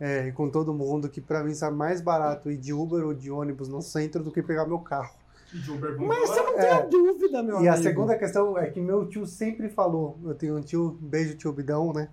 [0.00, 3.30] é, com todo mundo que pra mim sai mais barato ir de Uber ou de
[3.30, 5.12] ônibus no centro do que pegar meu carro.
[5.52, 6.86] De Uber muito Mas você não tem É.
[6.86, 7.74] dúvida, meu e amigo.
[7.74, 11.52] a segunda questão é que meu tio sempre falou, eu tenho um tio, beijo tio
[11.52, 12.08] Bidão, né?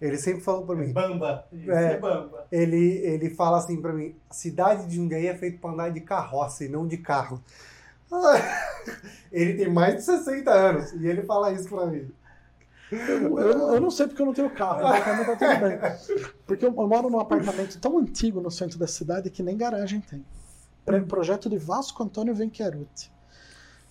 [0.00, 1.46] Ele sempre falou pra mim, Bamba.
[1.52, 1.92] É.
[1.94, 2.46] é bamba.
[2.52, 6.00] ele, ele fala assim pra mim, a cidade de Jundiaí é feita pra andar de
[6.02, 7.42] carroça e não de carro.
[9.36, 12.10] Ele tem mais de 60 anos e ele fala isso pra mim.
[12.90, 16.34] Eu, eu- eu não sei porque eu não tenho carro, pra mim tá tudo bem.
[16.46, 20.00] Porque eu, eu moro num apartamento tão antigo no centro da cidade que nem garagem
[20.00, 20.24] tem.
[21.08, 23.10] Projeto de Vasco Antônio Venchiaruti.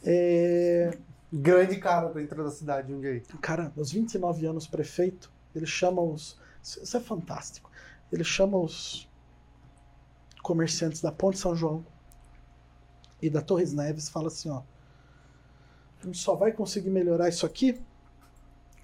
[0.04, 0.98] É,
[1.34, 3.22] Grande cara dentro da cidade, um dia aí.
[3.42, 6.40] cara, aos 29 anos prefeito, ele chama os.
[6.64, 7.70] Isso é fantástico.
[8.12, 9.10] Ele chama os
[10.42, 11.86] comerciantes da Ponte São João
[13.22, 14.62] e da Torres Neves e fala assim: ó,
[16.06, 17.80] a gente só vai conseguir melhorar isso aqui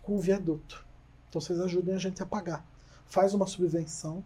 [0.01, 0.83] com o viaduto.
[1.29, 2.65] Então vocês ajudem a gente a pagar.
[3.05, 4.23] Faz uma subvenção,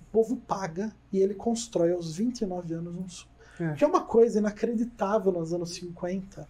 [0.00, 3.28] o povo paga e ele constrói aos 29 anos um sul.
[3.58, 3.72] É.
[3.74, 6.48] Que é uma coisa inacreditável nos anos 50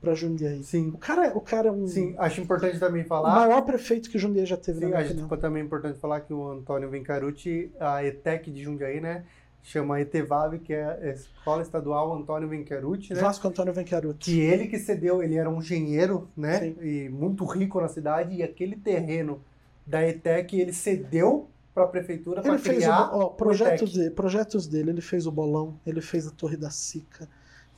[0.00, 0.64] para Jundiaí.
[0.64, 0.88] Sim.
[0.88, 3.34] O cara, o cara é um Sim, acho importante também o falar.
[3.34, 5.38] maior prefeito que Jundiaí já teve, Sim, na minha acho opinião.
[5.38, 9.24] também importante falar que o Antônio Vencarucci, a ETEC de Jundiaí, né?
[9.62, 13.20] Chama ETEVAB, que é a Escola Estadual Antônio Vencarucci, né?
[13.20, 14.30] Vasco Antônio Venchiaruti.
[14.30, 16.60] Que ele que cedeu, ele era um engenheiro, né?
[16.60, 16.76] Sim.
[16.80, 19.40] E muito rico na cidade, e aquele terreno
[19.86, 24.10] da ETEC ele cedeu para a prefeitura para Ele fez o, criar ó, projetos, de,
[24.10, 27.28] projetos dele, ele fez o bolão, ele fez a Torre da Sica,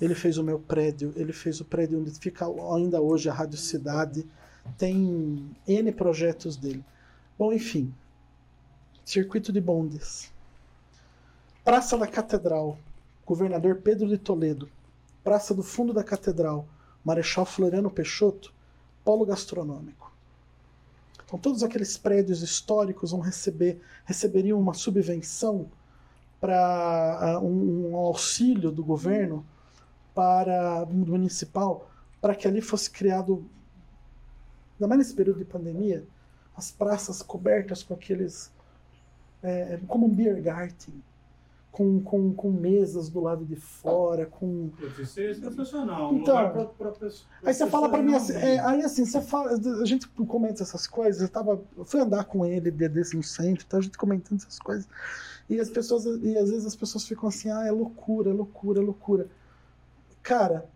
[0.01, 3.59] ele fez o meu prédio, ele fez o prédio onde fica ainda hoje a Rádio
[3.59, 4.27] Cidade.
[4.79, 6.85] Tem N projetos dele.
[7.39, 7.93] Bom, enfim.
[9.05, 10.33] Circuito de bondes.
[11.65, 12.77] Praça da Catedral,
[13.25, 14.69] Governador Pedro de Toledo.
[15.23, 16.67] Praça do Fundo da Catedral,
[17.05, 18.53] Marechal Floriano Peixoto,
[19.05, 20.13] Polo Gastronômico.
[21.25, 25.71] Então todos aqueles prédios históricos vão receber receberiam uma subvenção
[26.41, 29.47] para um, um auxílio do governo
[30.13, 31.89] para do municipal
[32.21, 33.49] para que ali fosse criado
[34.75, 36.05] ainda mais nesse período de pandemia
[36.57, 38.51] as praças cobertas com aqueles
[39.45, 41.01] é, como um beer garden
[41.73, 44.71] com, com, com mesas do lado de fora com
[45.57, 46.13] sensacional.
[46.15, 49.53] Então, pra- pra pessoa- Aí você fala pra mim assim, é, aí assim, você fala,
[49.81, 53.65] a gente comenta essas coisas, eu, tava, eu fui andar com ele desse no centro,
[53.67, 54.87] então a gente comentando essas coisas.
[55.49, 58.81] E as pessoas, e às vezes as pessoas ficam assim, ah, é loucura, é loucura,
[58.81, 59.27] é loucura.
[60.23, 60.69] Cara,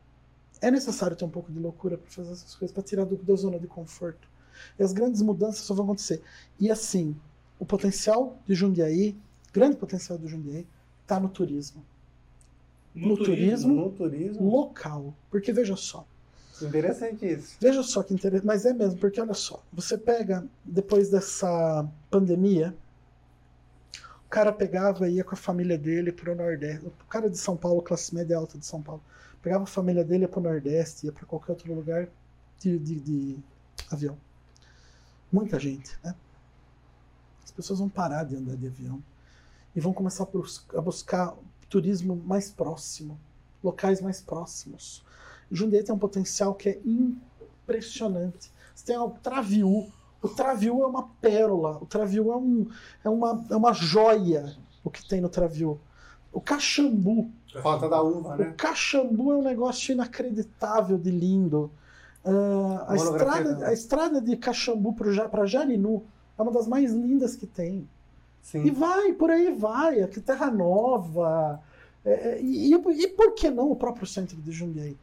[0.62, 3.34] é necessário ter um pouco de loucura para fazer essas coisas, para tirar do, da
[3.34, 4.26] zona de conforto.
[4.78, 6.22] E as grandes mudanças só vão acontecer.
[6.58, 7.14] E assim,
[7.58, 9.14] o potencial de Jundiaí,
[9.52, 10.66] grande potencial de Jundiaí,
[11.06, 11.84] tá no turismo.
[12.94, 13.74] no turismo.
[13.74, 14.48] No turismo.
[14.50, 15.14] Local.
[15.30, 16.06] Porque veja só,
[16.62, 17.56] Interessante isso.
[17.60, 22.74] Veja só que interessante, mas é mesmo, porque olha só, você pega, depois dessa pandemia,
[24.24, 27.36] o cara pegava e ia com a família dele para o Nordeste, o cara de
[27.36, 29.02] São Paulo, classe média alta de São Paulo,
[29.42, 32.08] pegava a família dele ia para o Nordeste, ia para qualquer outro lugar
[32.58, 33.38] de, de- de
[33.90, 34.16] avião.
[35.30, 36.14] Muita gente, né?
[37.44, 39.02] As pessoas vão parar de andar de avião
[39.76, 41.36] e vão começar a bus- a buscar
[41.68, 43.20] turismo mais próximo,
[43.62, 45.04] locais mais próximos.
[45.52, 48.50] Jundiaí tem um potencial que é impressionante.
[48.74, 49.86] Você tem o Traviú.
[50.22, 51.78] O Traviú é uma pérola.
[51.80, 52.66] O Traviú é, um,
[53.04, 55.78] é, uma, é uma joia o que tem no Traviú.
[56.32, 57.30] O Caxambu.
[57.62, 58.54] Falta da uva, O né?
[58.56, 61.70] Caxambu é um negócio inacreditável de lindo.
[62.24, 66.04] Ah, a, estrada, a estrada de Caxambu para Jarinu
[66.38, 67.88] é uma das mais lindas que tem.
[68.54, 68.70] E Sim.
[68.70, 71.60] vai, por aí vai, aqui Terra Nova.
[72.04, 74.96] é, é, e, e- e por que não o próprio centro de Jundiaí?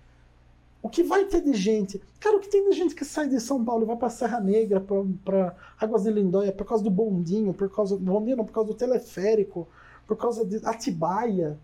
[0.82, 2.02] O que vai ter de gente?
[2.20, 4.40] Cara, o que tem de gente que sai de São Paulo e vai pra Serra
[4.40, 8.46] Negra, pra, pra Águas de Lindóia, por causa do bondinho, por causa do bondinho, não,
[8.46, 9.68] por causa do teleférico,
[10.08, 11.58] por causa de Atibaia.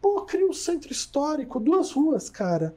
[0.00, 2.74] Pô, cria um centro histórico, duas ruas, cara.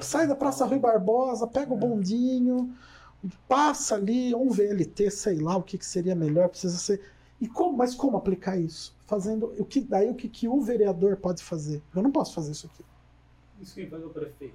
[0.00, 2.74] Sai da Praça Rui Barbosa, pega o bondinho,
[3.46, 7.00] passa ali, um VLT, sei lá o que, que seria melhor, precisa ser.
[7.42, 8.96] E como, mas como aplicar isso?
[9.04, 11.82] Fazendo o que daí o que, que o vereador pode fazer?
[11.92, 12.84] Eu não posso fazer isso aqui.
[13.60, 14.54] Isso quem faz é o prefeito.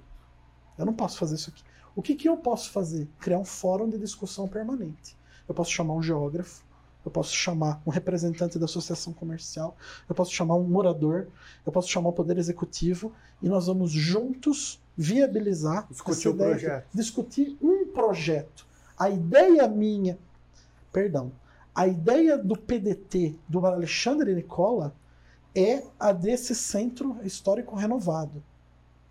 [0.78, 1.62] Eu não posso fazer isso aqui.
[1.94, 3.06] O que, que eu posso fazer?
[3.20, 5.14] Criar um fórum de discussão permanente.
[5.46, 6.64] Eu posso chamar um geógrafo,
[7.04, 9.76] eu posso chamar um representante da associação comercial,
[10.08, 11.28] eu posso chamar um morador,
[11.66, 13.12] eu posso chamar o poder executivo
[13.42, 16.72] e nós vamos juntos viabilizar Discutir ideia projeto.
[16.78, 16.96] aqui.
[16.96, 18.66] discutir um projeto.
[18.98, 20.18] A ideia minha,
[20.90, 21.30] perdão,
[21.78, 24.92] a ideia do PDT do Alexandre Nicola
[25.54, 28.42] é a desse centro histórico renovado.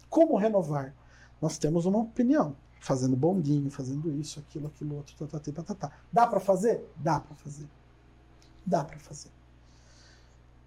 [0.10, 0.94] Como renovar?
[1.42, 5.76] Nós temos uma opinião, fazendo bondinho, fazendo isso, aquilo, aquilo outro, tá, tá, tá, tá,
[5.76, 5.92] tá.
[6.12, 6.86] Dá para fazer?
[6.98, 7.70] Dá para fazer.
[8.66, 9.30] Dá para fazer.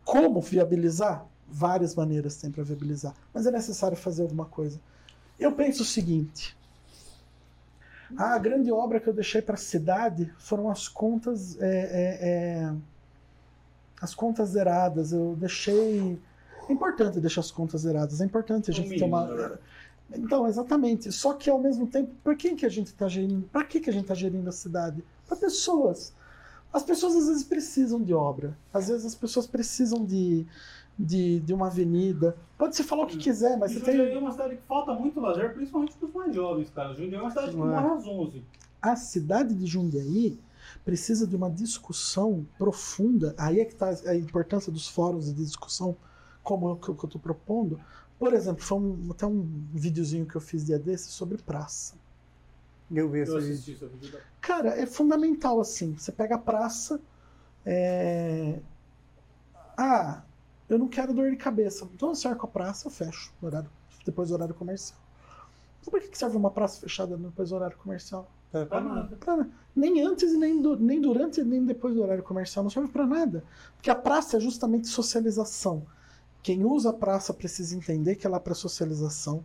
[0.02, 1.26] Como viabilizar?
[1.46, 4.80] Várias maneiras tem para viabilizar, mas é necessário fazer alguma coisa.
[5.38, 6.56] Eu penso o seguinte:
[8.16, 12.74] a grande obra que eu deixei para a cidade foram as contas, é, é, é,
[14.00, 15.12] as contas zeradas.
[15.12, 16.18] Eu deixei.
[16.68, 18.20] É importante deixar as contas zeradas.
[18.20, 19.26] É importante a gente ter uma.
[19.26, 19.58] né?
[20.12, 21.12] Então, exatamente.
[21.12, 23.48] Só que ao mesmo tempo, por quem que a gente está gerindo?
[23.52, 25.04] Para que, que a gente está gerindo a cidade?
[25.26, 26.12] Para pessoas.
[26.72, 28.56] As pessoas às vezes precisam de obra.
[28.72, 30.46] Às vezes as pessoas precisam de,
[31.04, 32.36] de, de uma avenida.
[32.58, 34.16] Pode se falar o que quiser, mas E você Jundiaí tem.
[34.16, 36.94] é uma cidade que falta muito lazer, principalmente para os mais jovens, cara.
[36.94, 38.44] Jundiaí é uma cidade que morre às 11.
[38.82, 40.38] A cidade de Jundiaí
[40.84, 43.34] precisa de uma discussão profunda.
[43.38, 45.96] Aí é que está a importância dos fóruns de discussão,
[46.42, 47.80] como é o que eu estou propondo.
[48.18, 49.40] Por exemplo, foi um- até um
[49.72, 51.94] videozinho que eu fiz dia desse sobre praça.
[52.92, 54.18] Eu vi Eu assisti essa vídeo.
[54.40, 55.94] Cara, é fundamental assim.
[55.96, 57.00] Você pega a praça.
[57.64, 58.58] é,
[59.76, 60.22] Ah,
[60.70, 61.86] eu não quero dor de cabeça.
[61.94, 63.68] Então eu cerco a praça, eu fecho no horário,
[64.06, 64.98] depois do horário comercial.
[65.80, 68.30] Então, por que que serve uma praça fechada depois do horário comercial?
[68.52, 69.16] É, Pra nada.
[69.16, 72.62] Pra- nem antes, e nem, du- nem durante, nem depois do horário comercial.
[72.62, 73.44] Não serve para nada.
[73.76, 75.82] Porque a praça é justamente socialização.
[76.42, 79.44] Quem usa a praça precisa entender que ela é para socialização.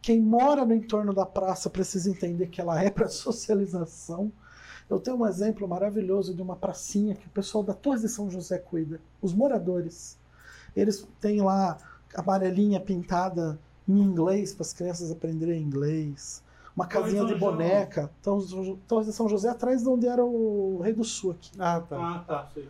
[0.00, 4.30] Quem mora no entorno da praça precisa entender que ela é para socialização.
[4.90, 8.30] Eu tenho um exemplo maravilhoso de uma pracinha que o pessoal da Torre de São
[8.30, 9.00] José cuida.
[9.22, 10.18] Os moradores.
[10.76, 11.76] Eles têm lá
[12.14, 13.58] a amarelinha pintada
[13.88, 16.42] em inglês para as crianças aprenderem inglês.
[16.74, 18.10] Uma de casinha de boneca.
[18.20, 18.38] Então,
[18.88, 21.50] Torre de São José atrás de onde era o Rei do Sul aqui.
[21.58, 21.96] Ah, tá.
[21.98, 22.68] Ah, tá, sei.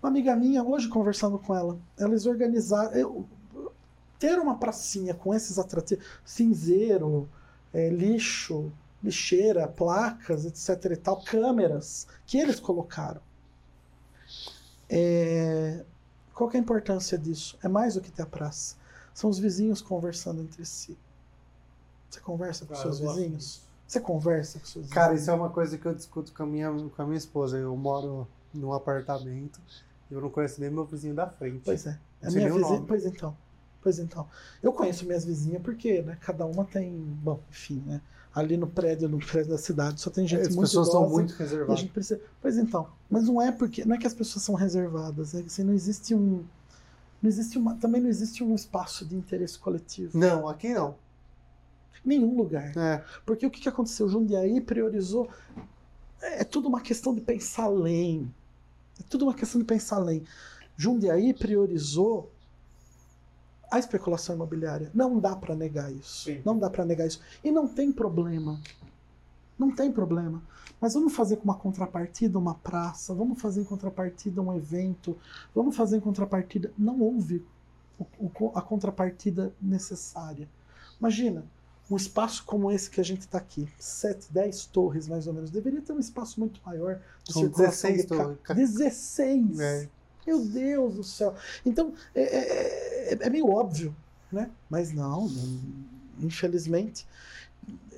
[0.00, 2.92] Uma amiga minha, hoje conversando com ela, eles organizaram.
[2.92, 3.26] eu-
[4.18, 7.28] ter uma pracinha com esses atrativos, cinzeiro,
[7.74, 8.70] é, lixo,
[9.02, 13.20] lixeira, placas, etc e tal, câmeras, que eles colocaram.
[14.88, 15.84] É,
[16.42, 17.58] qual é a importância disso?
[17.62, 18.76] É mais do que ter a praça.
[19.14, 20.98] São os vizinhos conversando entre si.
[22.10, 23.44] Você conversa com Cara, seus vizinhos?
[23.44, 23.62] disso.
[23.86, 25.22] Você conversa com seus Cara, vizinhos?
[25.22, 27.58] isso é uma coisa que eu discuto com a minha, com a minha esposa.
[27.58, 29.60] Eu moro num apartamento
[30.10, 31.62] e eu não conheço nem meu vizinho da frente.
[31.64, 31.98] Pois é.
[32.22, 33.36] A sei minha vizinha, pois então.
[33.82, 34.28] Pois então.
[34.62, 36.90] Eu conheço minhas vizinhas porque, né, cada uma tem,
[37.22, 38.00] bom, enfim, né,
[38.34, 41.04] ali no prédio, no prédio da cidade, só tem gente As muito pessoas idosa.
[41.04, 41.82] são muito reservadas.
[41.84, 42.20] precisa.
[42.40, 45.46] Pois então, mas não é porque, não é que as pessoas são reservadas, é que
[45.48, 46.44] assim, não existe um
[47.22, 50.18] não existe uma, também não existe um espaço de interesse coletivo.
[50.18, 50.96] Não, aqui não.
[52.04, 52.76] Nenhum lugar.
[52.76, 53.04] É.
[53.24, 54.08] Porque o que, que aconteceu?
[54.08, 55.30] Jundiaí priorizou.
[56.20, 58.28] É, é tudo uma questão de pensar além.
[58.98, 60.24] É tudo uma questão de pensar além.
[60.76, 62.31] Jundiaí priorizou
[63.72, 64.90] a especulação imobiliária.
[64.94, 66.24] Não dá para negar isso.
[66.24, 66.42] Sim.
[66.44, 67.20] Não dá para negar isso.
[67.42, 68.60] E não tem problema.
[69.58, 70.42] Não tem problema.
[70.80, 75.16] Mas vamos fazer com uma contrapartida uma praça, vamos fazer em contrapartida um evento,
[75.54, 76.72] vamos fazer em contrapartida.
[76.76, 77.44] Não houve
[78.54, 80.48] a contrapartida necessária.
[80.98, 81.44] Imagina,
[81.90, 85.50] um espaço como esse que a gente está aqui, 7, 10 torres mais ou menos,
[85.50, 88.38] deveria ter um espaço muito maior de São circulação 16 de ca- torres.
[88.74, 89.60] 16!
[89.60, 89.88] É.
[90.26, 91.34] Meu Deus do céu!
[91.64, 93.94] Então, é, é- é- é meio óbvio,
[94.30, 94.50] né?
[94.70, 95.60] Mas não, não-
[96.20, 97.06] infelizmente.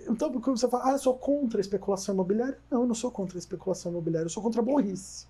[0.09, 2.59] Então, porque você fala, ah, eu sou contra a especulação imobiliária.
[2.71, 5.27] Não, eu não sou contra a especulação imobiliária, eu sou contra a burrice.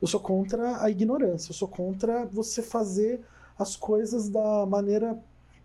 [0.00, 3.20] Eu sou contra a ignorância, eu sou contra você fazer
[3.58, 5.18] as coisas da maneira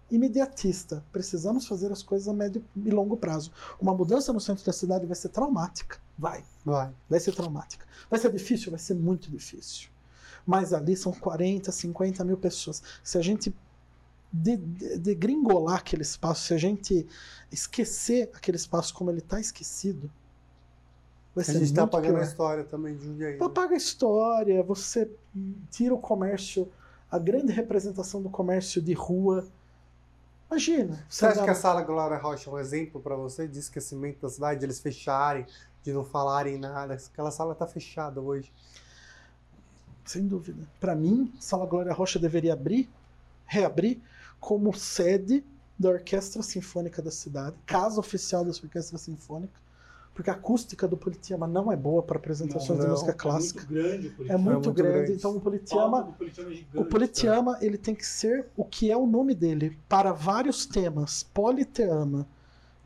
[0.10, 1.04] imediatista.
[1.12, 3.52] Precisamos fazer as coisas a médio e longo prazo.
[3.80, 6.00] Uma mudança no centro da cidade vai ser traumática.
[6.18, 6.44] Vai.
[6.66, 6.92] Vai.
[7.10, 7.86] Vai ser traumática.
[8.10, 8.72] Vai ser difícil?
[8.72, 9.90] Vai ser muito difícil.
[10.50, 12.82] Mas ali são 40, 50 mil pessoas.
[13.04, 13.56] Se a gente
[14.34, 17.06] de- de- degringolar aquele espaço, se a gente
[17.52, 20.10] esquecer aquele espaço como ele está esquecido,
[21.36, 22.24] vai A ser gente muito tá apagando pior.
[22.24, 23.38] a história também de Jundiaí.
[23.38, 23.46] né?
[23.46, 25.08] Apaga a história, você
[25.70, 26.68] tira o comércio,
[27.12, 29.46] a grande representação do comércio de rua.
[30.50, 31.06] Imagina.
[31.08, 34.30] Você acha que a Sala Glória Rocha é um exemplo pra você de esquecimento da
[34.30, 35.46] cidade, de eles fecharem,
[35.84, 36.96] de não falarem nada?
[36.96, 38.52] Aquela sala tá fechada hoje.
[40.10, 40.64] Sem dúvida.
[40.80, 42.90] Para mim, Sala Glória Rocha deveria abrir,
[43.46, 44.00] reabrir,
[44.40, 45.44] como sede
[45.78, 49.54] da Orquestra Sinfônica da cidade, casa oficial da Orquestra Sinfônica,
[50.16, 53.60] porque a acústica do Politeama não é boa para apresentações de Não, música É clássica.
[53.60, 54.38] muito grande o É Curitiba.
[54.40, 55.12] muito, muito grande, grande.
[55.14, 58.66] então o O Politeama do Curitiba é gigante, O Politeama, ele tem que ser o
[58.66, 61.22] que é o nome dele, para vários temas.
[61.22, 62.26] Politeama,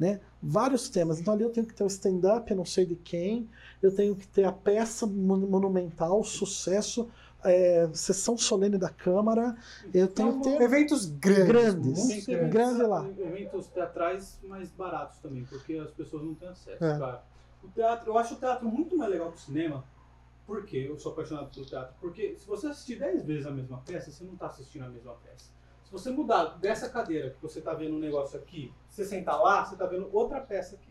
[0.03, 0.19] né?
[0.41, 1.19] Vários temas.
[1.19, 3.49] Então ali eu tenho que ter o stand-up, não sei de quem,
[3.81, 7.09] eu tenho que ter a peça mon- monumental, sucesso,
[7.43, 9.55] é, sessão solene da Câmara,
[9.93, 10.61] eu tenho que ter...
[10.61, 11.47] Eventos grandes.
[11.47, 12.25] Grandes.
[12.25, 12.53] ter grandes.
[12.53, 13.05] Grande lá.
[13.17, 16.99] Eventos teatrais mais baratos também, porque as pessoas não têm acesso, É.
[16.99, 17.23] cara.
[17.63, 19.83] O teatro, eu acho o teatro muito mais legal que o cinema.
[20.45, 20.87] Por quê?
[20.89, 21.95] Eu sou apaixonado pelo teatro.
[22.01, 25.13] Porque se você assistir 10 vezes a mesma peça, você não está assistindo a mesma
[25.23, 25.49] peça.
[25.93, 29.63] Se você mudar dessa cadeira que você está vendo um negócio aqui, você sentar lá,
[29.63, 30.89] você está vendo outra peça aqui.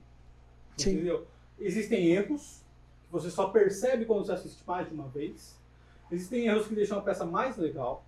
[0.76, 0.92] Sim.
[0.92, 1.26] Entendeu?
[1.58, 2.62] Existem erros
[3.04, 5.58] que você só percebe quando você assiste mais de uma vez.
[6.08, 8.04] Existem erros que deixam a peça mais legal.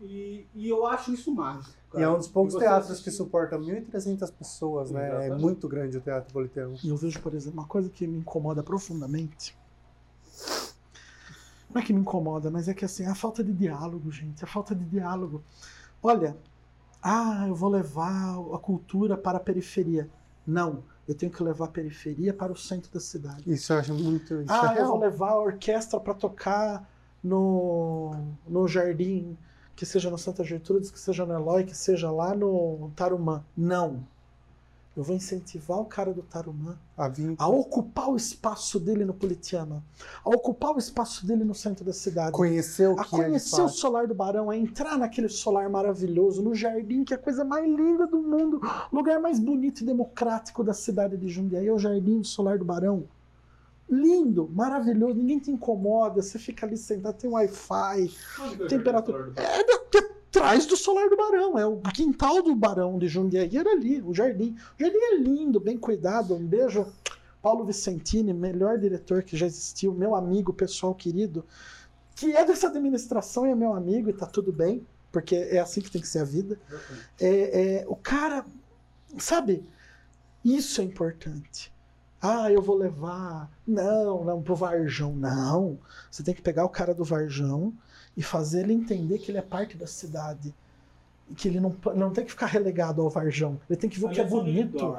[0.00, 1.76] E, e eu acho isso mágico.
[1.94, 5.04] E é um dos poucos teatros assistiu- que suporta 1.300 pessoas, né?
[5.04, 5.40] É Exatamente.
[5.40, 6.74] muito grande o Teatro Politeama.
[6.82, 9.56] E eu vejo, por exemplo, uma coisa que me incomoda profundamente.
[11.72, 14.46] Não é que me incomoda, mas é que assim, a falta de diálogo, gente, a
[14.48, 15.44] falta de diálogo.
[16.02, 16.36] Olha,
[17.02, 20.08] ah, eu vou levar a cultura para a periferia.
[20.46, 23.42] Não, eu tenho que levar a periferia para o centro da cidade.
[23.46, 24.42] Isso eu acho muito.
[24.42, 26.88] Isso Ah, é eu vou levar a orquestra para tocar
[27.22, 28.12] no,
[28.46, 29.36] no jardim,
[29.76, 33.44] que seja no Santa Gertrudes, que seja no Eloy, que seja lá no Tarumã.
[33.56, 34.06] Não.
[34.96, 39.14] Eu vou incentivar o cara do Tarumã A vir a ocupar o espaço dele no
[39.14, 39.84] Politeama,
[40.24, 42.32] a ocupar o espaço dele no centro da cidade.
[42.32, 45.70] conhecer o A que é de conhecer o solar do Barão, a entrar naquele solar
[45.70, 48.60] maravilhoso, no jardim, que é a coisa mais linda do mundo,
[48.92, 52.64] lugar mais bonito e democrático da cidade de Jundiaí, é o jardim do solar do
[52.64, 53.04] Barão.
[53.88, 58.12] Lindo, maravilhoso, ninguém te incomoda, você fica ali sentado, tem Wi-Fi,
[58.60, 63.08] é temperatura- do é atrás do solar do Barão, é o quintal do Barão de
[63.08, 64.56] Jundiaí, era ali, o jardim.
[64.78, 66.86] O jardim é lindo, bem cuidado, um beijo.
[67.42, 71.44] Paulo Vicentini, melhor diretor que já existiu, meu amigo, pessoal querido,
[72.14, 75.80] que é dessa administração e é meu amigo e tá tudo bem, porque é assim
[75.80, 76.60] que tem que ser a vida.
[77.18, 78.44] É, é, o cara,
[79.18, 79.64] sabe,
[80.44, 81.72] isso é importante.
[82.20, 83.50] Ah, eu vou levar.
[83.66, 85.14] Não, não, pro Varjão.
[85.14, 85.78] Não.
[86.10, 87.72] Você tem que pegar o cara do Varjão
[88.20, 90.54] e fazer ele entender que ele é parte da cidade.
[91.30, 93.58] E Que ele não, não tem que ficar relegado ao Varjão.
[93.68, 94.94] Ele tem que ver o que é bonito.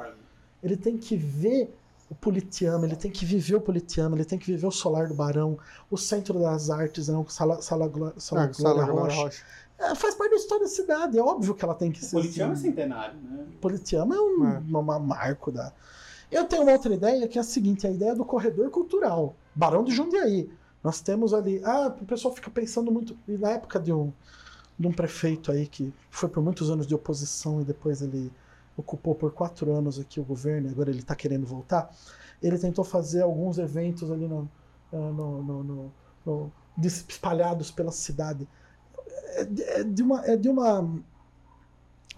[0.60, 1.72] Ele tem que ver
[2.10, 5.14] o Politeama, ele tem que viver o Politeama, ele tem que viver o Solar do
[5.14, 5.56] Barão,
[5.90, 9.16] o Centro das Artes, não, Sala, Sala, Gló- Sala, Ah, Sala Rocha.
[9.22, 9.42] Rocha.
[9.78, 12.16] É, faz parte da história da cidade, é óbvio que ela tem que O ser
[12.16, 12.62] Politeama é assim.
[12.68, 13.46] centenário, né?
[13.60, 14.58] Politeama é um É.
[14.58, 15.72] uma- uma marco da.
[16.30, 19.34] Eu tenho uma outra ideia que é a seguinte: a ideia do corredor cultural.
[19.54, 20.50] Barão de Jundiaí.
[20.82, 21.60] Nós temos ali.
[21.64, 23.16] Ah, o pessoal fica pensando muito.
[23.28, 24.12] E na época de um,
[24.78, 28.32] de um prefeito aí que foi por muitos anos de oposição e depois ele
[28.76, 31.94] ocupou por quatro anos aqui o governo, agora ele está querendo voltar.
[32.42, 34.48] Ele tentou fazer alguns eventos ali no,
[34.92, 35.92] ah, no, no- no-
[36.26, 36.52] no-
[36.84, 38.48] espalhados pela cidade.
[39.36, 40.26] É de, é de uma.
[40.26, 40.82] É de uma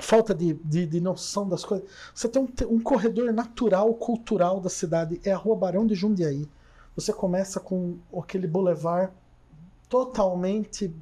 [0.01, 1.89] falta de, de, de noção das coisas.
[2.15, 6.49] Você tem um, um corredor natural, cultural da cidade, é a Rua Barão de Jundiaí.
[6.94, 9.12] Você começa com aquele boulevard
[9.89, 10.94] totalmente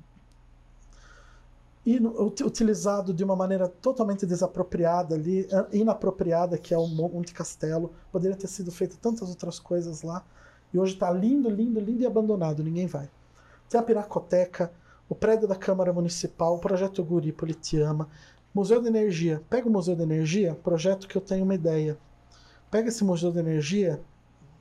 [2.45, 7.93] utilizado de uma maneira totalmente desapropriada ali, inapropriada, que é o Monte Castelo.
[8.11, 10.25] Poderia ter sido feito tantas outras coisas lá.
[10.73, 13.11] E hoje está lindo, lindo, lindo e abandonado, ninguém vai.
[13.69, 14.73] Tem a Pinacoteca,
[15.09, 18.09] o prédio da Câmara Municipal, o projeto Guri Politeama,
[18.55, 19.43] Museu da Energia.
[19.51, 21.99] Pega o Museu da Energia, projeto que eu tenho uma ideia.
[22.71, 24.01] Pega esse Museu da Energia,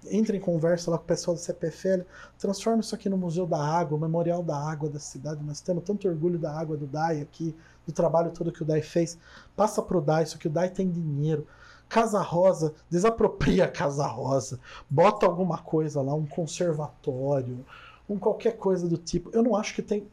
[0.09, 2.01] entra em conversa lá com o pessoal da CPFL,
[2.37, 5.43] transforma isso aqui no Museu da Água, o Memorial da Água da cidade.
[5.43, 7.55] Nós temos tanto orgulho da água do DAI aqui,
[7.85, 9.17] do trabalho todo que o DAI fez.
[9.55, 11.45] Passa pro DAI, isso aqui o DAI tem dinheiro.
[11.87, 17.65] Casa Rosa, desapropria a Casa Rosa, bota alguma coisa lá, um conservatório,
[18.07, 19.29] um qualquer coisa do tipo.
[19.33, 20.07] Eu não acho que tem.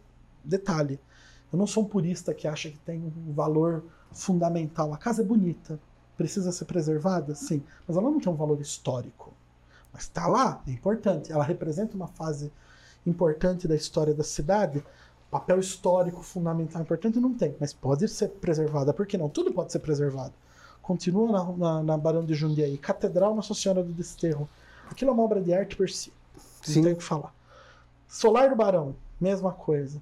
[0.45, 0.99] Detalhe,
[1.53, 4.93] eu não sou um purista que acha que tem um valor fundamental.
[4.93, 5.79] A casa é bonita,
[6.17, 9.33] precisa ser preservada, sim, mas ela não tem um valor histórico.
[9.93, 11.33] Mas está lá, é importante.
[11.33, 12.53] Ela representa uma fase
[13.07, 14.85] importante da história da cidade.
[15.31, 18.95] Papel histórico fundamental importante não tem, mas pode ser preservada.
[18.95, 19.29] Por que não?
[19.29, 20.33] Tudo pode ser preservado.
[20.81, 22.79] Continua na, na, na Barão de Jundiaí.
[22.79, 24.49] Catedral Nossa Senhora do Desterro.
[24.91, 26.13] Aquilo é uma obra de arte per si.
[26.67, 26.83] Não Sim.
[26.83, 27.35] tem o que falar.
[28.09, 30.01] Solar do Barão, mesma coisa.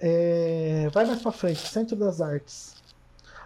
[0.00, 2.74] É, vai mais pra frente, Centro das Artes.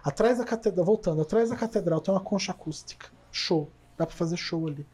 [0.03, 3.07] Atrás da catedral, voltando, atrás da catedral tem uma concha acústica.
[3.31, 3.69] Show.
[3.97, 4.85] Dá pra fazer show ali.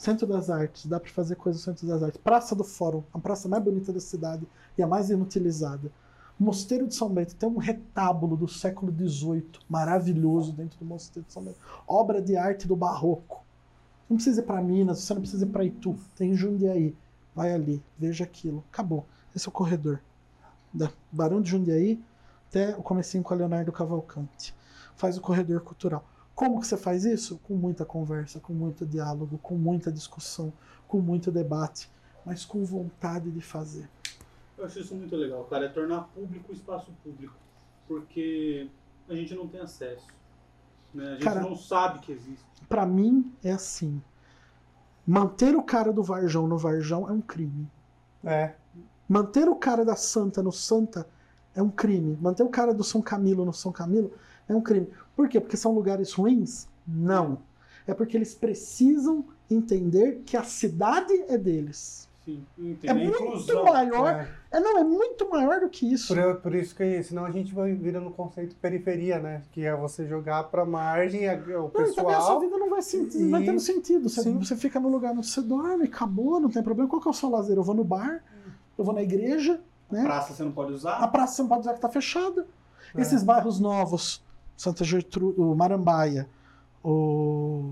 [0.00, 2.18] Centro das Artes, dá pra fazer coisa no Centro das Artes.
[2.24, 4.48] Praça do Fórum, a praça mais bonita da cidade
[4.78, 5.92] e a mais inutilizada.
[6.38, 11.34] Mosteiro de São Bento, tem um retábulo do século XVIII, maravilhoso dentro do Mosteiro de
[11.34, 11.58] São Bento.
[11.86, 13.44] Obra de arte do Barroco.
[14.08, 16.96] Não precisa ir pra Minas, você não precisa ir pra Itu, tem em Jundiaí.
[17.34, 18.64] Vai ali, veja aquilo.
[18.72, 19.04] Acabou.
[19.36, 20.00] Esse é o corredor.
[20.72, 22.02] Da Barão de Jundiaí
[22.48, 24.54] até o comecinho com a Leonardo Cavalcante.
[24.96, 26.02] Faz o corredor cultural.
[26.40, 27.38] Como que você faz isso?
[27.46, 30.50] Com muita conversa, com muito diálogo, com muita discussão,
[30.88, 31.90] com muito debate,
[32.24, 33.86] mas com vontade de fazer.
[34.56, 37.34] Eu acho isso muito legal, cara, é tornar público o espaço público.
[37.86, 38.70] Porque
[39.06, 40.06] a gente não tem acesso.
[40.94, 41.08] Né?
[41.08, 42.42] A gente Cara- não sabe que existe.
[42.66, 44.00] Pra mim é assim.
[45.06, 47.70] Manter o cara do Varjão no Varjão é um crime.
[48.24, 48.54] É.
[49.06, 51.06] Manter o cara da Santa no Santa
[51.54, 52.16] é um crime.
[52.18, 54.10] Manter o cara do São Camilo no São Camilo
[54.52, 54.88] é um crime.
[55.16, 55.40] Por quê?
[55.40, 56.68] Porque são lugares ruins?
[56.86, 57.38] Não.
[57.86, 62.08] É porque eles precisam entender que a cidade é deles.
[62.24, 62.44] Sim.
[62.84, 63.64] É muito Inclusão.
[63.64, 64.08] maior.
[64.10, 64.28] É.
[64.52, 66.14] É, não, é muito maior do que isso.
[66.14, 69.42] Por, por isso que senão a gente vai vira no conceito periferia, né?
[69.52, 72.40] Que é você jogar pra margem a- o Não, e também a sua pessoal.
[72.40, 74.08] vida não vai, senti- E- vai tendo sentido.
[74.08, 74.38] Você, Sim.
[74.38, 76.88] você fica no lugar onde você dorme, acabou, não tem problema.
[76.88, 77.56] Qual que é o seu lazer?
[77.56, 78.22] Eu vou no bar,
[78.76, 79.58] eu vou na igreja,
[79.90, 80.02] né?
[80.04, 81.08] Praça você não pode A usar.
[81.08, 82.46] praça você não pode dizer que tá fechada.
[82.94, 83.00] É.
[83.00, 84.22] Esses bairros novos,
[84.60, 86.28] Santa Gertrude, o Marambaia,
[86.84, 87.64] o,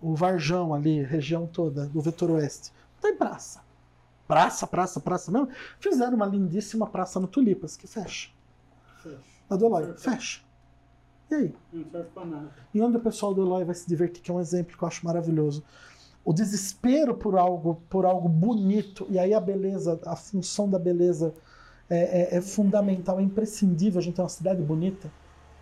[0.00, 3.60] o Varjão ali, região toda, do Vetor Oeste, não tem praça.
[4.26, 5.48] Praça, praça, praça mesmo.
[5.78, 8.30] Fizeram uma lindíssima praça no Tulipas, que fecha.
[9.50, 10.40] A do Eloy, fecha.
[11.30, 11.54] E aí?
[11.72, 12.48] Não serve pra nada.
[12.72, 14.88] E onde o pessoal do Eloy vai se divertir, que é um exemplo que eu
[14.88, 15.62] acho maravilhoso.
[16.24, 21.34] O desespero por algo, por algo bonito, e aí a beleza, a função da beleza
[21.90, 25.10] é, é- é fundamental, é imprescindível a gente ter uma cidade bonita.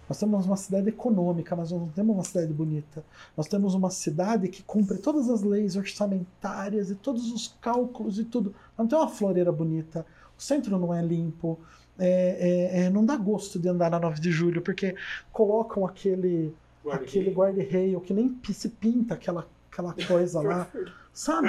[0.08, 3.04] Nós temos uma cidade econômica, mas nós não temos uma cidade bonita.
[3.36, 8.24] Nós temos uma cidade que cumpre todas as leis orçamentárias e todos os cálculos e
[8.24, 8.54] tudo.
[8.76, 10.06] Não tem uma floreira bonita.
[10.38, 11.58] O centro não é limpo.
[11.98, 14.94] É- é- é- não dá gosto de andar na 9 de julho, porque
[15.32, 16.54] colocam aquele
[16.90, 20.66] aquele guarda-reio que nem se pinta aquela, aquela coisa lá,
[21.12, 21.48] sabe?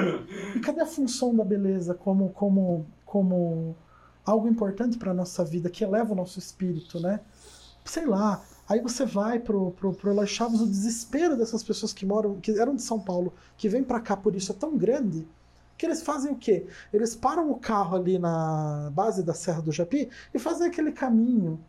[0.55, 3.75] E cadê a função da beleza como, como, como
[4.25, 7.21] algo importante para nossa vida, que eleva o nosso espírito, né?
[7.85, 8.43] Sei lá.
[8.67, 12.51] Aí você vai pro, pro, pro Eloy Chaves, o desespero dessas pessoas que moram, que
[12.59, 15.27] eram de São Paulo, que vêm para cá por isso é tão grande,
[15.75, 16.67] que eles fazem o quê?
[16.93, 21.59] Eles param o carro ali na base da Serra do Japi e fazem aquele caminho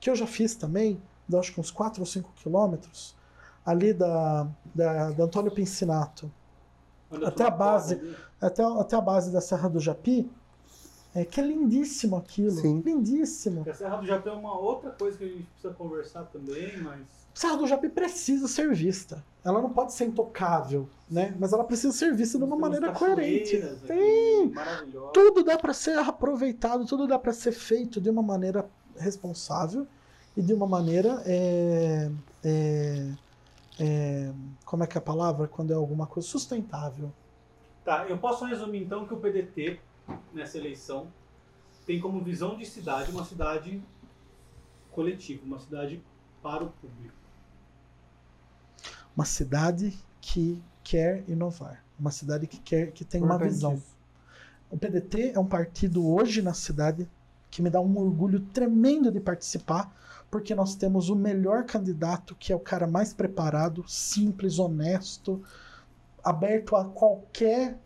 [0.00, 3.14] que eu já fiz também, de acho que uns 4 ou 5 quilômetros,
[3.64, 6.30] ali da, da, da Antônio Pincinato
[7.24, 8.16] até a base.
[8.40, 10.30] até, até a base da Serra do Japi,
[11.20, 12.52] é que é lindíssimo aquilo.
[12.52, 12.80] Sim.
[12.80, 13.64] Lindíssimo.
[13.68, 17.00] A Serra do Japão é uma outra coisa que a gente precisa conversar também, mas.
[17.34, 19.24] Serra do Japi precisa ser vista.
[19.44, 21.34] Ela não pode ser intocável, né?
[21.38, 23.56] Mas ela precisa ser vista de uma maneira coerente.
[23.56, 24.50] aqui, Tem.
[24.50, 25.12] Maravilhosa.
[25.12, 29.86] Tudo dá para ser aproveitado, tudo dá para ser feito de uma maneira responsável
[30.36, 32.10] e de uma maneira é,
[32.44, 33.10] é,
[33.80, 34.32] é,
[34.64, 37.12] como é que é a palavra quando é alguma coisa sustentável.
[37.84, 39.80] Tá, eu posso resumir então que o PDT,
[40.32, 41.08] nessa eleição,
[41.86, 43.82] tem como visão de cidade uma cidade
[44.90, 46.02] coletiva, uma cidade
[46.42, 47.14] para o público.
[49.16, 53.82] Uma cidade que quer inovar, uma cidade que quer que tem uma visão.
[54.70, 57.08] O PDT é um partido hoje na cidade
[57.50, 59.94] que me dá um orgulho tremendo de participar,
[60.30, 65.42] porque nós temos o melhor candidato, que é o cara mais preparado, simples, honesto,
[66.22, 67.78] aberto a qualquer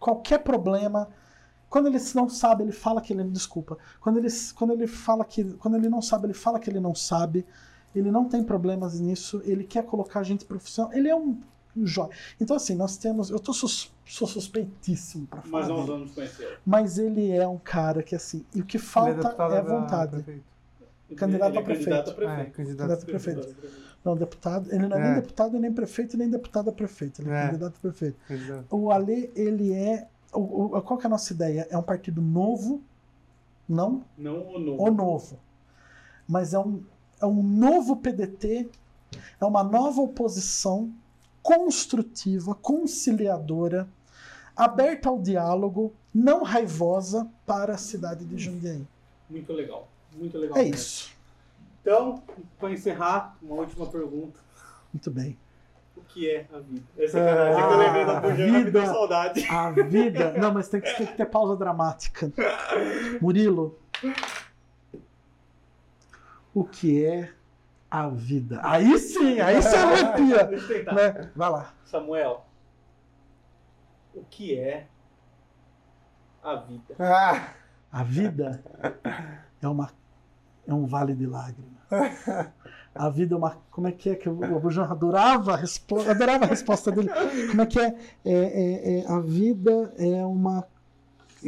[0.00, 1.08] qualquer problema.
[1.68, 3.78] Quando ele não sabe, ele fala que ele desculpa.
[4.00, 6.94] Quando ele, quando ele fala que quando ele não sabe, ele fala que ele não
[6.96, 7.46] sabe.
[7.94, 9.40] Ele não tem problemas nisso.
[9.44, 10.92] Ele quer colocar a gente profissional.
[10.92, 11.38] Ele é um
[11.76, 12.10] jóia.
[12.40, 15.86] Então assim, nós temos, eu tô sus, sou suspeitíssimo para falar Mas dele.
[15.86, 16.58] vamos conhecer.
[16.66, 20.22] Mas ele é um cara que assim, e o que falta é a vontade.
[20.22, 20.44] prefeito.
[21.16, 21.90] Candidato Ele é a prefeito.
[21.90, 22.52] Candidato a É, prefeito.
[22.56, 23.56] candidato Candidato a prefeito.
[24.04, 25.04] Não, deputado, ele não é, É.
[25.06, 27.20] nem deputado, nem prefeito, nem deputado a prefeito.
[27.20, 27.46] Ele é, É.
[27.48, 28.16] candidato a prefeito.
[28.26, 28.64] Candidato.
[28.70, 30.06] O Ale, ele é.
[30.32, 31.66] O, o- qual que é a nossa ideia?
[31.70, 32.80] É um partido novo,
[33.68, 34.82] não Não o novo.
[34.84, 35.38] o novo.
[36.26, 36.82] Mas é um,
[37.20, 38.68] é um novo PDT,
[39.40, 40.90] é uma nova oposição
[41.42, 43.88] construtiva, conciliadora,
[44.56, 48.86] aberta ao diálogo, não raivosa para a cidade de Jundiaí.
[49.28, 49.88] Muito legal.
[50.16, 50.56] Muito legal.
[50.56, 50.74] É mesmo.
[50.76, 51.10] isso.
[51.80, 52.22] Então,
[52.58, 54.38] para encerrar, uma última pergunta.
[54.92, 55.38] Muito bem.
[55.96, 56.84] O que é a vida?
[56.98, 59.46] Essa é a que eu lembrei da Bujana, me deu saudade.
[59.48, 60.32] A vida.
[60.32, 62.32] Não, mas tem que, tem que ter pausa dramática.
[63.20, 63.78] Murilo.
[66.54, 67.32] O que é
[67.90, 68.60] a vida?
[68.62, 70.44] Aí sim, aí você arrepia.
[70.44, 70.94] Deixa eu tentar.
[70.94, 71.30] Né?
[71.34, 71.74] Vai lá.
[71.84, 72.46] Samuel,
[74.14, 74.86] o que é
[76.42, 76.94] a vida?
[76.98, 77.48] Ah,
[77.92, 78.62] A vida
[79.60, 79.90] é uma
[80.66, 81.80] é um vale de lágrimas.
[82.94, 83.56] A vida é uma.
[83.70, 87.08] Como é que é que o Abujan adorava a, adorava a resposta dele?
[87.48, 87.86] Como é que é?
[88.24, 90.66] É, é- é- a vida é uma.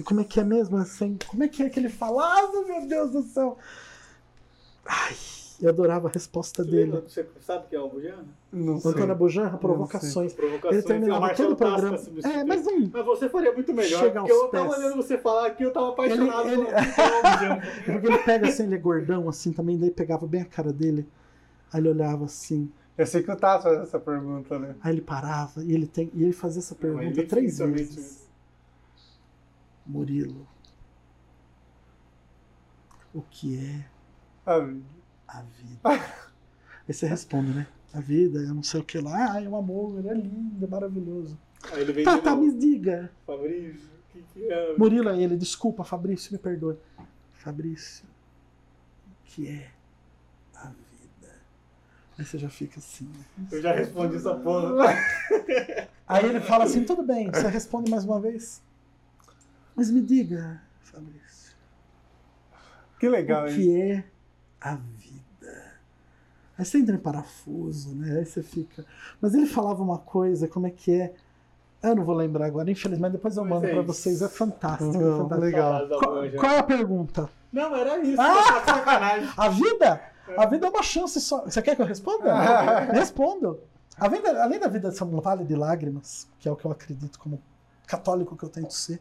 [0.05, 0.77] Como é que é mesmo?
[0.77, 3.59] Assim, como é que é que ele falava, meu Deus do céu?
[4.87, 5.15] Ai,
[5.63, 6.91] eu adorava a resposta Você dele.
[6.93, 8.25] lembra- Você sabe o que é o Bujana?
[8.53, 8.91] não O sei.
[8.91, 10.33] Antônio Abujan, provocações.
[10.33, 10.85] Ele Provocações.
[10.85, 11.99] terminava Marcelo todo o programa.
[12.25, 12.91] É, mas um.
[12.93, 15.91] Mas você faria muito melhor, Chega porque eu tava olhando você falar aqui, eu tava
[15.91, 17.63] apaixonado Ele- pelo pelo Bujana.
[17.87, 21.09] Porque ele pega assim, ele é gordão assim também, daí pegava bem a cara dele.
[21.73, 24.75] Aí ele olhava assim, Eu sei que o Tato faz essa pergunta, né?
[24.83, 28.29] aí ele parava e ele, tem, e ele fazia essa pergunta ele três vezes.
[29.87, 30.47] Murilo,
[33.15, 33.85] o que é
[34.47, 34.83] A vida.
[35.33, 35.81] A vida?
[36.89, 37.67] Aí você responde, né?
[37.95, 40.69] A vida, eu não sei o que lá, ah, é um amor, é lindo, é
[40.69, 41.39] maravilhoso.
[41.73, 43.11] Aí ele vem Tá, tá, me diga.
[43.27, 44.77] Fabrício, Que que é?
[44.77, 46.77] Murilo é ele, desculpa, Fabrício, me perdoe.
[47.35, 49.71] Fabrício, o que é
[50.55, 51.35] a vida?
[52.19, 53.05] Aí você já fica assim.
[53.39, 53.47] né?
[53.53, 54.73] Eu já respondi essa porra.
[56.09, 58.63] Aí ele fala assim: tudo bem, você responde mais uma vez.
[59.77, 61.55] Mas me diga, Fabrício,
[62.99, 64.05] Que legal o que é
[64.61, 65.22] a vida?
[66.63, 68.19] Aí você entra em parafuso, né?
[68.19, 68.85] Aí você fica.
[69.21, 71.13] Mas ele falava uma coisa, como é que é?
[71.83, 73.87] Eu não vou lembrar agora, infelizmente, depois eu mando é pra isso.
[73.93, 74.95] vocês, é fantástico.
[74.95, 75.41] é Não, fantástico.
[75.45, 75.89] legal.
[75.89, 77.29] Qual, qual é a pergunta?
[77.53, 78.21] Não, era isso.
[78.21, 78.61] Ah!
[78.65, 79.29] tá sacanagem.
[79.37, 80.01] A vida?
[80.39, 81.41] A vida é uma chance só.
[81.45, 82.33] Você quer que eu responda?
[82.93, 83.59] Respondo.
[83.99, 86.71] A vida, além da vida ser um vale de lágrimas, que é o que eu
[86.71, 87.43] acredito como
[87.89, 89.01] católico que eu tento ser,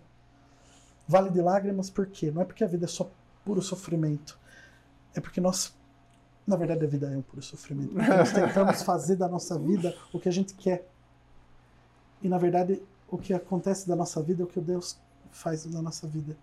[1.07, 2.31] vale de lágrimas por quê?
[2.33, 3.07] Não é porque a vida é só
[3.45, 4.37] puro sofrimento.
[5.15, 5.73] É porque nós,
[6.45, 7.93] na verdade, a vida é um puro sofrimento.
[7.93, 10.87] Nós tentamos fazer da nossa vida o que a gente quer.
[12.21, 14.97] E, na verdade, o que acontece da nossa vida é o que Deus
[15.31, 16.35] faz da nossa vida.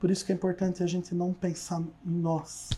[0.00, 2.70] Por isso que é importante a gente não pensar em nós.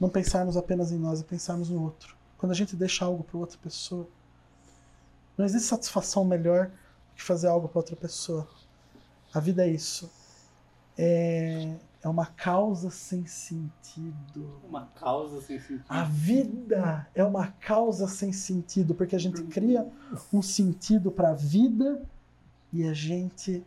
[0.00, 2.16] Não pensarmos apenas em nós e pensarmos no outro.
[2.38, 4.06] Quando a gente deixa algo para outra pessoa,
[5.36, 6.70] não existe satisfação melhor
[7.14, 8.48] que fazer algo para outra pessoa.
[9.32, 10.10] A vida é isso.
[10.96, 14.60] É, é uma causa sem sentido.
[14.68, 15.86] Uma causa sem sentido.
[15.88, 19.90] A vida é uma causa sem sentido, porque a gente cria
[20.30, 22.02] um sentido para a vida
[22.70, 23.64] e a gente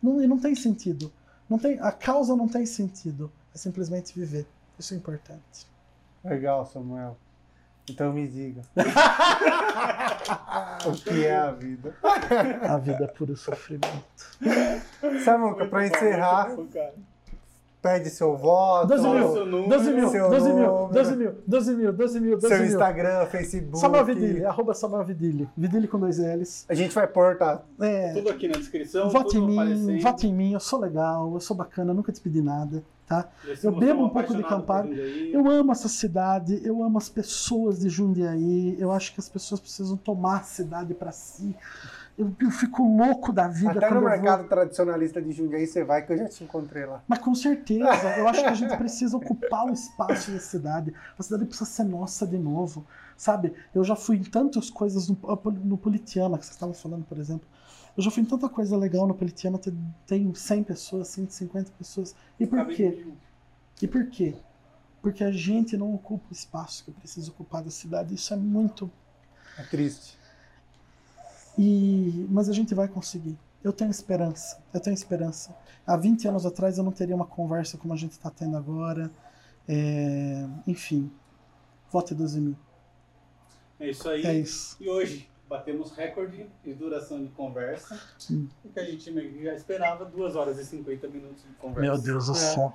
[0.00, 1.12] não, e não tem sentido.
[1.50, 3.32] Não tem, a causa não tem sentido.
[3.52, 4.46] É simplesmente viver.
[4.78, 5.66] Isso é importante.
[6.22, 7.16] Legal, Samuel.
[7.90, 8.62] Então me diga.
[10.86, 11.96] o que é a vida?
[12.68, 14.38] A vida é puro sofrimento.
[15.24, 16.94] Samuca, pra encerrar, bom, cara.
[17.80, 19.68] Pede seu voto, 12 Qual é o mil, seu número?
[19.68, 20.92] 12 mil, Seu 12 mil, número.
[20.92, 22.66] 12 mil, 12 mil, 12 mil, 12 seu mil.
[22.66, 23.78] Instagram, Facebook.
[23.78, 25.48] Samuel Vidili, arroba Samuel Vidili.
[25.56, 26.64] Vidili com dois L's.
[26.68, 27.62] A gente vai pôr, tá?
[27.80, 29.08] É, Tudo aqui na descrição.
[29.10, 32.42] vote em mim, vote em mim, eu sou legal, eu sou bacana, nunca te pedi
[32.42, 33.28] nada, tá?
[33.44, 35.30] Eu mostrou bebo um pouco de Campari.
[35.32, 39.60] Eu amo essa cidade, eu amo as pessoas de Jundiaí, eu acho que as pessoas
[39.60, 41.54] precisam tomar a cidade pra si.
[42.18, 44.48] Eu, eu fico louco da vida Até no mercado vou.
[44.48, 47.00] tradicionalista de Jundiaí você vai, que eu já te encontrei lá.
[47.06, 50.92] Mas com certeza, eu acho que a gente precisa ocupar o espaço da cidade.
[51.16, 52.84] A cidade precisa ser nossa de novo,
[53.16, 53.54] sabe?
[53.72, 55.16] Eu já fui em tantas coisas no,
[55.62, 57.46] no Politeama, que vocês estavam falando, por exemplo.
[57.96, 62.16] Eu já fui em tanta coisa legal no Politeama, tem, tem 100 pessoas, 150 pessoas.
[62.40, 63.06] E por quê?
[63.80, 64.34] E por quê?
[65.00, 68.12] Porque a gente não ocupa o espaço que precisa ocupar da cidade.
[68.12, 68.90] Isso é muito.
[69.56, 70.17] É triste.
[71.58, 72.26] E...
[72.30, 73.36] Mas a gente vai conseguir.
[73.62, 74.62] Eu tenho esperança.
[74.72, 75.54] Eu tenho esperança.
[75.86, 79.10] Há 20 anos atrás eu não teria uma conversa como a gente está tendo agora.
[79.68, 81.10] É, Enfim.
[81.90, 82.56] Vote 12 mil.
[83.80, 84.24] É isso aí.
[84.24, 84.76] É isso.
[84.80, 87.98] E hoje batemos recorde de duração de conversa.
[88.30, 88.46] Hum.
[88.64, 91.80] O que a gente já esperava, 2 horas e 50 minutos de conversa.
[91.80, 92.34] Meu Deus do É.
[92.34, 92.74] céu.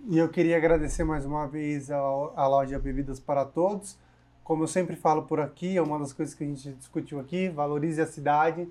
[0.05, 3.99] E eu queria agradecer mais uma vez ao- a loja Bebidas para Todos.
[4.45, 7.49] Como eu sempre falo por aqui, é uma das coisas que a gente discutiu aqui,
[7.49, 8.69] valorize a cidade.